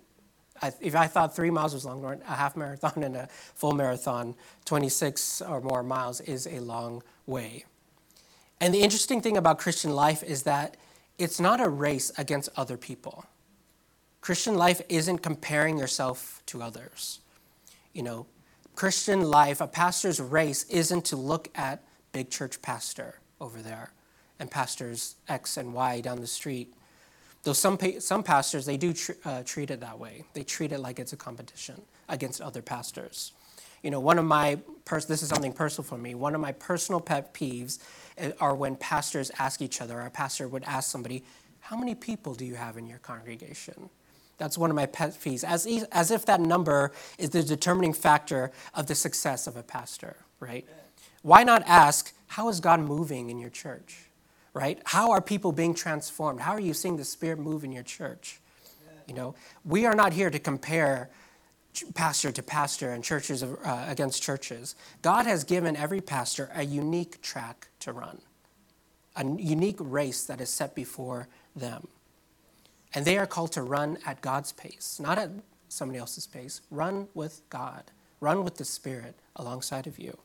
If 0.81 0.97
I 0.97 1.07
thought 1.07 1.37
three 1.37 1.51
miles 1.51 1.73
was 1.73 1.85
long, 1.85 2.01
run, 2.01 2.23
a 2.27 2.35
half 2.35 2.57
marathon 2.57 3.05
and 3.05 3.17
a 3.17 3.29
full 3.55 3.73
marathon, 3.73 4.35
26 4.65 5.42
or 5.42 5.61
more 5.61 5.85
miles 5.85 6.21
is 6.21 6.48
a 6.48 6.59
long 6.59 7.05
way. 7.27 7.67
And 8.61 8.75
the 8.75 8.83
interesting 8.83 9.21
thing 9.21 9.37
about 9.37 9.59
Christian 9.59 9.94
life 9.94 10.25
is 10.25 10.42
that 10.42 10.77
it's 11.19 11.38
not 11.38 11.61
a 11.61 11.69
race 11.69 12.11
against 12.19 12.48
other 12.57 12.77
people. 12.77 13.27
Christian 14.23 14.54
life 14.54 14.81
isn't 14.88 15.18
comparing 15.18 15.77
yourself 15.77 16.42
to 16.46 16.62
others. 16.62 17.18
You 17.92 18.04
know, 18.04 18.27
Christian 18.77 19.29
life, 19.29 19.60
a 19.60 19.66
pastor's 19.66 20.20
race 20.20 20.62
isn't 20.70 21.04
to 21.06 21.16
look 21.16 21.48
at 21.56 21.83
big 22.12 22.31
church 22.31 22.62
pastor 22.62 23.18
over 23.40 23.60
there 23.60 23.90
and 24.38 24.48
pastors 24.48 25.16
X 25.29 25.56
and 25.56 25.75
Y 25.75 26.00
down 26.00 26.20
the 26.20 26.29
street. 26.29 26.73
Though 27.42 27.52
some, 27.52 27.77
some 27.98 28.23
pastors, 28.23 28.64
they 28.64 28.77
do 28.77 28.92
tr- 28.92 29.12
uh, 29.25 29.42
treat 29.42 29.73
it 29.73 29.81
that 29.81 29.98
way. 29.98 30.23
They 30.35 30.44
treat 30.44 30.70
it 30.70 30.79
like 30.79 31.00
it's 31.00 31.12
a 31.12 31.16
competition 31.16 31.83
against 32.08 32.40
other 32.40 32.62
pastors. 32.62 33.33
You 33.83 33.90
know, 33.90 33.98
one 33.98 34.20
of 34.20 34.25
my, 34.25 34.60
pers- 34.85 35.06
this 35.06 35.23
is 35.25 35.31
something 35.31 35.52
personal 35.52 35.85
for 35.85 35.98
me, 35.98 36.14
one 36.14 36.37
of 36.37 36.40
my 36.40 36.52
personal 36.52 37.00
pet 37.00 37.35
peeves 37.35 37.81
are 38.38 38.54
when 38.54 38.77
pastors 38.77 39.33
ask 39.40 39.60
each 39.60 39.81
other, 39.81 40.00
our 40.00 40.10
pastor 40.10 40.46
would 40.46 40.62
ask 40.62 40.88
somebody, 40.88 41.25
How 41.58 41.77
many 41.77 41.96
people 41.96 42.35
do 42.35 42.44
you 42.44 42.54
have 42.54 42.79
in 42.79 42.87
your 42.87 42.98
congregation? 42.98 43.90
That's 44.43 44.59
one 44.59 44.71
of 44.71 44.75
my 44.75 44.87
pet 44.87 45.11
peeves, 45.11 45.45
as, 45.45 45.69
as 45.93 46.11
if 46.11 46.27
that 46.27 46.40
number 46.40 46.90
is 47.17 47.31
the 47.31 47.45
determining 47.45 47.93
factor 47.93 48.51
of 48.75 48.88
the 48.88 48.97
success 48.97 49.47
of 49.47 49.57
a 49.57 49.63
pastor, 49.63 50.17
right? 50.40 50.67
Why 51.23 51.45
not 51.45 51.63
ask, 51.65 52.13
how 52.27 52.49
is 52.49 52.59
God 52.59 52.81
moving 52.81 53.31
in 53.31 53.38
your 53.38 53.51
church, 53.51 54.07
right? 54.53 54.81
How 54.85 55.13
are 55.13 55.21
people 55.21 55.53
being 55.53 55.75
transformed? 55.75 56.40
How 56.40 56.51
are 56.55 56.61
you 56.61 56.75
seeing 56.75 56.97
the 56.97 57.05
Spirit 57.05 57.38
move 57.38 57.63
in 57.63 57.71
your 57.71 57.85
church? 57.85 58.40
You 59.07 59.15
know, 59.15 59.37
we 59.65 59.87
are 59.87 59.95
not 59.95 60.13
here 60.13 60.29
to 60.29 60.40
compare 60.40 61.09
pastor 61.95 62.33
to 62.33 62.43
pastor 62.43 62.90
and 62.90 63.05
churches 63.05 63.45
uh, 63.45 63.87
against 63.88 64.25
churches. 64.25 64.75
God 65.03 65.25
has 65.25 65.45
given 65.45 65.77
every 65.77 66.01
pastor 66.01 66.51
a 66.53 66.65
unique 66.65 67.23
track 67.23 67.69
to 67.79 67.93
run, 67.93 68.21
a 69.15 69.25
unique 69.25 69.79
race 69.79 70.25
that 70.25 70.40
is 70.40 70.49
set 70.49 70.75
before 70.75 71.29
them. 71.55 71.87
And 72.95 73.05
they 73.05 73.19
are 73.19 73.27
called 73.27 73.53
to 73.53 73.63
run 73.63 73.99
at 74.05 74.21
God's 74.21 74.53
pace, 74.53 74.99
not 75.01 75.19
at 75.19 75.31
somebody 75.69 75.99
else's 75.99 76.27
pace. 76.27 76.61
Run 76.71 77.09
with 77.15 77.40
God, 77.49 77.85
run 78.21 78.45
with 78.45 78.57
the 78.57 78.65
Spirit 78.65 79.15
alongside 79.37 79.87
of 79.87 79.99
you. 79.99 80.19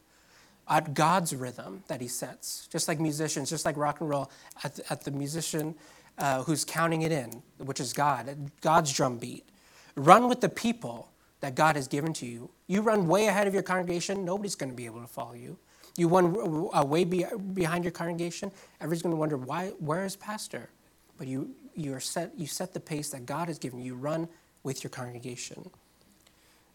At 0.70 0.94
God's 0.94 1.34
rhythm 1.34 1.84
that 1.88 2.02
He 2.02 2.10
sets, 2.10 2.68
just 2.68 2.88
like 2.90 3.00
musicians, 3.00 3.50
just 3.50 3.64
like 3.66 3.78
rock 3.78 4.02
and 4.02 4.10
roll, 4.10 4.30
at 4.64 4.76
the, 4.76 4.92
at 4.92 5.06
the 5.06 5.12
musician 5.12 5.76
uh, 6.18 6.44
who's 6.44 6.66
counting 6.66 7.04
it 7.04 7.12
in, 7.12 7.42
which 7.58 7.80
is 7.80 7.94
God, 7.94 8.52
God's 8.62 8.92
drum 8.92 9.18
beat. 9.18 9.48
Run 9.96 10.28
with 10.28 10.42
the 10.42 10.50
people 10.50 11.10
that 11.40 11.56
God 11.56 11.76
has 11.76 11.88
given 11.88 12.12
to 12.14 12.26
you. 12.26 12.50
You 12.68 12.82
run 12.82 13.08
way 13.08 13.28
ahead 13.28 13.48
of 13.48 13.54
your 13.54 13.64
congregation, 13.64 14.26
nobody's 14.26 14.56
going 14.56 14.72
to 14.72 14.76
be 14.76 14.86
able 14.86 15.02
to 15.02 15.08
follow 15.08 15.34
you. 15.34 15.58
You 15.96 16.10
run 16.10 16.70
uh, 16.74 16.84
way 16.84 17.06
behind 17.06 17.84
your 17.84 17.92
congregation, 17.92 18.52
everybody's 18.82 19.04
going 19.04 19.14
to 19.14 19.20
wonder, 19.20 19.38
why, 19.38 19.70
where 19.80 20.04
is 20.06 20.16
pastor? 20.16 20.70
But 21.18 21.28
you, 21.28 21.50
you, 21.78 22.00
set, 22.00 22.34
you 22.38 22.48
set 22.48 22.74
the 22.74 22.80
pace 22.80 23.10
that 23.12 23.26
God 23.26 23.48
has 23.48 23.60
given 23.60 23.80
you. 23.80 23.86
You 23.86 23.96
run 23.96 24.28
with 24.64 24.84
your 24.84 24.90
congregation. 24.90 25.70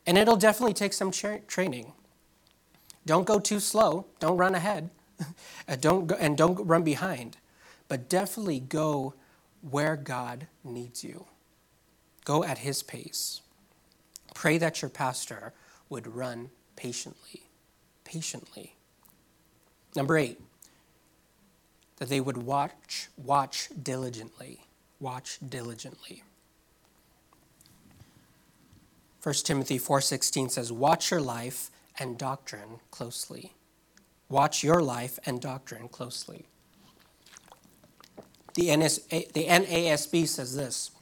And 0.07 0.17
it'll 0.17 0.37
definitely 0.37 0.75
take 0.75 0.93
some 0.93 1.11
tra- 1.11 1.41
training. 1.41 1.93
Don't 3.05 3.27
go 3.27 3.39
too 3.39 3.61
slow. 3.61 4.07
Don't 4.21 4.37
run 4.37 4.55
ahead. 4.55 4.91
don't 5.81 6.07
go, 6.07 6.17
and 6.17 6.37
don't 6.37 6.67
run 6.67 6.83
behind. 6.83 7.37
But 7.89 8.09
definitely 8.09 8.61
go 8.61 9.15
where 9.61 9.97
God 9.97 10.47
needs 10.65 11.05
you. 11.05 11.27
Go 12.25 12.45
at 12.45 12.59
His 12.59 12.83
pace. 12.83 13.41
Pray 14.35 14.59
that 14.59 14.83
your 14.83 14.89
pastor 14.89 15.53
would 15.89 16.07
run 16.07 16.51
patiently. 16.77 17.43
Patiently. 18.05 18.77
Number 19.95 20.17
eight, 20.17 20.41
that 21.97 22.09
they 22.09 22.21
would 22.21 22.39
watch, 22.39 23.09
watch 23.17 23.69
diligently. 23.83 24.61
Watch 25.03 25.41
diligently. 25.47 26.23
1 29.21 29.45
Timothy 29.45 29.77
4:16 29.77 30.49
says, 30.49 30.71
"Watch 30.71 31.11
your 31.11 31.21
life 31.21 31.73
and 31.99 32.17
doctrine 32.17 32.79
closely." 32.93 33.57
Watch 34.29 34.63
your 34.63 34.81
life 34.81 35.19
and 35.27 35.41
doctrine 35.41 35.89
closely. 35.89 36.47
The, 38.55 38.69
the 39.35 39.47
NASB 39.49 40.29
says 40.29 40.55
this 40.55 40.93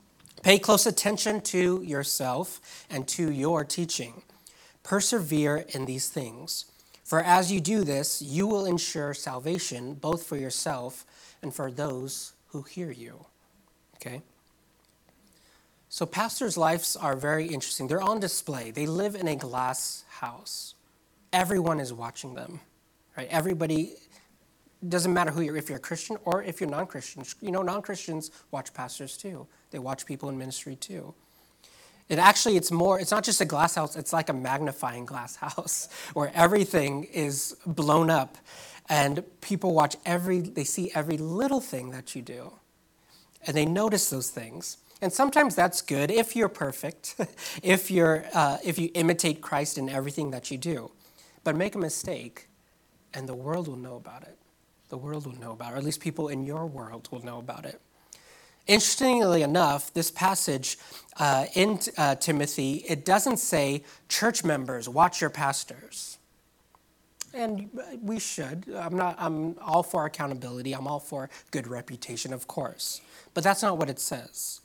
Pay 0.42 0.58
close 0.58 0.86
attention 0.86 1.42
to 1.42 1.82
yourself 1.82 2.86
and 2.88 3.06
to 3.08 3.30
your 3.30 3.64
teaching. 3.64 4.22
Persevere 4.82 5.66
in 5.68 5.84
these 5.84 6.08
things. 6.08 6.64
For 7.04 7.20
as 7.20 7.52
you 7.52 7.60
do 7.60 7.84
this, 7.84 8.22
you 8.22 8.46
will 8.46 8.64
ensure 8.64 9.12
salvation 9.12 9.92
both 9.92 10.22
for 10.24 10.38
yourself 10.38 11.04
and 11.42 11.54
for 11.54 11.70
those 11.70 12.32
who 12.46 12.62
hear 12.62 12.90
you. 12.90 13.26
Okay? 14.00 14.22
So, 15.88 16.06
pastors' 16.06 16.56
lives 16.56 16.96
are 16.96 17.16
very 17.16 17.46
interesting. 17.46 17.88
They're 17.88 18.00
on 18.00 18.20
display. 18.20 18.70
They 18.70 18.86
live 18.86 19.14
in 19.16 19.26
a 19.26 19.34
glass 19.34 20.04
house. 20.08 20.74
Everyone 21.32 21.80
is 21.80 21.92
watching 21.92 22.34
them, 22.34 22.60
right? 23.16 23.28
Everybody 23.30 23.96
doesn't 24.88 25.12
matter 25.12 25.30
who 25.30 25.42
you're, 25.42 25.56
if 25.56 25.68
you're 25.68 25.78
a 25.78 25.80
Christian 25.80 26.16
or 26.24 26.42
if 26.42 26.60
you're 26.60 26.70
non-Christian. 26.70 27.24
You 27.40 27.50
know, 27.50 27.62
non-Christians 27.62 28.30
watch 28.50 28.72
pastors 28.72 29.16
too. 29.16 29.46
They 29.72 29.78
watch 29.78 30.06
people 30.06 30.28
in 30.28 30.38
ministry 30.38 30.76
too. 30.76 31.14
It 32.08 32.18
actually, 32.18 32.56
it's 32.56 32.72
more, 32.72 32.98
it's 32.98 33.10
not 33.10 33.22
just 33.22 33.40
a 33.40 33.44
glass 33.44 33.74
house, 33.74 33.94
it's 33.94 34.12
like 34.12 34.28
a 34.28 34.32
magnifying 34.32 35.06
glass 35.06 35.36
house 35.46 35.88
where 36.14 36.32
everything 36.34 37.04
is 37.04 37.56
blown 37.66 38.10
up 38.10 38.38
and 38.88 39.22
people 39.40 39.74
watch 39.74 39.96
every, 40.04 40.40
they 40.40 40.64
see 40.64 40.90
every 40.94 41.16
little 41.16 41.60
thing 41.60 41.90
that 41.90 42.16
you 42.16 42.22
do. 42.22 42.52
And 43.46 43.56
they 43.56 43.66
notice 43.66 44.10
those 44.10 44.30
things. 44.30 44.78
And 45.02 45.12
sometimes 45.12 45.54
that's 45.54 45.80
good 45.80 46.10
if 46.10 46.36
you're 46.36 46.48
perfect, 46.48 47.16
if, 47.62 47.90
you're, 47.90 48.24
uh, 48.34 48.58
if 48.64 48.78
you 48.78 48.90
imitate 48.94 49.40
Christ 49.40 49.78
in 49.78 49.88
everything 49.88 50.30
that 50.32 50.50
you 50.50 50.58
do. 50.58 50.92
But 51.42 51.56
make 51.56 51.74
a 51.74 51.78
mistake, 51.78 52.48
and 53.14 53.28
the 53.28 53.34
world 53.34 53.66
will 53.66 53.76
know 53.76 53.96
about 53.96 54.22
it 54.22 54.36
the 54.90 54.98
world 54.98 55.24
will 55.24 55.38
know 55.40 55.52
about 55.52 55.72
it, 55.72 55.74
or 55.74 55.78
at 55.78 55.84
least 55.84 56.00
people 56.00 56.28
in 56.28 56.44
your 56.44 56.66
world 56.66 57.08
will 57.10 57.24
know 57.24 57.38
about 57.38 57.64
it. 57.64 57.80
Interestingly 58.66 59.42
enough, 59.42 59.92
this 59.94 60.10
passage 60.10 60.78
uh, 61.16 61.46
in 61.54 61.78
uh, 61.96 62.16
Timothy, 62.16 62.84
it 62.88 63.04
doesn't 63.04 63.38
say, 63.38 63.84
church 64.08 64.44
members, 64.44 64.88
watch 64.88 65.20
your 65.20 65.30
pastors. 65.30 66.18
And 67.32 67.70
we 68.02 68.18
should. 68.18 68.64
I'm, 68.74 68.96
not, 68.96 69.16
I'm 69.18 69.56
all 69.60 69.82
for 69.82 70.04
accountability. 70.04 70.72
I'm 70.72 70.86
all 70.86 70.98
for 70.98 71.30
good 71.50 71.66
reputation, 71.66 72.32
of 72.32 72.46
course. 72.48 73.00
But 73.34 73.44
that's 73.44 73.62
not 73.62 73.78
what 73.78 73.88
it 73.88 74.00
says. 74.00 74.60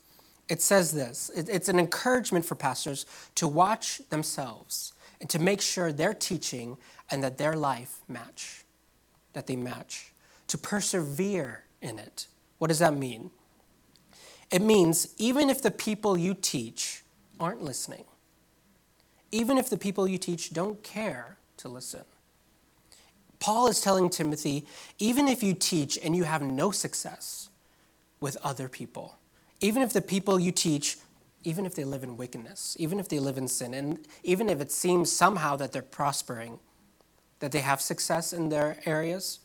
It 0.48 0.62
says 0.62 0.92
this 0.92 1.30
it's 1.34 1.68
an 1.68 1.78
encouragement 1.78 2.44
for 2.44 2.54
pastors 2.54 3.04
to 3.34 3.48
watch 3.48 4.00
themselves 4.10 4.92
and 5.20 5.28
to 5.30 5.38
make 5.38 5.60
sure 5.60 5.92
their 5.92 6.14
teaching 6.14 6.76
and 7.10 7.22
that 7.22 7.38
their 7.38 7.54
life 7.54 8.00
match, 8.08 8.64
that 9.32 9.46
they 9.46 9.56
match 9.56 10.12
to 10.48 10.58
persevere 10.58 11.64
in 11.80 11.98
it. 11.98 12.26
What 12.58 12.68
does 12.68 12.78
that 12.78 12.94
mean? 12.94 13.30
It 14.50 14.62
means 14.62 15.14
even 15.18 15.50
if 15.50 15.62
the 15.62 15.70
people 15.70 16.16
you 16.16 16.34
teach 16.34 17.02
aren't 17.40 17.62
listening, 17.62 18.04
even 19.32 19.58
if 19.58 19.68
the 19.68 19.76
people 19.76 20.06
you 20.06 20.18
teach 20.18 20.52
don't 20.52 20.82
care 20.82 21.36
to 21.58 21.68
listen, 21.68 22.04
Paul 23.46 23.68
is 23.68 23.80
telling 23.80 24.10
Timothy 24.10 24.66
even 24.98 25.28
if 25.28 25.40
you 25.40 25.54
teach 25.54 25.96
and 26.02 26.16
you 26.16 26.24
have 26.24 26.42
no 26.42 26.72
success 26.72 27.48
with 28.18 28.36
other 28.42 28.68
people, 28.68 29.18
even 29.60 29.82
if 29.82 29.92
the 29.92 30.02
people 30.02 30.40
you 30.40 30.50
teach, 30.50 30.98
even 31.44 31.64
if 31.64 31.72
they 31.72 31.84
live 31.84 32.02
in 32.02 32.16
wickedness, 32.16 32.76
even 32.80 32.98
if 32.98 33.08
they 33.08 33.20
live 33.20 33.38
in 33.38 33.46
sin, 33.46 33.72
and 33.72 34.04
even 34.24 34.50
if 34.50 34.60
it 34.60 34.72
seems 34.72 35.12
somehow 35.12 35.54
that 35.54 35.70
they're 35.70 35.80
prospering, 35.80 36.58
that 37.38 37.52
they 37.52 37.60
have 37.60 37.80
success 37.80 38.32
in 38.32 38.48
their 38.48 38.78
areas, 38.84 39.38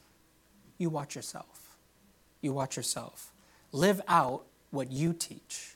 you 0.80 0.90
watch 0.90 1.16
yourself. 1.16 1.78
You 2.42 2.54
watch 2.54 2.78
yourself. 2.78 3.32
Live 3.72 4.02
out 4.08 4.48
what 4.72 4.92
you 4.92 5.14
teach. 5.14 5.76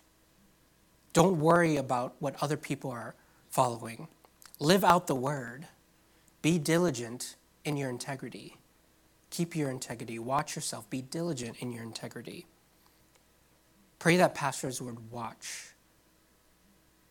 Don't 1.13 1.39
worry 1.39 1.78
about 1.78 2.15
what 2.17 2.41
other 2.41 2.57
people 2.57 2.89
are 2.89 3.13
following. 3.51 4.07
Live 4.57 4.84
out 4.84 5.05
the 5.05 5.13
word. 5.13 5.67
Be 6.41 6.57
diligent 6.57 7.36
in 7.66 7.76
your 7.76 7.89
integrity. 7.89 8.57
Keep 9.32 9.55
your 9.55 9.70
integrity. 9.70 10.18
Watch 10.18 10.55
yourself. 10.55 10.89
Be 10.89 11.01
diligent 11.01 11.57
in 11.59 11.74
your 11.74 11.84
integrity. 11.84 12.45
Pray 13.99 14.16
that 14.18 14.36
pastors 14.36 14.82
would 14.82 15.11
watch. 15.11 15.72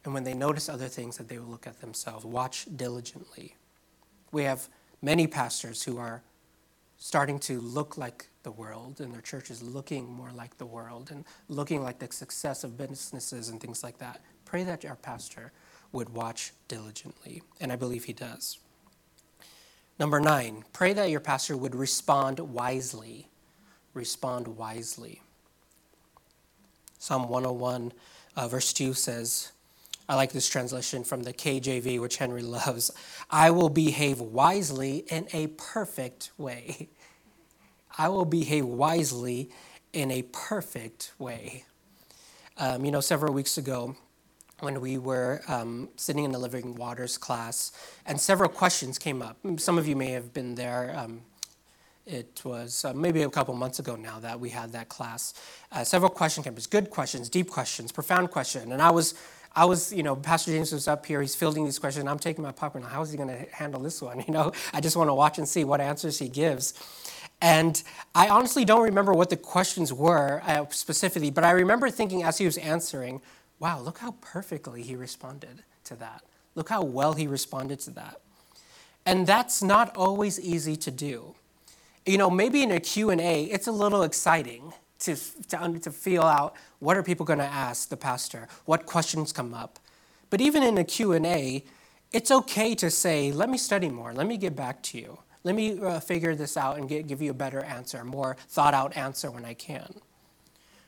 And 0.04 0.14
when 0.14 0.24
they 0.24 0.34
notice 0.34 0.68
other 0.68 0.88
things, 0.88 1.18
that 1.18 1.28
they 1.28 1.38
will 1.38 1.48
look 1.48 1.66
at 1.66 1.80
themselves. 1.80 2.24
Watch 2.24 2.66
diligently. 2.76 3.56
We 4.32 4.44
have 4.44 4.68
many 5.02 5.26
pastors 5.26 5.82
who 5.82 5.98
are 5.98 6.22
starting 6.96 7.38
to 7.38 7.60
look 7.60 7.98
like 7.98 8.28
the 8.42 8.50
world, 8.50 9.00
and 9.00 9.12
their 9.12 9.20
church 9.20 9.50
is 9.50 9.62
looking 9.62 10.06
more 10.06 10.30
like 10.30 10.56
the 10.58 10.66
world 10.66 11.10
and 11.10 11.24
looking 11.48 11.82
like 11.82 11.98
the 11.98 12.10
success 12.12 12.64
of 12.64 12.76
businesses 12.76 13.48
and 13.48 13.60
things 13.60 13.82
like 13.82 13.98
that. 13.98 14.20
Pray 14.44 14.62
that 14.62 14.84
our 14.84 14.96
pastor 14.96 15.52
would 15.92 16.10
watch 16.10 16.52
diligently, 16.68 17.42
and 17.60 17.72
I 17.72 17.76
believe 17.76 18.04
he 18.04 18.12
does. 18.12 18.58
Number 19.98 20.20
nine, 20.20 20.64
pray 20.72 20.92
that 20.92 21.10
your 21.10 21.20
pastor 21.20 21.56
would 21.56 21.74
respond 21.74 22.40
wisely. 22.40 23.28
Respond 23.92 24.48
wisely. 24.48 25.22
Psalm 26.98 27.28
101, 27.28 27.92
uh, 28.34 28.48
verse 28.48 28.72
2 28.72 28.94
says, 28.94 29.52
I 30.08 30.16
like 30.16 30.32
this 30.32 30.48
translation 30.48 31.04
from 31.04 31.22
the 31.22 31.32
KJV, 31.32 32.00
which 32.00 32.16
Henry 32.16 32.42
loves. 32.58 32.90
I 33.30 33.50
will 33.50 33.68
behave 33.68 34.20
wisely 34.20 35.04
in 35.08 35.28
a 35.32 35.48
perfect 35.48 36.30
way. 36.36 36.88
I 37.98 38.08
will 38.08 38.24
behave 38.24 38.66
wisely 38.66 39.50
in 39.92 40.10
a 40.10 40.22
perfect 40.22 41.12
way. 41.18 41.64
Um, 42.56 42.84
you 42.84 42.90
know, 42.90 43.00
several 43.00 43.32
weeks 43.32 43.56
ago, 43.56 43.96
when 44.60 44.80
we 44.80 44.98
were 44.98 45.42
um, 45.48 45.88
sitting 45.96 46.24
in 46.24 46.32
the 46.32 46.38
Living 46.38 46.74
Waters 46.74 47.18
class, 47.18 47.72
and 48.06 48.20
several 48.20 48.48
questions 48.48 48.98
came 48.98 49.22
up. 49.22 49.36
Some 49.56 49.78
of 49.78 49.86
you 49.86 49.96
may 49.96 50.10
have 50.10 50.32
been 50.32 50.54
there. 50.54 50.94
Um, 50.96 51.22
it 52.06 52.42
was 52.44 52.84
uh, 52.84 52.92
maybe 52.92 53.22
a 53.22 53.30
couple 53.30 53.54
months 53.54 53.78
ago 53.78 53.96
now 53.96 54.18
that 54.20 54.38
we 54.38 54.50
had 54.50 54.72
that 54.72 54.88
class. 54.88 55.34
Uh, 55.72 55.84
several 55.84 56.10
question 56.10 56.44
campers, 56.44 56.66
good 56.66 56.90
questions, 56.90 57.28
deep 57.28 57.50
questions, 57.50 57.92
profound 57.92 58.30
questions. 58.30 58.70
And 58.70 58.82
I 58.82 58.90
was, 58.90 59.14
I 59.56 59.64
was, 59.64 59.92
you 59.92 60.02
know, 60.02 60.14
Pastor 60.14 60.50
James 60.50 60.72
was 60.72 60.86
up 60.86 61.06
here, 61.06 61.22
he's 61.22 61.34
fielding 61.34 61.64
these 61.64 61.78
questions, 61.78 62.06
I'm 62.06 62.18
taking 62.18 62.44
my 62.44 62.52
popcorn. 62.52 62.84
How 62.84 63.00
is 63.00 63.10
he 63.10 63.16
going 63.16 63.30
to 63.30 63.46
handle 63.52 63.80
this 63.80 64.02
one? 64.02 64.22
You 64.26 64.34
know, 64.34 64.52
I 64.72 64.80
just 64.80 64.96
want 64.96 65.08
to 65.08 65.14
watch 65.14 65.38
and 65.38 65.48
see 65.48 65.64
what 65.64 65.80
answers 65.80 66.18
he 66.18 66.28
gives. 66.28 66.74
And 67.40 67.82
I 68.14 68.28
honestly 68.28 68.64
don't 68.64 68.82
remember 68.82 69.12
what 69.12 69.30
the 69.30 69.36
questions 69.36 69.92
were 69.92 70.42
uh, 70.46 70.66
specifically, 70.70 71.30
but 71.30 71.44
I 71.44 71.50
remember 71.50 71.90
thinking 71.90 72.22
as 72.22 72.38
he 72.38 72.44
was 72.44 72.56
answering, 72.58 73.22
wow, 73.64 73.80
look 73.80 73.96
how 73.96 74.10
perfectly 74.20 74.82
he 74.82 74.94
responded 74.94 75.62
to 75.84 75.96
that. 75.96 76.22
Look 76.54 76.68
how 76.68 76.82
well 76.82 77.14
he 77.14 77.26
responded 77.26 77.80
to 77.80 77.90
that. 77.92 78.20
And 79.06 79.26
that's 79.26 79.62
not 79.62 79.96
always 79.96 80.38
easy 80.38 80.76
to 80.76 80.90
do. 80.90 81.34
You 82.04 82.18
know, 82.18 82.28
maybe 82.28 82.62
in 82.62 82.70
a 82.70 82.78
Q&A, 82.78 83.44
it's 83.44 83.66
a 83.66 83.72
little 83.72 84.02
exciting 84.02 84.74
to, 84.98 85.16
to, 85.48 85.78
to 85.78 85.90
feel 85.90 86.24
out 86.24 86.56
what 86.80 86.98
are 86.98 87.02
people 87.02 87.24
going 87.24 87.38
to 87.38 87.46
ask 87.46 87.88
the 87.88 87.96
pastor, 87.96 88.48
what 88.66 88.84
questions 88.84 89.32
come 89.32 89.54
up. 89.54 89.78
But 90.28 90.42
even 90.42 90.62
in 90.62 90.76
a 90.76 90.84
Q&A, 90.84 91.64
it's 92.12 92.30
okay 92.30 92.74
to 92.74 92.90
say, 92.90 93.32
let 93.32 93.48
me 93.48 93.56
study 93.56 93.88
more, 93.88 94.12
let 94.12 94.26
me 94.26 94.36
get 94.36 94.54
back 94.54 94.82
to 94.82 94.98
you. 94.98 95.20
Let 95.42 95.54
me 95.54 95.80
uh, 95.80 96.00
figure 96.00 96.34
this 96.34 96.58
out 96.58 96.76
and 96.76 96.86
get, 96.86 97.06
give 97.06 97.22
you 97.22 97.30
a 97.30 97.34
better 97.34 97.64
answer, 97.64 97.96
a 97.96 98.04
more 98.04 98.36
thought 98.50 98.74
out 98.74 98.94
answer 98.94 99.30
when 99.30 99.46
I 99.46 99.54
can. 99.54 100.02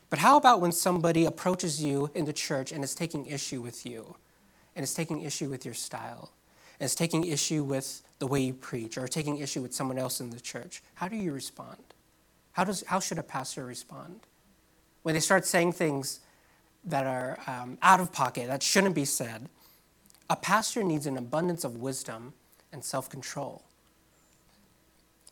But 0.08 0.20
how 0.20 0.36
about 0.36 0.60
when 0.60 0.72
somebody 0.72 1.24
approaches 1.24 1.82
you 1.82 2.10
in 2.14 2.24
the 2.24 2.32
church 2.32 2.72
and 2.72 2.84
is 2.84 2.94
taking 2.94 3.26
issue 3.26 3.60
with 3.60 3.84
you, 3.84 4.16
and 4.74 4.84
is 4.84 4.94
taking 4.94 5.22
issue 5.22 5.48
with 5.48 5.64
your 5.64 5.74
style, 5.74 6.30
and 6.78 6.86
is 6.86 6.94
taking 6.94 7.24
issue 7.24 7.64
with 7.64 8.02
the 8.18 8.26
way 8.26 8.40
you 8.40 8.54
preach, 8.54 8.96
or 8.96 9.08
taking 9.08 9.38
issue 9.38 9.62
with 9.62 9.74
someone 9.74 9.98
else 9.98 10.20
in 10.20 10.30
the 10.30 10.40
church? 10.40 10.82
How 10.94 11.08
do 11.08 11.16
you 11.16 11.32
respond? 11.32 11.82
How, 12.52 12.64
does, 12.64 12.84
how 12.86 13.00
should 13.00 13.18
a 13.18 13.22
pastor 13.22 13.64
respond? 13.64 14.20
When 15.02 15.14
they 15.14 15.20
start 15.20 15.44
saying 15.44 15.72
things 15.72 16.20
that 16.84 17.06
are 17.06 17.38
um, 17.46 17.78
out 17.82 18.00
of 18.00 18.12
pocket, 18.12 18.46
that 18.46 18.62
shouldn't 18.62 18.94
be 18.94 19.04
said, 19.04 19.48
a 20.30 20.36
pastor 20.36 20.82
needs 20.82 21.06
an 21.06 21.16
abundance 21.16 21.64
of 21.64 21.76
wisdom 21.76 22.32
and 22.72 22.84
self 22.84 23.10
control. 23.10 23.62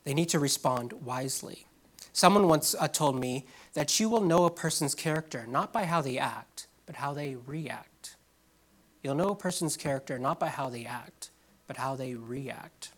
They 0.04 0.14
need 0.14 0.28
to 0.30 0.38
respond 0.38 0.92
wisely. 0.92 1.66
Someone 2.14 2.46
once 2.46 2.76
uh, 2.78 2.86
told 2.86 3.18
me 3.18 3.44
that 3.74 3.98
you 3.98 4.08
will 4.08 4.20
know 4.20 4.44
a 4.44 4.50
person's 4.50 4.94
character 4.94 5.46
not 5.48 5.72
by 5.72 5.84
how 5.84 6.00
they 6.00 6.16
act, 6.16 6.68
but 6.86 6.94
how 6.94 7.12
they 7.12 7.34
react. 7.34 8.14
You'll 9.02 9.16
know 9.16 9.30
a 9.30 9.36
person's 9.36 9.76
character 9.76 10.16
not 10.16 10.38
by 10.38 10.48
how 10.48 10.70
they 10.70 10.86
act, 10.86 11.30
but 11.66 11.76
how 11.76 11.96
they 11.96 12.14
react. 12.14 12.90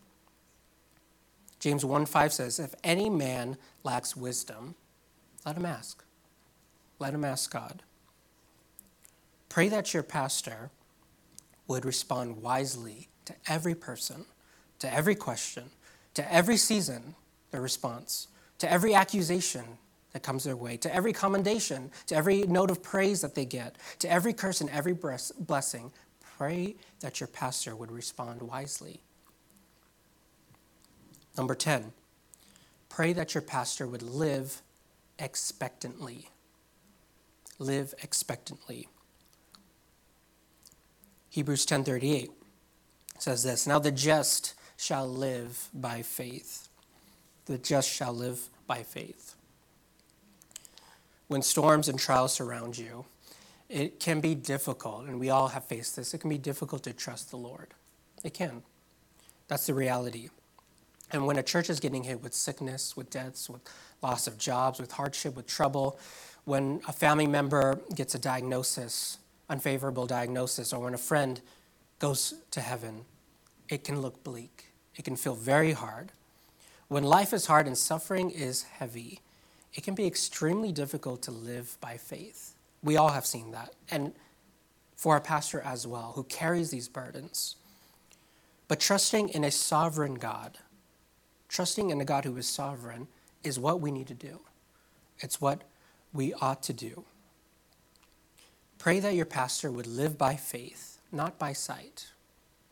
James 1.58 1.82
1 1.82 2.04
5 2.04 2.32
says, 2.32 2.60
If 2.60 2.74
any 2.84 3.08
man 3.08 3.56
lacks 3.82 4.14
wisdom, 4.14 4.74
let 5.46 5.56
him 5.56 5.64
ask. 5.64 6.04
Let 6.98 7.14
him 7.14 7.24
ask 7.24 7.50
God. 7.50 7.82
Pray 9.48 9.68
that 9.70 9.94
your 9.94 10.02
pastor 10.02 10.70
would 11.68 11.86
respond 11.86 12.42
wisely 12.42 13.08
to 13.24 13.34
every 13.48 13.74
person, 13.74 14.26
to 14.80 14.92
every 14.92 15.14
question, 15.14 15.70
to 16.12 16.32
every 16.32 16.58
season, 16.58 17.14
their 17.50 17.62
response, 17.62 18.28
to 18.58 18.70
every 18.70 18.94
accusation 18.94 19.64
that 20.12 20.22
comes 20.22 20.44
their 20.44 20.56
way, 20.56 20.76
to 20.78 20.94
every 20.94 21.12
commendation, 21.12 21.90
to 22.06 22.16
every 22.16 22.42
note 22.42 22.70
of 22.70 22.82
praise 22.82 23.20
that 23.20 23.34
they 23.34 23.44
get, 23.44 23.76
to 23.98 24.10
every 24.10 24.32
curse 24.32 24.60
and 24.60 24.70
every 24.70 24.94
blessing, 24.94 25.92
pray 26.38 26.76
that 27.00 27.20
your 27.20 27.26
pastor 27.26 27.76
would 27.76 27.90
respond 27.90 28.42
wisely. 28.42 29.00
Number 31.36 31.54
10, 31.54 31.92
pray 32.88 33.12
that 33.12 33.34
your 33.34 33.42
pastor 33.42 33.86
would 33.86 34.02
live 34.02 34.62
expectantly. 35.18 36.30
Live 37.58 37.94
expectantly. 38.02 38.88
Hebrews 41.28 41.66
10:38 41.66 42.30
says 43.18 43.42
this, 43.42 43.66
"Now 43.66 43.78
the 43.78 43.90
just 43.90 44.54
shall 44.76 45.08
live 45.08 45.68
by 45.74 46.02
faith. 46.02 46.65
The 47.46 47.58
just 47.58 47.88
shall 47.88 48.12
live 48.12 48.48
by 48.66 48.82
faith. 48.82 49.34
When 51.28 51.42
storms 51.42 51.88
and 51.88 51.98
trials 51.98 52.34
surround 52.34 52.78
you, 52.78 53.04
it 53.68 53.98
can 53.98 54.20
be 54.20 54.34
difficult, 54.34 55.06
and 55.06 55.18
we 55.18 55.30
all 55.30 55.48
have 55.48 55.64
faced 55.64 55.96
this. 55.96 56.14
It 56.14 56.18
can 56.18 56.30
be 56.30 56.38
difficult 56.38 56.84
to 56.84 56.92
trust 56.92 57.30
the 57.30 57.36
Lord. 57.36 57.74
It 58.22 58.34
can. 58.34 58.62
That's 59.48 59.66
the 59.66 59.74
reality. 59.74 60.28
And 61.12 61.26
when 61.26 61.36
a 61.38 61.42
church 61.42 61.70
is 61.70 61.80
getting 61.80 62.04
hit 62.04 62.22
with 62.22 62.34
sickness, 62.34 62.96
with 62.96 63.10
deaths, 63.10 63.48
with 63.48 63.62
loss 64.02 64.26
of 64.26 64.38
jobs, 64.38 64.80
with 64.80 64.92
hardship, 64.92 65.36
with 65.36 65.46
trouble, 65.46 65.98
when 66.44 66.80
a 66.86 66.92
family 66.92 67.26
member 67.26 67.80
gets 67.94 68.14
a 68.14 68.18
diagnosis, 68.18 69.18
unfavorable 69.48 70.06
diagnosis, 70.06 70.72
or 70.72 70.80
when 70.80 70.94
a 70.94 70.98
friend 70.98 71.40
goes 71.98 72.34
to 72.50 72.60
heaven, 72.60 73.04
it 73.68 73.84
can 73.84 74.00
look 74.00 74.22
bleak. 74.22 74.66
It 74.94 75.04
can 75.04 75.16
feel 75.16 75.34
very 75.34 75.72
hard. 75.72 76.12
When 76.88 77.02
life 77.02 77.32
is 77.32 77.46
hard 77.46 77.66
and 77.66 77.76
suffering 77.76 78.30
is 78.30 78.62
heavy, 78.62 79.20
it 79.74 79.82
can 79.82 79.94
be 79.94 80.06
extremely 80.06 80.72
difficult 80.72 81.22
to 81.22 81.30
live 81.30 81.76
by 81.80 81.96
faith. 81.96 82.54
We 82.82 82.96
all 82.96 83.10
have 83.10 83.26
seen 83.26 83.50
that. 83.50 83.74
And 83.90 84.12
for 84.94 85.14
our 85.14 85.20
pastor 85.20 85.60
as 85.60 85.86
well, 85.86 86.12
who 86.14 86.24
carries 86.24 86.70
these 86.70 86.88
burdens. 86.88 87.56
But 88.68 88.80
trusting 88.80 89.28
in 89.30 89.44
a 89.44 89.50
sovereign 89.50 90.14
God, 90.14 90.58
trusting 91.48 91.90
in 91.90 92.00
a 92.00 92.04
God 92.04 92.24
who 92.24 92.36
is 92.36 92.48
sovereign, 92.48 93.08
is 93.44 93.58
what 93.58 93.80
we 93.80 93.90
need 93.90 94.08
to 94.08 94.14
do. 94.14 94.40
It's 95.20 95.40
what 95.40 95.62
we 96.12 96.34
ought 96.34 96.62
to 96.64 96.72
do. 96.72 97.04
Pray 98.78 99.00
that 99.00 99.14
your 99.14 99.26
pastor 99.26 99.70
would 99.70 99.86
live 99.86 100.16
by 100.16 100.36
faith, 100.36 101.00
not 101.12 101.38
by 101.38 101.52
sight. 101.52 102.08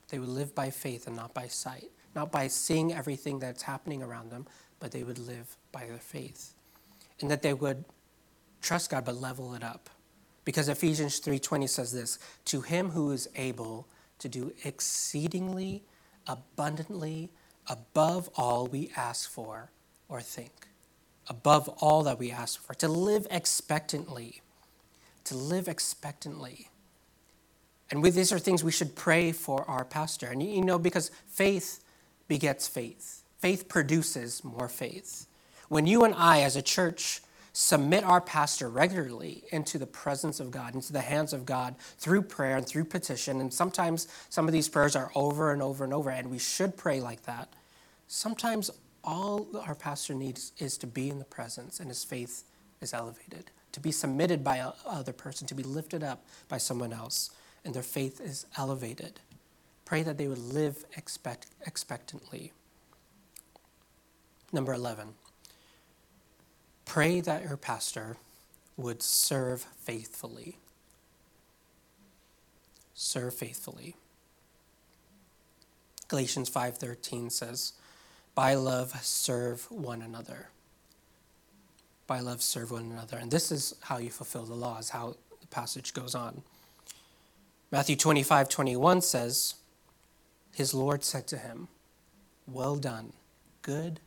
They 0.09 0.19
would 0.19 0.29
live 0.29 0.55
by 0.55 0.71
faith 0.71 1.07
and 1.07 1.17
not 1.17 1.35
by 1.35 1.49
sight, 1.49 1.91
not 2.15 2.31
by 2.31 2.49
seeing 2.49 2.93
everything 2.93 3.39
that's 3.39 3.63
happening 3.63 4.03
around 4.03 4.31
them, 4.31 4.47
but 4.81 4.91
they 4.91 5.03
would 5.03 5.19
live 5.19 5.57
by 5.73 5.87
their 5.87 5.99
faith. 5.99 6.55
And 7.21 7.31
that 7.31 7.43
they 7.43 7.55
would 7.55 7.85
trust 8.61 8.91
God 8.91 9.05
but 9.05 9.17
level 9.17 9.55
it 9.55 9.63
up. 9.63 9.91
Because 10.45 10.69
Ephesians 10.69 11.21
3:20 11.21 11.69
says 11.69 11.93
this, 11.93 12.19
to 12.47 12.61
him 12.61 12.91
who 12.91 13.11
is 13.13 13.29
able 13.35 13.89
to 14.19 14.29
do 14.29 14.53
exceedingly 14.65 15.83
abundantly 16.27 17.31
above 17.69 18.29
all 18.37 18.67
we 18.67 18.91
ask 18.97 19.31
for 19.31 19.71
or 20.09 20.21
think. 20.21 20.69
Above 21.29 21.69
all 21.81 22.03
that 22.03 22.19
we 22.19 22.31
ask 22.31 22.61
for, 22.61 22.75
to 22.75 22.89
live 22.89 23.27
expectantly. 23.31 24.43
To 25.25 25.37
live 25.37 25.69
expectantly. 25.69 26.69
And 27.91 28.05
these 28.05 28.33
are 28.33 28.39
things 28.39 28.63
we 28.63 28.73
should 28.73 28.95
pray 28.95 29.33
for 29.33 29.69
our 29.69 29.85
pastor. 29.85 30.27
And 30.29 30.43
you 30.43 30.65
know, 30.65 30.79
because 30.79 31.11
faith 31.27 31.84
begets 32.29 32.69
faith, 32.69 33.23
faith 33.39 33.69
produces 33.69 34.45
more 34.45 34.69
faith. 34.69 35.27
When 35.69 35.87
you 35.87 36.05
and 36.05 36.15
I, 36.15 36.43
as 36.43 36.57
a 36.57 36.63
church, 36.63 37.21
submit 37.53 38.05
our 38.05 38.21
pastor 38.21 38.69
regularly 38.69 39.45
into 39.53 39.79
the 39.79 39.87
presence 39.87 40.41
of 40.41 40.51
God, 40.51 40.75
into 40.75 40.93
the 40.93 41.01
hands 41.01 41.33
of 41.33 41.47
God 41.47 41.77
through 41.99 42.23
prayer 42.23 42.57
and 42.57 42.67
through 42.67 42.85
petition, 42.85 43.41
and 43.41 43.53
sometimes 43.53 44.09
some 44.29 44.47
of 44.47 44.53
these 44.53 44.69
prayers 44.69 44.97
are 44.97 45.11
over 45.15 45.53
and 45.53 45.63
over 45.63 45.85
and 45.85 45.93
over, 45.93 46.11
and 46.11 46.31
we 46.31 46.39
should 46.39 46.77
pray 46.77 47.01
like 47.01 47.23
that. 47.25 47.49
Sometimes 48.09 48.71
all 49.03 49.47
our 49.67 49.75
pastor 49.75 50.15
needs 50.15 50.53
is 50.59 50.77
to 50.79 50.87
be 50.87 51.11
in 51.11 51.19
the 51.19 51.25
presence, 51.25 51.81
and 51.81 51.89
his 51.89 52.05
faith 52.05 52.45
is 52.81 52.93
elevated, 52.93 53.51
to 53.73 53.81
be 53.81 53.93
submitted 53.93 54.43
by 54.43 54.73
another 54.87 55.13
person, 55.13 55.47
to 55.47 55.55
be 55.55 55.63
lifted 55.63 56.03
up 56.03 56.25
by 56.49 56.59
someone 56.59 56.93
else 56.93 57.31
and 57.65 57.75
their 57.75 57.83
faith 57.83 58.21
is 58.21 58.47
elevated. 58.57 59.21
Pray 59.85 60.03
that 60.03 60.17
they 60.17 60.29
would 60.29 60.39
live 60.39 60.85
expect, 60.97 61.47
expectantly. 61.67 62.53
Number 64.53 64.73
11, 64.73 65.15
pray 66.85 67.21
that 67.21 67.43
your 67.43 67.57
pastor 67.57 68.17
would 68.77 69.03
serve 69.03 69.63
faithfully. 69.63 70.59
Serve 72.95 73.35
faithfully. 73.35 73.97
Galatians 76.09 76.49
5:13 76.49 77.31
says, 77.31 77.73
"By 78.35 78.55
love 78.55 79.05
serve 79.05 79.71
one 79.71 80.03
another." 80.03 80.51
By 82.07 82.21
love 82.21 82.43
serve 82.43 82.71
one 82.71 82.91
another. 82.91 83.17
And 83.17 83.31
this 83.31 83.51
is 83.51 83.75
how 83.81 83.97
you 83.97 84.11
fulfill 84.11 84.45
the 84.45 84.55
law, 84.55 84.79
is 84.79 84.91
how 84.91 85.17
the 85.41 85.47
passage 85.47 85.95
goes 85.95 86.15
on. 86.15 86.43
Matthew 87.71 87.97
25, 87.97 88.49
21 88.49 89.01
says, 89.01 89.55
His 90.55 90.73
Lord 90.73 91.05
said 91.05 91.27
to 91.29 91.37
him, 91.37 91.69
Well 92.47 92.77
done, 92.77 93.13
good 93.63 94.01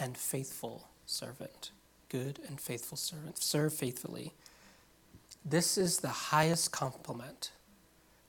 and 0.00 0.16
faithful 0.16 0.88
servant. 1.04 1.70
Good 2.08 2.40
and 2.48 2.60
faithful 2.60 2.96
servant. 2.96 3.38
Serve 3.38 3.74
faithfully. 3.74 4.32
This 5.44 5.76
is 5.76 5.98
the 5.98 6.08
highest 6.08 6.72
compliment, 6.72 7.50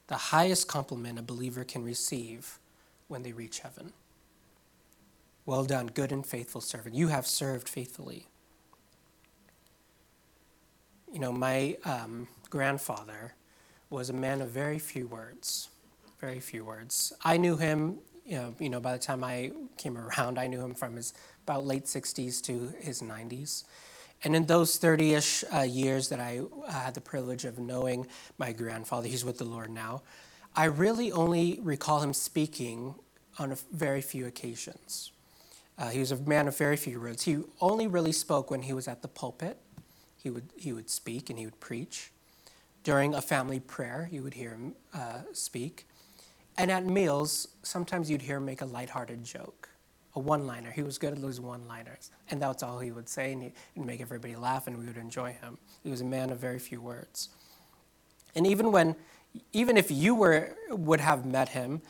the 0.08 0.16
highest 0.16 0.68
compliment 0.68 1.20
a 1.20 1.22
believer 1.22 1.64
can 1.64 1.84
receive 1.84 2.60
when 3.08 3.24
they 3.24 3.32
reach 3.32 3.60
heaven. 3.60 3.94
Well 5.46 5.64
done, 5.64 5.88
good 5.88 6.12
and 6.12 6.26
faithful 6.26 6.62
servant. 6.62 6.96
You 6.96 7.10
have 7.10 7.28
served 7.28 7.70
faithfully. 7.70 8.28
You 11.12 11.20
know, 11.20 11.32
my 11.32 11.78
um, 11.86 12.28
grandfather 12.50 13.36
was 13.90 14.10
a 14.10 14.14
man 14.14 14.42
of 14.42 14.50
very 14.50 14.80
few 14.80 15.08
words. 15.08 15.70
Very 16.24 16.40
few 16.40 16.64
words. 16.64 17.12
I 17.26 17.36
knew 17.36 17.58
him, 17.58 17.98
you 18.26 18.38
know, 18.38 18.56
you 18.58 18.70
know, 18.70 18.80
by 18.80 18.94
the 18.94 18.98
time 18.98 19.26
I 19.26 19.52
came 19.76 19.98
around, 19.98 20.40
I 20.40 20.48
knew 20.48 20.62
him 20.62 20.74
from 20.74 20.96
his 20.96 21.14
about 21.44 21.66
late 21.66 21.84
60s 21.84 22.42
to 22.44 22.72
his 22.80 23.02
90s. 23.02 23.66
And 24.24 24.34
in 24.34 24.46
those 24.46 24.78
30 24.78 25.16
ish 25.16 25.44
uh, 25.54 25.64
years 25.64 26.08
that 26.08 26.22
I 26.22 26.40
uh, 26.66 26.72
had 26.72 26.94
the 26.94 27.02
privilege 27.02 27.44
of 27.44 27.60
knowing 27.60 28.08
my 28.38 28.54
grandfather, 28.54 29.10
he's 29.10 29.26
with 29.26 29.38
the 29.38 29.44
Lord 29.44 29.70
now, 29.70 30.04
I 30.56 30.64
really 30.64 31.12
only 31.12 31.60
recall 31.62 32.00
him 32.00 32.14
speaking 32.14 32.96
on 33.38 33.52
a 33.52 33.58
very 33.74 34.00
few 34.00 34.26
occasions. 34.26 35.12
Uh, 35.78 35.90
he 35.90 36.00
was 36.00 36.14
a 36.14 36.16
man 36.16 36.48
of 36.48 36.58
very 36.58 36.78
few 36.78 37.02
words. 37.02 37.24
He 37.24 37.40
only 37.60 37.86
really 37.86 38.14
spoke 38.14 38.50
when 38.50 38.62
he 38.62 38.72
was 38.72 38.88
at 38.88 39.02
the 39.02 39.10
pulpit. 39.10 39.58
He 40.16 40.30
would, 40.30 40.48
he 40.56 40.72
would 40.72 40.90
speak 40.90 41.30
and 41.30 41.38
he 41.38 41.44
would 41.44 41.60
preach. 41.60 42.14
During 42.86 43.14
a 43.14 43.22
family 43.22 43.60
prayer, 43.60 44.08
you 44.10 44.24
would 44.24 44.36
hear 44.36 44.52
him 44.52 44.76
uh, 44.94 45.24
speak. 45.34 45.86
And 46.58 46.70
at 46.72 46.86
meals, 46.86 47.48
sometimes 47.64 48.10
you'd 48.10 48.22
hear 48.22 48.38
him 48.38 48.46
make 48.46 48.62
a 48.62 48.66
lighthearted 48.66 49.24
joke, 49.24 49.70
a 50.16 50.20
one 50.20 50.46
liner. 50.46 50.72
He 50.72 50.84
was 50.84 50.98
good 50.98 51.14
at 51.14 51.22
those 51.22 51.40
one 51.40 51.68
liners. 51.68 52.12
And 52.30 52.42
that's 52.42 52.62
all 52.62 52.80
he 52.80 52.92
would 52.92 53.10
say, 53.10 53.34
and 53.34 53.42
he'd 53.44 53.86
make 53.86 54.02
everybody 54.02 54.36
laugh, 54.36 54.68
and 54.68 54.78
we 54.78 54.86
would 54.86 54.98
enjoy 54.98 55.34
him. 55.34 55.58
He 55.84 55.90
was 55.90 56.02
a 56.02 56.06
man 56.06 56.30
of 56.30 56.38
very 56.38 56.60
few 56.60 56.80
words. 56.82 57.30
And 58.36 58.46
even 58.46 58.72
when, 58.72 58.96
even 59.52 59.78
if 59.78 59.90
you 59.90 60.14
were, 60.14 60.56
would 60.70 61.00
have 61.00 61.26
met 61.26 61.50
him, 61.50 61.82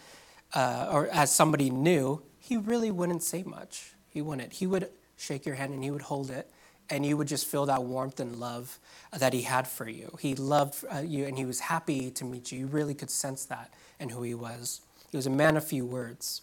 uh, 0.53 0.89
or 0.91 1.07
as 1.07 1.33
somebody 1.33 1.69
new, 1.69 2.21
he 2.39 2.57
really 2.57 2.91
wouldn't 2.91 3.23
say 3.23 3.43
much. 3.43 3.93
He 4.09 4.21
wouldn't. 4.21 4.53
He 4.53 4.67
would 4.67 4.89
shake 5.17 5.45
your 5.45 5.55
hand 5.55 5.73
and 5.73 5.83
he 5.83 5.91
would 5.91 6.03
hold 6.03 6.29
it, 6.29 6.49
and 6.89 7.05
you 7.05 7.17
would 7.17 7.27
just 7.27 7.47
feel 7.47 7.65
that 7.65 7.83
warmth 7.83 8.19
and 8.19 8.35
love 8.37 8.79
that 9.17 9.33
he 9.33 9.43
had 9.43 9.67
for 9.67 9.87
you. 9.89 10.17
He 10.19 10.35
loved 10.35 10.83
uh, 10.93 10.99
you 10.99 11.25
and 11.25 11.37
he 11.37 11.45
was 11.45 11.61
happy 11.61 12.11
to 12.11 12.25
meet 12.25 12.51
you. 12.51 12.59
You 12.59 12.67
really 12.67 12.93
could 12.93 13.09
sense 13.09 13.45
that 13.45 13.73
in 14.03 14.09
who 14.09 14.21
he 14.21 14.35
was. 14.35 14.81
He 15.09 15.17
was 15.17 15.25
a 15.25 15.31
man 15.31 15.57
of 15.57 15.65
few 15.65 15.85
words. 15.85 16.41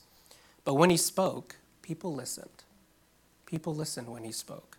But 0.64 0.74
when 0.74 0.90
he 0.90 0.96
spoke, 0.96 1.56
people 1.82 2.12
listened. 2.12 2.64
People 3.46 3.74
listened 3.74 4.08
when 4.08 4.24
he 4.24 4.32
spoke. 4.32 4.78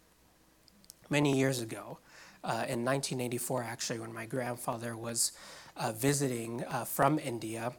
Many 1.09 1.37
years 1.37 1.61
ago, 1.61 1.99
uh, 2.43 2.65
in 2.67 2.83
1984, 2.83 3.63
actually, 3.63 3.99
when 3.99 4.13
my 4.13 4.25
grandfather 4.25 4.97
was 4.97 5.31
uh, 5.77 5.91
visiting 5.91 6.63
uh, 6.65 6.85
from 6.85 7.19
India, 7.19 7.73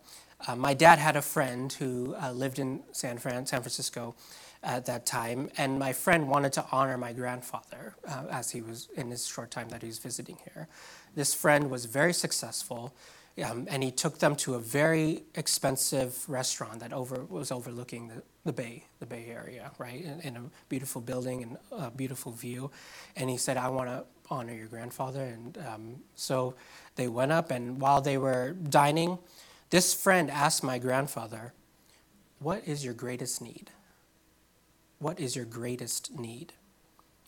uh, 0.46 0.56
my 0.56 0.74
dad 0.74 0.98
had 0.98 1.16
a 1.16 1.22
friend 1.22 1.72
who 1.72 2.14
uh, 2.22 2.32
lived 2.32 2.58
in 2.58 2.82
San, 2.92 3.18
Fran- 3.18 3.46
San 3.46 3.60
Francisco 3.60 4.14
at 4.62 4.86
that 4.86 5.06
time, 5.06 5.50
and 5.56 5.78
my 5.78 5.92
friend 5.92 6.28
wanted 6.28 6.52
to 6.52 6.64
honor 6.70 6.96
my 6.96 7.12
grandfather 7.12 7.94
uh, 8.06 8.24
as 8.30 8.50
he 8.50 8.60
was 8.60 8.88
in 8.96 9.10
his 9.10 9.26
short 9.26 9.50
time 9.50 9.68
that 9.70 9.82
he 9.82 9.88
was 9.88 9.98
visiting 9.98 10.38
here. 10.52 10.68
This 11.14 11.34
friend 11.34 11.70
was 11.70 11.86
very 11.86 12.12
successful, 12.12 12.94
um, 13.44 13.66
and 13.70 13.82
he 13.82 13.90
took 13.90 14.18
them 14.18 14.36
to 14.36 14.54
a 14.54 14.58
very 14.58 15.22
expensive 15.34 16.28
restaurant 16.28 16.80
that 16.80 16.92
over, 16.92 17.24
was 17.24 17.50
overlooking 17.50 18.08
the, 18.08 18.22
the 18.44 18.52
bay, 18.52 18.84
the 19.00 19.06
Bay 19.06 19.26
Area, 19.30 19.70
right, 19.78 20.04
in, 20.04 20.20
in 20.20 20.36
a 20.36 20.42
beautiful 20.68 21.00
building 21.00 21.42
and 21.42 21.56
a 21.70 21.90
beautiful 21.90 22.32
view. 22.32 22.70
And 23.16 23.30
he 23.30 23.36
said, 23.36 23.56
"I 23.56 23.68
want 23.68 23.88
to 23.88 24.04
honor 24.28 24.54
your 24.54 24.68
grandfather," 24.68 25.22
and 25.22 25.58
um, 25.66 25.96
so 26.14 26.54
they 26.96 27.08
went 27.08 27.32
up, 27.32 27.50
and 27.50 27.80
while 27.80 28.00
they 28.00 28.18
were 28.18 28.52
dining 28.52 29.18
this 29.72 29.94
friend 29.94 30.30
asked 30.30 30.62
my 30.62 30.78
grandfather, 30.78 31.54
What 32.40 32.68
is 32.68 32.84
your 32.84 32.92
greatest 32.92 33.40
need? 33.40 33.70
What 34.98 35.18
is 35.18 35.34
your 35.34 35.46
greatest 35.46 36.18
need? 36.18 36.52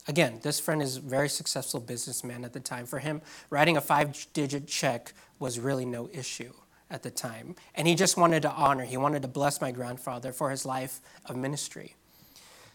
Again, 0.07 0.40
this 0.42 0.61
friend 0.61 0.82
is 0.82 0.98
a 0.98 1.00
very 1.00 1.28
successful 1.28 1.80
businessman 1.80 2.44
at 2.44 2.52
the 2.52 2.61
time. 2.61 2.86
For 2.86 2.98
him, 2.98 3.22
writing 3.48 3.76
a 3.76 3.80
five 3.80 4.26
digit 4.32 4.66
check 4.66 5.14
was 5.38 5.59
really 5.59 5.86
no 5.86 6.11
issue 6.12 6.52
at 6.90 7.02
the 7.02 7.11
time. 7.11 7.57
And 7.74 7.88
he 7.88 7.94
just 7.94 8.16
wanted 8.16 8.42
to 8.42 8.50
honor, 8.50 8.84
he 8.84 8.96
wanted 8.96 9.22
to 9.22 9.28
bless 9.28 9.61
my 9.61 9.70
grandfather 9.70 10.32
for 10.32 10.50
his 10.50 10.66
life 10.66 11.00
of 11.24 11.36
ministry. 11.36 11.96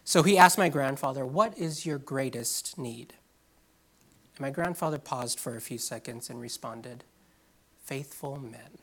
So 0.04 0.22
he 0.22 0.36
asked 0.36 0.58
my 0.58 0.68
grandfather, 0.68 1.24
What 1.24 1.56
is 1.56 1.86
your 1.86 1.98
greatest 1.98 2.76
need? 2.76 3.14
And 4.36 4.40
my 4.40 4.50
grandfather 4.50 4.98
paused 4.98 5.38
for 5.38 5.56
a 5.56 5.60
few 5.60 5.78
seconds 5.78 6.30
and 6.30 6.40
responded, 6.40 7.04
Faithful 7.84 8.38
men 8.38 8.78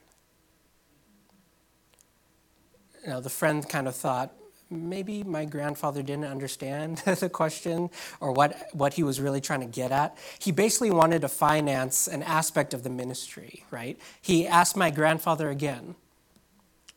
Now, 3.08 3.22
the 3.22 3.30
friend 3.30 3.68
kind 3.68 3.88
of 3.88 3.96
thought, 3.96 4.34
maybe 4.70 5.24
my 5.24 5.46
grandfather 5.46 6.02
didn't 6.04 6.26
understand 6.26 6.98
the 7.06 7.30
question 7.30 7.90
or 8.20 8.32
what, 8.32 8.68
what 8.74 8.94
he 8.94 9.04
was 9.04 9.20
really 9.20 9.42
trying 9.42 9.62
to 9.62 9.66
get 9.66 9.92
at. 9.92 10.18
He 10.40 10.52
basically 10.52 10.92
wanted 10.92 11.22
to 11.22 11.30
finance 11.30 12.08
an 12.08 12.24
aspect 12.24 12.74
of 12.74 12.84
the 12.84 12.90
ministry, 12.90 13.64
right? 13.72 14.00
He 14.22 14.48
asked 14.48 14.76
my 14.76 14.90
grandfather 14.90 15.50
again, 15.50 15.96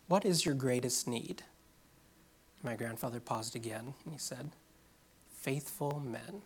What 0.09 0.25
is 0.25 0.45
your 0.45 0.55
greatest 0.55 1.07
need? 1.07 1.43
My 2.63 2.75
grandfather 2.77 3.21
paused 3.21 3.57
again 3.57 3.95
and 4.05 4.13
he 4.13 4.19
said, 4.19 4.51
Faithful 5.33 6.03
men. 6.05 6.43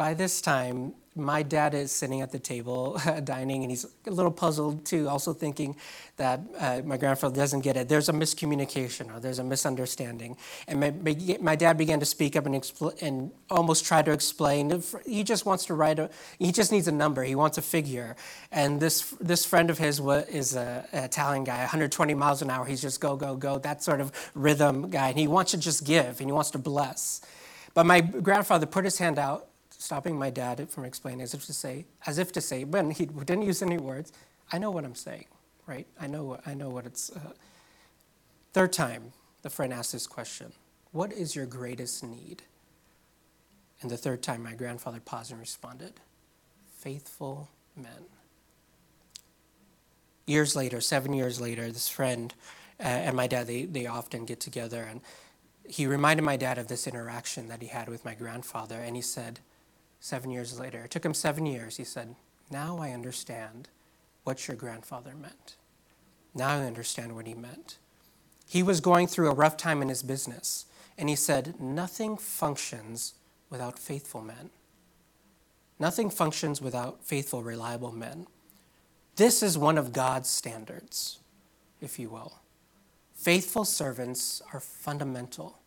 By 0.00 0.14
this 0.14 0.40
time, 0.40 0.94
my 1.14 1.42
dad 1.42 1.74
is 1.74 1.92
sitting 1.92 2.22
at 2.22 2.32
the 2.32 2.38
table 2.38 2.98
dining 3.24 3.64
and 3.64 3.70
he's 3.70 3.84
a 4.06 4.10
little 4.10 4.30
puzzled 4.32 4.86
too, 4.86 5.10
also 5.10 5.34
thinking 5.34 5.76
that 6.16 6.40
uh, 6.58 6.80
my 6.86 6.96
grandfather 6.96 7.36
doesn't 7.36 7.60
get 7.60 7.76
it. 7.76 7.90
There's 7.90 8.08
a 8.08 8.14
miscommunication 8.14 9.14
or 9.14 9.20
there's 9.20 9.40
a 9.40 9.44
misunderstanding. 9.44 10.38
And 10.66 10.80
my, 10.80 11.36
my 11.42 11.54
dad 11.54 11.76
began 11.76 12.00
to 12.00 12.06
speak 12.06 12.34
up 12.34 12.46
and, 12.46 12.54
expl- 12.54 12.96
and 13.02 13.30
almost 13.50 13.84
try 13.84 14.00
to 14.00 14.10
explain. 14.10 14.82
He 15.04 15.22
just 15.22 15.44
wants 15.44 15.66
to 15.66 15.74
write 15.74 15.98
a, 15.98 16.08
he 16.38 16.50
just 16.50 16.72
needs 16.72 16.88
a 16.88 16.92
number, 16.92 17.22
he 17.22 17.34
wants 17.34 17.58
a 17.58 17.62
figure. 17.62 18.16
And 18.50 18.80
this, 18.80 19.02
this 19.20 19.44
friend 19.44 19.68
of 19.68 19.76
his 19.76 20.00
is 20.00 20.56
an 20.56 20.86
Italian 20.94 21.44
guy, 21.44 21.58
120 21.58 22.14
miles 22.14 22.40
an 22.40 22.48
hour. 22.48 22.64
He's 22.64 22.80
just 22.80 23.02
go, 23.02 23.16
go, 23.16 23.36
go, 23.36 23.58
that 23.58 23.82
sort 23.82 24.00
of 24.00 24.12
rhythm 24.34 24.88
guy. 24.88 25.10
And 25.10 25.18
he 25.18 25.28
wants 25.28 25.50
to 25.50 25.58
just 25.58 25.84
give 25.84 26.20
and 26.20 26.28
he 26.30 26.32
wants 26.32 26.52
to 26.52 26.58
bless. 26.58 27.20
But 27.74 27.84
my 27.84 28.00
grandfather 28.00 28.64
put 28.64 28.86
his 28.86 28.96
hand 28.96 29.18
out 29.18 29.49
stopping 29.80 30.18
my 30.18 30.30
dad 30.30 30.70
from 30.70 30.84
explaining 30.84 31.22
as 31.22 31.34
if 31.34 31.46
to 31.46 31.54
say, 31.54 31.86
as 32.06 32.18
if 32.18 32.32
to 32.32 32.42
say, 32.42 32.64
when 32.64 32.90
he 32.92 33.06
didn't 33.06 33.42
use 33.42 33.62
any 33.62 33.78
words, 33.78 34.12
I 34.52 34.58
know 34.58 34.70
what 34.70 34.84
I'm 34.84 34.94
saying, 34.94 35.26
right? 35.66 35.86
I 36.00 36.06
know, 36.06 36.38
I 36.46 36.54
know 36.54 36.70
what 36.70 36.86
it's. 36.86 37.10
Uh. 37.10 37.32
Third 38.52 38.72
time, 38.72 39.12
the 39.42 39.50
friend 39.50 39.72
asked 39.72 39.92
this 39.92 40.06
question 40.06 40.52
What 40.92 41.12
is 41.12 41.36
your 41.36 41.46
greatest 41.46 42.04
need? 42.04 42.42
And 43.82 43.90
the 43.90 43.96
third 43.96 44.22
time, 44.22 44.42
my 44.42 44.54
grandfather 44.54 45.00
paused 45.00 45.30
and 45.32 45.40
responded, 45.40 45.94
Faithful 46.78 47.50
men. 47.76 48.06
Years 50.26 50.56
later, 50.56 50.80
seven 50.80 51.14
years 51.14 51.40
later, 51.40 51.72
this 51.72 51.88
friend 51.88 52.34
uh, 52.80 52.84
and 52.84 53.16
my 53.16 53.26
dad, 53.26 53.46
they, 53.46 53.64
they 53.64 53.86
often 53.86 54.26
get 54.26 54.40
together. 54.40 54.82
And 54.82 55.00
he 55.66 55.86
reminded 55.86 56.24
my 56.24 56.36
dad 56.36 56.58
of 56.58 56.68
this 56.68 56.86
interaction 56.86 57.48
that 57.48 57.62
he 57.62 57.68
had 57.68 57.88
with 57.88 58.04
my 58.04 58.14
grandfather. 58.14 58.76
And 58.80 58.96
he 58.96 59.02
said, 59.02 59.40
seven 60.00 60.30
years 60.30 60.58
later. 60.58 60.84
It 60.84 60.90
took 60.90 61.04
him 61.04 61.14
seven 61.14 61.46
years. 61.46 61.76
He 61.76 61.84
said, 61.84 62.16
Now 62.50 62.78
I 62.78 62.90
understand 62.90 63.68
what 64.24 64.48
your 64.48 64.56
grandfather 64.56 65.12
meant. 65.14 65.56
Now 66.34 66.48
I 66.48 66.64
understand 66.64 67.14
what 67.14 67.26
he 67.26 67.34
meant. 67.34 67.76
He 68.48 68.62
was 68.62 68.80
going 68.80 69.06
through 69.06 69.30
a 69.30 69.34
rough 69.34 69.56
time 69.56 69.82
in 69.82 69.88
his 69.88 70.02
business, 70.02 70.66
and 70.98 71.08
he 71.08 71.16
said, 71.16 71.60
Nothing 71.60 72.16
functions 72.16 73.14
without 73.48 73.78
faithful 73.78 74.22
men. 74.22 74.50
Nothing 75.78 76.10
functions 76.10 76.60
without 76.60 77.04
faithful, 77.04 77.42
reliable 77.42 77.92
men. 77.92 78.26
This 79.16 79.42
is 79.42 79.56
one 79.56 79.78
of 79.78 79.92
God's 79.92 80.28
standards, 80.28 81.18
if 81.80 81.98
you 81.98 82.08
will. 82.08 82.40
Faithful 83.14 83.64
servants 83.64 84.40
are 84.52 84.60
fundamental. 84.60 85.58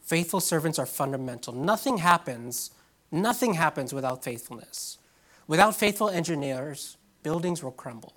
Faithful 0.00 0.40
servants 0.40 0.78
are 0.78 0.86
fundamental. 0.86 1.52
Nothing 1.52 1.98
happens 1.98 2.70
Nothing 3.12 3.54
happens 3.54 3.92
without 3.92 4.24
faithfulness. 4.24 4.96
Without 5.46 5.76
faithful 5.76 6.08
engineers, 6.08 6.96
buildings 7.22 7.62
will 7.62 7.70
crumble. 7.70 8.14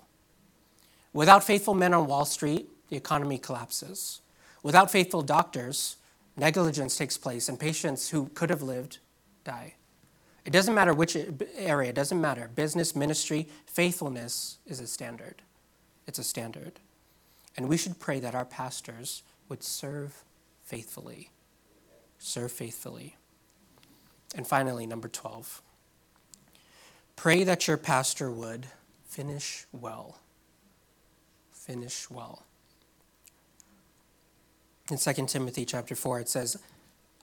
Without 1.12 1.44
faithful 1.44 1.74
men 1.74 1.92
on 1.92 2.06
Wall 2.06 2.24
Street, 2.24 2.68
the 2.88 2.96
economy 2.96 3.36
collapses. 3.36 4.22
Without 4.62 4.90
faithful 4.90 5.20
doctors, 5.20 5.96
negligence 6.36 6.96
takes 6.96 7.18
place 7.18 7.48
and 7.48 7.60
patients 7.60 8.08
who 8.08 8.30
could 8.34 8.48
have 8.48 8.62
lived 8.62 8.98
die. 9.44 9.74
It 10.46 10.52
doesn't 10.52 10.74
matter 10.74 10.94
which 10.94 11.16
area, 11.58 11.90
it 11.90 11.94
doesn't 11.94 12.20
matter. 12.20 12.48
Business, 12.54 12.96
ministry, 12.96 13.48
faithfulness 13.66 14.58
is 14.66 14.80
a 14.80 14.86
standard. 14.86 15.42
It's 16.06 16.18
a 16.18 16.24
standard. 16.24 16.80
And 17.56 17.68
we 17.68 17.76
should 17.76 17.98
pray 17.98 18.20
that 18.20 18.34
our 18.34 18.44
pastors 18.44 19.22
would 19.48 19.62
serve 19.62 20.24
faithfully. 20.62 21.30
Serve 22.18 22.52
faithfully. 22.52 23.16
And 24.36 24.46
finally, 24.46 24.86
number 24.86 25.08
12 25.08 25.62
pray 27.16 27.42
that 27.42 27.66
your 27.66 27.78
pastor 27.78 28.30
would 28.30 28.66
finish 29.08 29.64
well. 29.72 30.18
Finish 31.50 32.10
well. 32.10 32.44
In 34.90 34.98
2 34.98 35.26
Timothy 35.26 35.64
chapter 35.64 35.96
4, 35.96 36.20
it 36.20 36.28
says, 36.28 36.58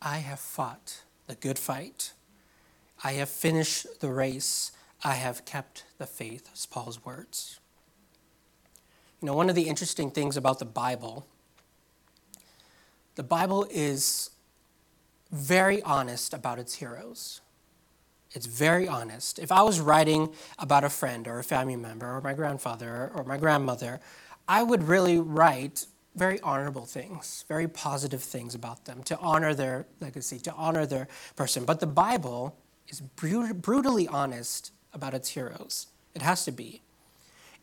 I 0.02 0.18
have 0.18 0.40
fought 0.40 1.04
the 1.28 1.36
good 1.36 1.60
fight. 1.60 2.14
I 3.04 3.14
have 3.14 3.30
finished 3.30 4.02
the 4.02 4.12
race. 4.12 4.72
I 5.04 5.14
have 5.14 5.46
kept 5.46 5.86
the 6.00 6.08
faith, 6.08 6.50
is 6.54 6.66
Paul's 6.66 7.06
words. 7.06 7.60
You 9.22 9.28
know, 9.28 9.36
one 9.36 9.50
of 9.50 9.56
the 9.56 9.70
interesting 9.70 10.10
things 10.10 10.36
about 10.36 10.58
the 10.60 10.66
Bible, 10.66 11.28
the 13.16 13.24
Bible 13.24 13.68
is 13.70 14.32
very 15.34 15.82
honest 15.82 16.34
about 16.34 16.60
its 16.60 16.76
heroes. 16.76 17.42
It's 18.32 18.46
very 18.46 18.88
honest. 18.88 19.40
If 19.40 19.52
I 19.52 19.64
was 19.64 19.80
writing 19.80 20.30
about 20.60 20.84
a 20.84 20.90
friend 20.90 21.28
or 21.28 21.40
a 21.40 21.44
family 21.44 21.76
member 21.76 22.16
or 22.16 22.22
my 22.22 22.34
grandfather 22.34 23.12
or 23.16 23.24
my 23.24 23.38
grandmother, 23.38 24.00
I 24.48 24.62
would 24.62 24.84
really 24.84 25.20
write 25.20 25.88
very 26.16 26.40
honorable 26.42 26.86
things, 26.86 27.46
very 27.48 27.68
positive 27.68 28.22
things 28.22 28.54
about 28.54 28.86
them 28.86 29.02
to 29.04 29.18
honor 29.18 29.56
their 29.56 29.88
legacy, 30.00 30.38
to 30.40 30.54
honor 30.54 30.86
their 30.86 31.08
person. 31.36 31.66
But 31.66 31.80
the 31.80 31.88
Bible 31.88 32.56
is 32.88 33.02
brutally 33.02 34.08
honest 34.08 34.72
about 34.94 35.16
its 35.16 35.30
heroes. 35.30 35.88
It 36.14 36.22
has 36.22 36.46
to 36.46 36.52
be. 36.52 36.84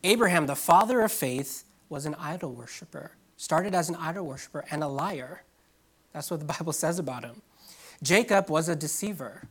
Abraham, 0.03 0.47
the 0.47 0.55
father 0.55 0.99
of 1.01 1.11
faith, 1.11 1.63
was 1.87 2.05
an 2.05 2.15
idol 2.15 2.53
worshiper, 2.53 3.11
started 3.37 3.73
as 3.73 3.87
an 3.87 3.95
idol 3.95 4.25
worshiper 4.25 4.65
and 4.71 4.83
a 4.83 4.87
liar. 4.87 5.43
That's 6.11 6.29
what 6.29 6.41
the 6.41 6.45
Bible 6.57 6.73
says 6.73 6.99
about 6.99 7.23
him. 7.23 7.41
Jacob 8.03 8.49
was 8.49 8.67
a 8.67 8.75
deceiver. 8.75 9.43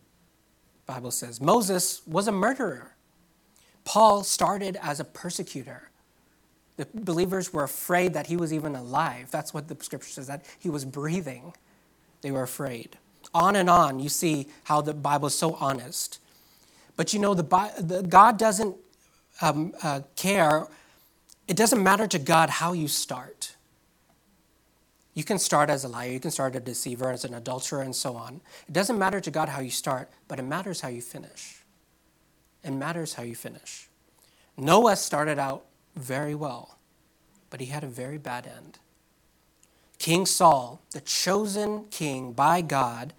Bible 0.87 1.11
says. 1.11 1.41
Moses 1.41 2.03
was 2.07 2.27
a 2.27 2.33
murderer. 2.33 2.97
Paul 3.85 4.25
started 4.25 4.77
as 4.83 5.01
a 5.01 5.05
persecutor. 5.05 5.91
The 6.77 6.87
believers 6.93 7.53
were 7.53 7.63
afraid 7.63 8.15
that 8.15 8.27
he 8.27 8.37
was 8.37 8.53
even 8.53 8.75
alive. 8.75 9.31
That's 9.31 9.55
what 9.55 9.69
the 9.69 9.77
scripture 9.83 10.11
says, 10.11 10.27
that 10.27 10.45
he 10.59 10.69
was 10.69 10.85
breathing. 10.85 11.55
They 12.23 12.31
were 12.31 12.43
afraid. 12.43 12.97
On 13.33 13.55
and 13.55 13.71
on, 13.71 14.01
you 14.01 14.09
see 14.09 14.49
how 14.65 14.81
the 14.81 14.95
Bible 14.95 15.29
is 15.29 15.35
so 15.35 15.55
honest. 15.55 16.19
But 16.97 17.13
you 17.13 17.19
know, 17.21 17.35
the, 17.35 17.73
the 17.79 18.03
God 18.03 18.39
doesn't 18.39 18.77
um, 19.41 19.73
uh, 19.83 20.01
care. 20.17 20.67
It 21.49 21.57
doesn't 21.57 21.83
matter 21.83 22.07
to 22.09 22.19
God 22.19 22.51
how 22.51 22.73
you 22.73 22.89
start. 22.89 23.40
You 25.15 25.25
can 25.25 25.39
start 25.39 25.71
as 25.71 25.85
a 25.85 25.89
liar, 25.89 26.11
you 26.11 26.21
can 26.21 26.31
start 26.31 26.55
a 26.55 26.61
deceiver, 26.61 27.11
as 27.11 27.25
an 27.25 27.35
adulterer, 27.35 27.83
and 27.83 27.95
so 27.95 28.17
on. 28.17 28.41
It 28.69 28.73
doesn't 28.73 28.99
matter 28.99 29.21
to 29.21 29.31
God 29.31 29.49
how 29.49 29.61
you 29.61 29.71
start, 29.71 30.11
but 30.29 30.39
it 30.39 30.45
matters 30.45 30.81
how 30.81 30.89
you 30.89 31.03
finish. 31.03 31.63
It 32.63 32.73
matters 32.73 33.15
how 33.15 33.23
you 33.23 33.35
finish. 33.35 33.89
Noah 34.57 34.97
started 34.97 35.39
out 35.39 35.65
very 35.97 36.35
well, 36.35 36.79
but 37.49 37.61
he 37.61 37.67
had 37.67 37.83
a 37.83 37.89
very 37.89 38.19
bad 38.19 38.47
end. 38.47 38.79
King 39.99 40.27
Saul, 40.27 40.81
the 40.93 41.01
chosen 41.01 41.85
king 41.91 42.33
by 42.33 42.63
God, 42.63 43.13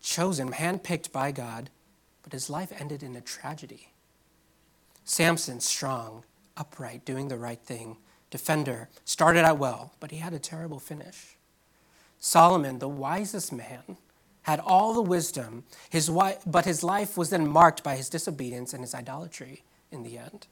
chosen, 0.00 0.52
handpicked 0.52 1.12
by 1.12 1.32
God, 1.32 1.70
but 2.22 2.32
his 2.32 2.48
life 2.48 2.72
ended 2.78 3.02
in 3.02 3.16
a 3.16 3.20
tragedy. 3.20 3.92
Samson, 5.04 5.60
strong, 5.60 6.24
upright, 6.56 7.04
doing 7.04 7.28
the 7.28 7.38
right 7.38 7.60
thing, 7.60 7.96
defender, 8.30 8.88
started 9.04 9.44
out 9.44 9.58
well, 9.58 9.92
but 10.00 10.10
he 10.10 10.18
had 10.18 10.32
a 10.32 10.38
terrible 10.38 10.78
finish. 10.78 11.36
Solomon, 12.20 12.78
the 12.78 12.88
wisest 12.88 13.52
man, 13.52 13.96
had 14.42 14.60
all 14.60 14.94
the 14.94 15.02
wisdom, 15.02 15.64
his 15.90 16.10
wife, 16.10 16.38
but 16.46 16.64
his 16.64 16.82
life 16.82 17.16
was 17.16 17.30
then 17.30 17.46
marked 17.46 17.82
by 17.82 17.96
his 17.96 18.08
disobedience 18.08 18.72
and 18.72 18.82
his 18.82 18.94
idolatry 18.94 19.62
in 19.92 20.02
the 20.02 20.18
end. 20.18 20.46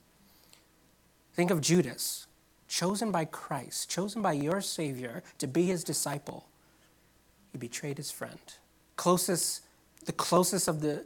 Think 1.35 1.51
of 1.51 1.61
Judas, 1.61 2.27
chosen 2.69 3.11
by 3.11 3.25
Christ, 3.25 3.91
chosen 3.91 4.23
by 4.23 4.33
your 4.33 4.61
Savior 4.61 5.23
to 5.39 5.47
be 5.47 5.65
his 5.65 5.85
disciple. 5.85 6.47
He 7.53 7.59
betrayed 7.59 7.97
his 7.97 8.11
friend. 8.11 8.39
Closest, 8.97 9.63
the 10.05 10.13
closest 10.13 10.69
of 10.69 10.81
the, 10.81 11.05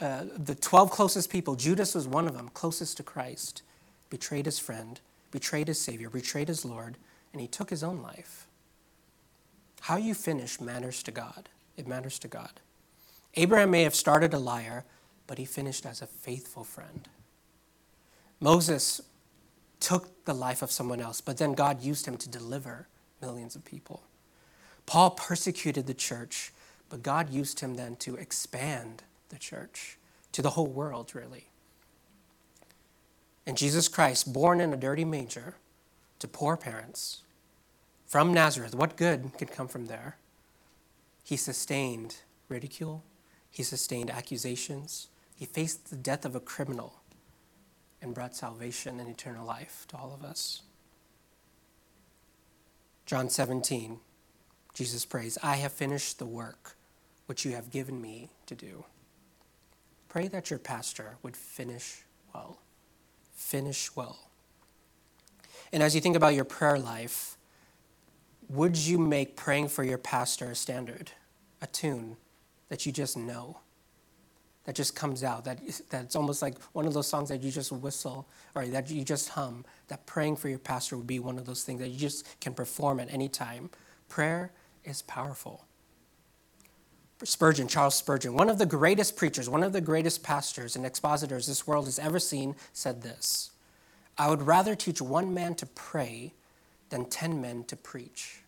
uh, 0.00 0.24
the 0.36 0.54
12 0.54 0.90
closest 0.90 1.30
people, 1.30 1.54
Judas 1.54 1.94
was 1.94 2.06
one 2.06 2.26
of 2.26 2.34
them, 2.34 2.50
closest 2.54 2.96
to 2.96 3.02
Christ, 3.02 3.62
betrayed 4.10 4.46
his 4.46 4.58
friend 4.58 5.00
betrayed 5.30 5.68
his 5.68 5.80
Savior, 5.80 6.10
betrayed 6.10 6.48
his 6.48 6.64
Lord, 6.64 6.96
and 7.32 7.40
he 7.40 7.48
took 7.48 7.70
his 7.70 7.82
own 7.82 8.02
life. 8.02 8.46
How 9.82 9.96
you 9.96 10.14
finish 10.14 10.60
matters 10.60 11.02
to 11.04 11.10
God. 11.10 11.48
It 11.76 11.86
matters 11.86 12.18
to 12.20 12.28
God. 12.28 12.60
Abraham 13.34 13.70
may 13.70 13.82
have 13.82 13.94
started 13.94 14.34
a 14.34 14.38
liar, 14.38 14.84
but 15.26 15.38
he 15.38 15.44
finished 15.44 15.86
as 15.86 16.02
a 16.02 16.06
faithful 16.06 16.64
friend. 16.64 17.08
Moses 18.40 19.00
took 19.80 20.24
the 20.24 20.34
life 20.34 20.62
of 20.62 20.70
someone 20.70 21.00
else, 21.00 21.20
but 21.20 21.38
then 21.38 21.52
God 21.52 21.82
used 21.82 22.06
him 22.06 22.16
to 22.16 22.28
deliver 22.28 22.88
millions 23.20 23.54
of 23.54 23.64
people. 23.64 24.02
Paul 24.86 25.10
persecuted 25.10 25.86
the 25.86 25.94
church, 25.94 26.52
but 26.88 27.02
God 27.02 27.30
used 27.30 27.60
him 27.60 27.74
then 27.74 27.96
to 27.96 28.16
expand 28.16 29.02
the 29.28 29.38
church 29.38 29.98
to 30.32 30.42
the 30.42 30.50
whole 30.50 30.66
world, 30.66 31.14
really. 31.14 31.48
And 33.48 33.56
Jesus 33.56 33.88
Christ, 33.88 34.30
born 34.30 34.60
in 34.60 34.74
a 34.74 34.76
dirty 34.76 35.06
manger 35.06 35.54
to 36.18 36.28
poor 36.28 36.54
parents 36.58 37.22
from 38.06 38.34
Nazareth, 38.34 38.74
what 38.74 38.98
good 38.98 39.30
could 39.38 39.50
come 39.50 39.68
from 39.68 39.86
there? 39.86 40.18
He 41.24 41.38
sustained 41.38 42.16
ridicule, 42.50 43.04
he 43.50 43.62
sustained 43.62 44.10
accusations, 44.10 45.08
he 45.34 45.46
faced 45.46 45.88
the 45.88 45.96
death 45.96 46.26
of 46.26 46.36
a 46.36 46.40
criminal 46.40 47.00
and 48.02 48.12
brought 48.12 48.36
salvation 48.36 49.00
and 49.00 49.08
eternal 49.08 49.46
life 49.46 49.86
to 49.88 49.96
all 49.96 50.12
of 50.12 50.22
us. 50.22 50.60
John 53.06 53.30
17, 53.30 53.98
Jesus 54.74 55.06
prays, 55.06 55.38
I 55.42 55.56
have 55.56 55.72
finished 55.72 56.18
the 56.18 56.26
work 56.26 56.76
which 57.24 57.46
you 57.46 57.52
have 57.52 57.70
given 57.70 58.02
me 58.02 58.28
to 58.44 58.54
do. 58.54 58.84
Pray 60.10 60.28
that 60.28 60.50
your 60.50 60.58
pastor 60.58 61.16
would 61.22 61.34
finish 61.34 62.02
well 62.34 62.58
finish 63.38 63.94
well. 63.94 64.18
And 65.72 65.82
as 65.82 65.94
you 65.94 66.00
think 66.00 66.16
about 66.16 66.34
your 66.34 66.44
prayer 66.44 66.78
life, 66.78 67.36
would 68.48 68.76
you 68.76 68.98
make 68.98 69.36
praying 69.36 69.68
for 69.68 69.84
your 69.84 69.98
pastor 69.98 70.50
a 70.50 70.54
standard, 70.54 71.12
a 71.62 71.66
tune 71.66 72.16
that 72.68 72.84
you 72.84 72.92
just 72.92 73.16
know, 73.16 73.60
that 74.64 74.74
just 74.74 74.96
comes 74.96 75.22
out, 75.22 75.44
that, 75.44 75.60
that's 75.88 76.16
almost 76.16 76.42
like 76.42 76.60
one 76.72 76.86
of 76.86 76.94
those 76.94 77.06
songs 77.06 77.28
that 77.28 77.42
you 77.42 77.50
just 77.50 77.70
whistle 77.70 78.26
or 78.54 78.66
that 78.66 78.90
you 78.90 79.04
just 79.04 79.30
hum, 79.30 79.64
that 79.86 80.04
praying 80.04 80.36
for 80.36 80.48
your 80.48 80.58
pastor 80.58 80.96
would 80.96 81.06
be 81.06 81.20
one 81.20 81.38
of 81.38 81.46
those 81.46 81.62
things 81.62 81.80
that 81.80 81.88
you 81.88 81.98
just 81.98 82.40
can 82.40 82.52
perform 82.52 82.98
at 82.98 83.12
any 83.12 83.28
time? 83.28 83.70
Prayer 84.08 84.50
is 84.84 85.02
powerful. 85.02 85.64
Spurgeon, 87.24 87.66
Charles 87.66 87.96
Spurgeon, 87.96 88.34
one 88.34 88.48
of 88.48 88.58
the 88.58 88.66
greatest 88.66 89.16
preachers, 89.16 89.48
one 89.48 89.64
of 89.64 89.72
the 89.72 89.80
greatest 89.80 90.22
pastors 90.22 90.76
and 90.76 90.86
expositors 90.86 91.46
this 91.46 91.66
world 91.66 91.86
has 91.86 91.98
ever 91.98 92.18
seen, 92.18 92.54
said 92.72 93.02
this 93.02 93.50
I 94.16 94.28
would 94.28 94.42
rather 94.42 94.74
teach 94.74 95.00
one 95.02 95.34
man 95.34 95.54
to 95.56 95.66
pray 95.66 96.34
than 96.90 97.06
ten 97.06 97.40
men 97.40 97.64
to 97.64 97.76
preach. 97.76 98.40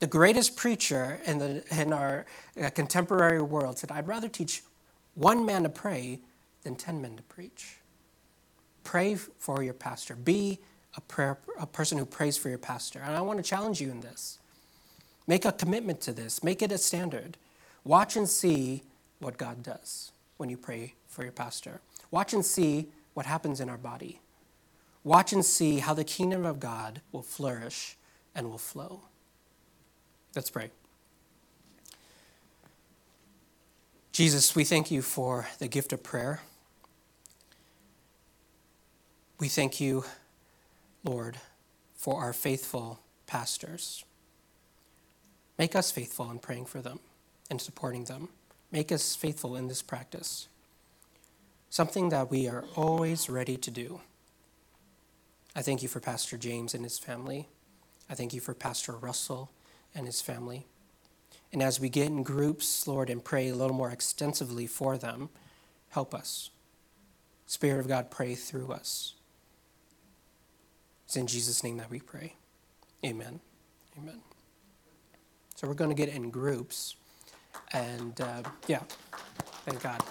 The 0.00 0.06
greatest 0.06 0.56
preacher 0.56 1.20
in, 1.26 1.38
the, 1.38 1.62
in 1.70 1.92
our 1.92 2.24
uh, 2.60 2.70
contemporary 2.70 3.42
world 3.42 3.78
said, 3.78 3.92
I'd 3.92 4.08
rather 4.08 4.28
teach 4.28 4.62
one 5.14 5.44
man 5.44 5.62
to 5.64 5.68
pray 5.68 6.20
than 6.62 6.74
ten 6.74 7.02
men 7.02 7.16
to 7.16 7.22
preach. 7.24 7.76
Pray 8.82 9.14
for 9.14 9.62
your 9.62 9.74
pastor. 9.74 10.16
Be 10.16 10.58
a, 10.96 11.02
prayer, 11.02 11.38
a 11.58 11.66
person 11.66 11.98
who 11.98 12.06
prays 12.06 12.38
for 12.38 12.48
your 12.48 12.58
pastor. 12.58 13.00
And 13.04 13.14
I 13.14 13.20
want 13.20 13.38
to 13.38 13.42
challenge 13.42 13.80
you 13.80 13.90
in 13.90 14.00
this. 14.00 14.39
Make 15.30 15.44
a 15.44 15.52
commitment 15.52 16.00
to 16.00 16.12
this, 16.12 16.42
make 16.42 16.60
it 16.60 16.72
a 16.72 16.76
standard. 16.76 17.36
Watch 17.84 18.16
and 18.16 18.28
see 18.28 18.82
what 19.20 19.38
God 19.38 19.62
does 19.62 20.10
when 20.38 20.50
you 20.50 20.56
pray 20.56 20.94
for 21.06 21.22
your 21.22 21.30
pastor. 21.30 21.80
Watch 22.10 22.34
and 22.34 22.44
see 22.44 22.88
what 23.14 23.26
happens 23.26 23.60
in 23.60 23.68
our 23.68 23.76
body. 23.76 24.18
Watch 25.04 25.32
and 25.32 25.44
see 25.44 25.78
how 25.78 25.94
the 25.94 26.02
kingdom 26.02 26.44
of 26.44 26.58
God 26.58 27.00
will 27.12 27.22
flourish 27.22 27.96
and 28.34 28.50
will 28.50 28.58
flow. 28.58 29.02
Let's 30.34 30.50
pray. 30.50 30.72
Jesus, 34.10 34.56
we 34.56 34.64
thank 34.64 34.90
you 34.90 35.00
for 35.00 35.46
the 35.60 35.68
gift 35.68 35.92
of 35.92 36.02
prayer. 36.02 36.40
We 39.38 39.46
thank 39.46 39.80
you, 39.80 40.06
Lord, 41.04 41.36
for 41.94 42.20
our 42.20 42.32
faithful 42.32 42.98
pastors. 43.28 44.04
Make 45.60 45.76
us 45.76 45.90
faithful 45.90 46.30
in 46.30 46.38
praying 46.38 46.64
for 46.64 46.80
them 46.80 47.00
and 47.50 47.60
supporting 47.60 48.04
them. 48.04 48.30
Make 48.72 48.90
us 48.90 49.14
faithful 49.14 49.56
in 49.56 49.68
this 49.68 49.82
practice. 49.82 50.48
Something 51.68 52.08
that 52.08 52.30
we 52.30 52.48
are 52.48 52.64
always 52.76 53.28
ready 53.28 53.58
to 53.58 53.70
do. 53.70 54.00
I 55.54 55.60
thank 55.60 55.82
you 55.82 55.88
for 55.88 56.00
Pastor 56.00 56.38
James 56.38 56.72
and 56.72 56.82
his 56.82 56.98
family. 56.98 57.46
I 58.08 58.14
thank 58.14 58.32
you 58.32 58.40
for 58.40 58.54
Pastor 58.54 58.92
Russell 58.92 59.50
and 59.94 60.06
his 60.06 60.22
family. 60.22 60.64
And 61.52 61.62
as 61.62 61.78
we 61.78 61.90
get 61.90 62.06
in 62.06 62.22
groups, 62.22 62.88
Lord, 62.88 63.10
and 63.10 63.22
pray 63.22 63.50
a 63.50 63.54
little 63.54 63.76
more 63.76 63.90
extensively 63.90 64.66
for 64.66 64.96
them, 64.96 65.28
help 65.90 66.14
us. 66.14 66.48
Spirit 67.44 67.80
of 67.80 67.86
God, 67.86 68.10
pray 68.10 68.34
through 68.34 68.72
us. 68.72 69.12
It's 71.04 71.16
in 71.16 71.26
Jesus' 71.26 71.62
name 71.62 71.76
that 71.76 71.90
we 71.90 72.00
pray. 72.00 72.36
Amen. 73.04 73.40
Amen. 73.98 74.22
So 75.60 75.68
we're 75.68 75.74
going 75.74 75.90
to 75.90 75.94
get 75.94 76.08
in 76.08 76.30
groups. 76.30 76.96
And 77.74 78.18
uh, 78.18 78.44
yeah, 78.66 78.80
thank 79.66 79.82
God. 79.82 80.02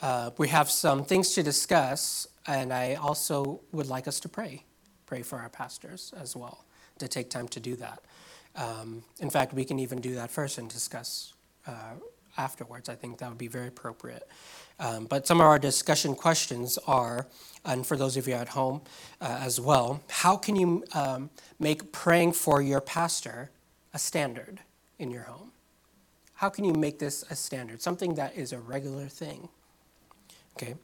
Uh, 0.00 0.30
we 0.36 0.48
have 0.48 0.68
some 0.68 1.04
things 1.04 1.32
to 1.36 1.44
discuss, 1.44 2.26
and 2.44 2.72
I 2.72 2.94
also 2.94 3.60
would 3.70 3.86
like 3.86 4.08
us 4.08 4.18
to 4.18 4.28
pray. 4.28 4.64
Pray 5.06 5.22
for 5.22 5.38
our 5.38 5.48
pastors 5.48 6.12
as 6.20 6.34
well, 6.34 6.64
to 6.98 7.06
take 7.06 7.30
time 7.30 7.46
to 7.50 7.60
do 7.60 7.76
that. 7.76 8.02
Um, 8.56 9.04
in 9.20 9.30
fact, 9.30 9.54
we 9.54 9.64
can 9.64 9.78
even 9.78 10.00
do 10.00 10.16
that 10.16 10.32
first 10.32 10.58
and 10.58 10.68
discuss 10.68 11.32
uh, 11.64 11.94
afterwards. 12.36 12.88
I 12.88 12.96
think 12.96 13.18
that 13.18 13.28
would 13.28 13.38
be 13.38 13.46
very 13.46 13.68
appropriate. 13.68 14.26
Um, 14.78 15.06
but 15.06 15.26
some 15.26 15.40
of 15.40 15.46
our 15.46 15.58
discussion 15.58 16.14
questions 16.14 16.78
are, 16.86 17.26
and 17.64 17.86
for 17.86 17.96
those 17.96 18.16
of 18.16 18.26
you 18.26 18.34
at 18.34 18.48
home 18.48 18.82
uh, 19.20 19.38
as 19.40 19.60
well, 19.60 20.02
how 20.08 20.36
can 20.36 20.56
you 20.56 20.84
um, 20.94 21.30
make 21.60 21.92
praying 21.92 22.32
for 22.32 22.60
your 22.60 22.80
pastor 22.80 23.50
a 23.94 23.98
standard 23.98 24.60
in 24.98 25.10
your 25.10 25.22
home? 25.24 25.52
How 26.34 26.48
can 26.48 26.64
you 26.64 26.72
make 26.72 26.98
this 26.98 27.24
a 27.30 27.36
standard, 27.36 27.80
something 27.80 28.14
that 28.14 28.36
is 28.36 28.52
a 28.52 28.58
regular 28.58 29.06
thing? 29.06 29.48
Okay. 30.56 30.74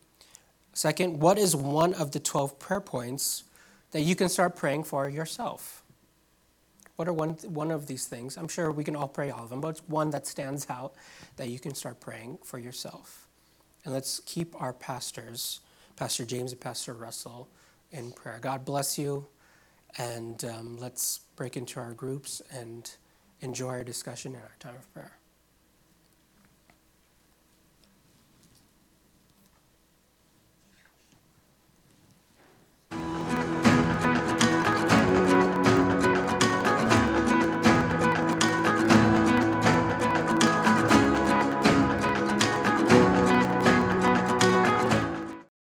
Second, 0.73 1.21
what 1.21 1.39
is 1.39 1.57
one 1.57 1.95
of 1.95 2.13
the 2.13 2.21
12 2.21 2.59
prayer 2.59 2.81
points 2.81 3.45
that 3.91 4.03
you 4.03 4.15
can 4.15 4.29
start 4.29 4.55
praying 4.55 4.85
for 4.85 5.09
yourself? 5.09 5.83
What 6.97 7.09
are 7.09 7.13
one, 7.13 7.31
one 7.45 7.71
of 7.71 7.87
these 7.87 8.07
things? 8.07 8.37
I'm 8.37 8.49
sure 8.49 8.71
we 8.73 8.83
can 8.85 8.97
all 8.97 9.09
pray 9.09 9.31
all 9.31 9.45
of 9.45 9.51
them, 9.51 9.61
but 9.61 9.69
it's 9.69 9.83
one 9.89 10.11
that 10.11 10.27
stands 10.27 10.67
out 10.69 10.95
that 11.37 11.49
you 11.49 11.59
can 11.59 11.75
start 11.75 12.01
praying 12.01 12.39
for 12.45 12.59
yourself. 12.59 13.28
And 13.89 13.95
let's 13.95 14.21
keep 14.27 14.55
our 14.61 14.75
pastors, 14.75 15.61
Pastor 15.97 16.27
James 16.27 16.53
and 16.53 16.61
Pastor 16.61 16.93
Russell, 16.93 17.49
in 17.91 18.13
prayer. 18.13 18.39
God 18.39 18.63
bless 18.67 18.99
you. 18.99 19.27
And 19.97 20.45
um, 20.45 20.77
let's 20.77 21.21
break 21.37 21.57
into 21.57 21.81
our 21.81 21.95
groups 21.95 22.43
and 22.53 22.91
enjoy 23.41 23.69
our 23.69 23.85
discussion 23.85 24.35
and 24.35 24.43
our 24.43 24.53
time 24.59 24.75
of 24.75 24.93
prayer. 24.93 25.13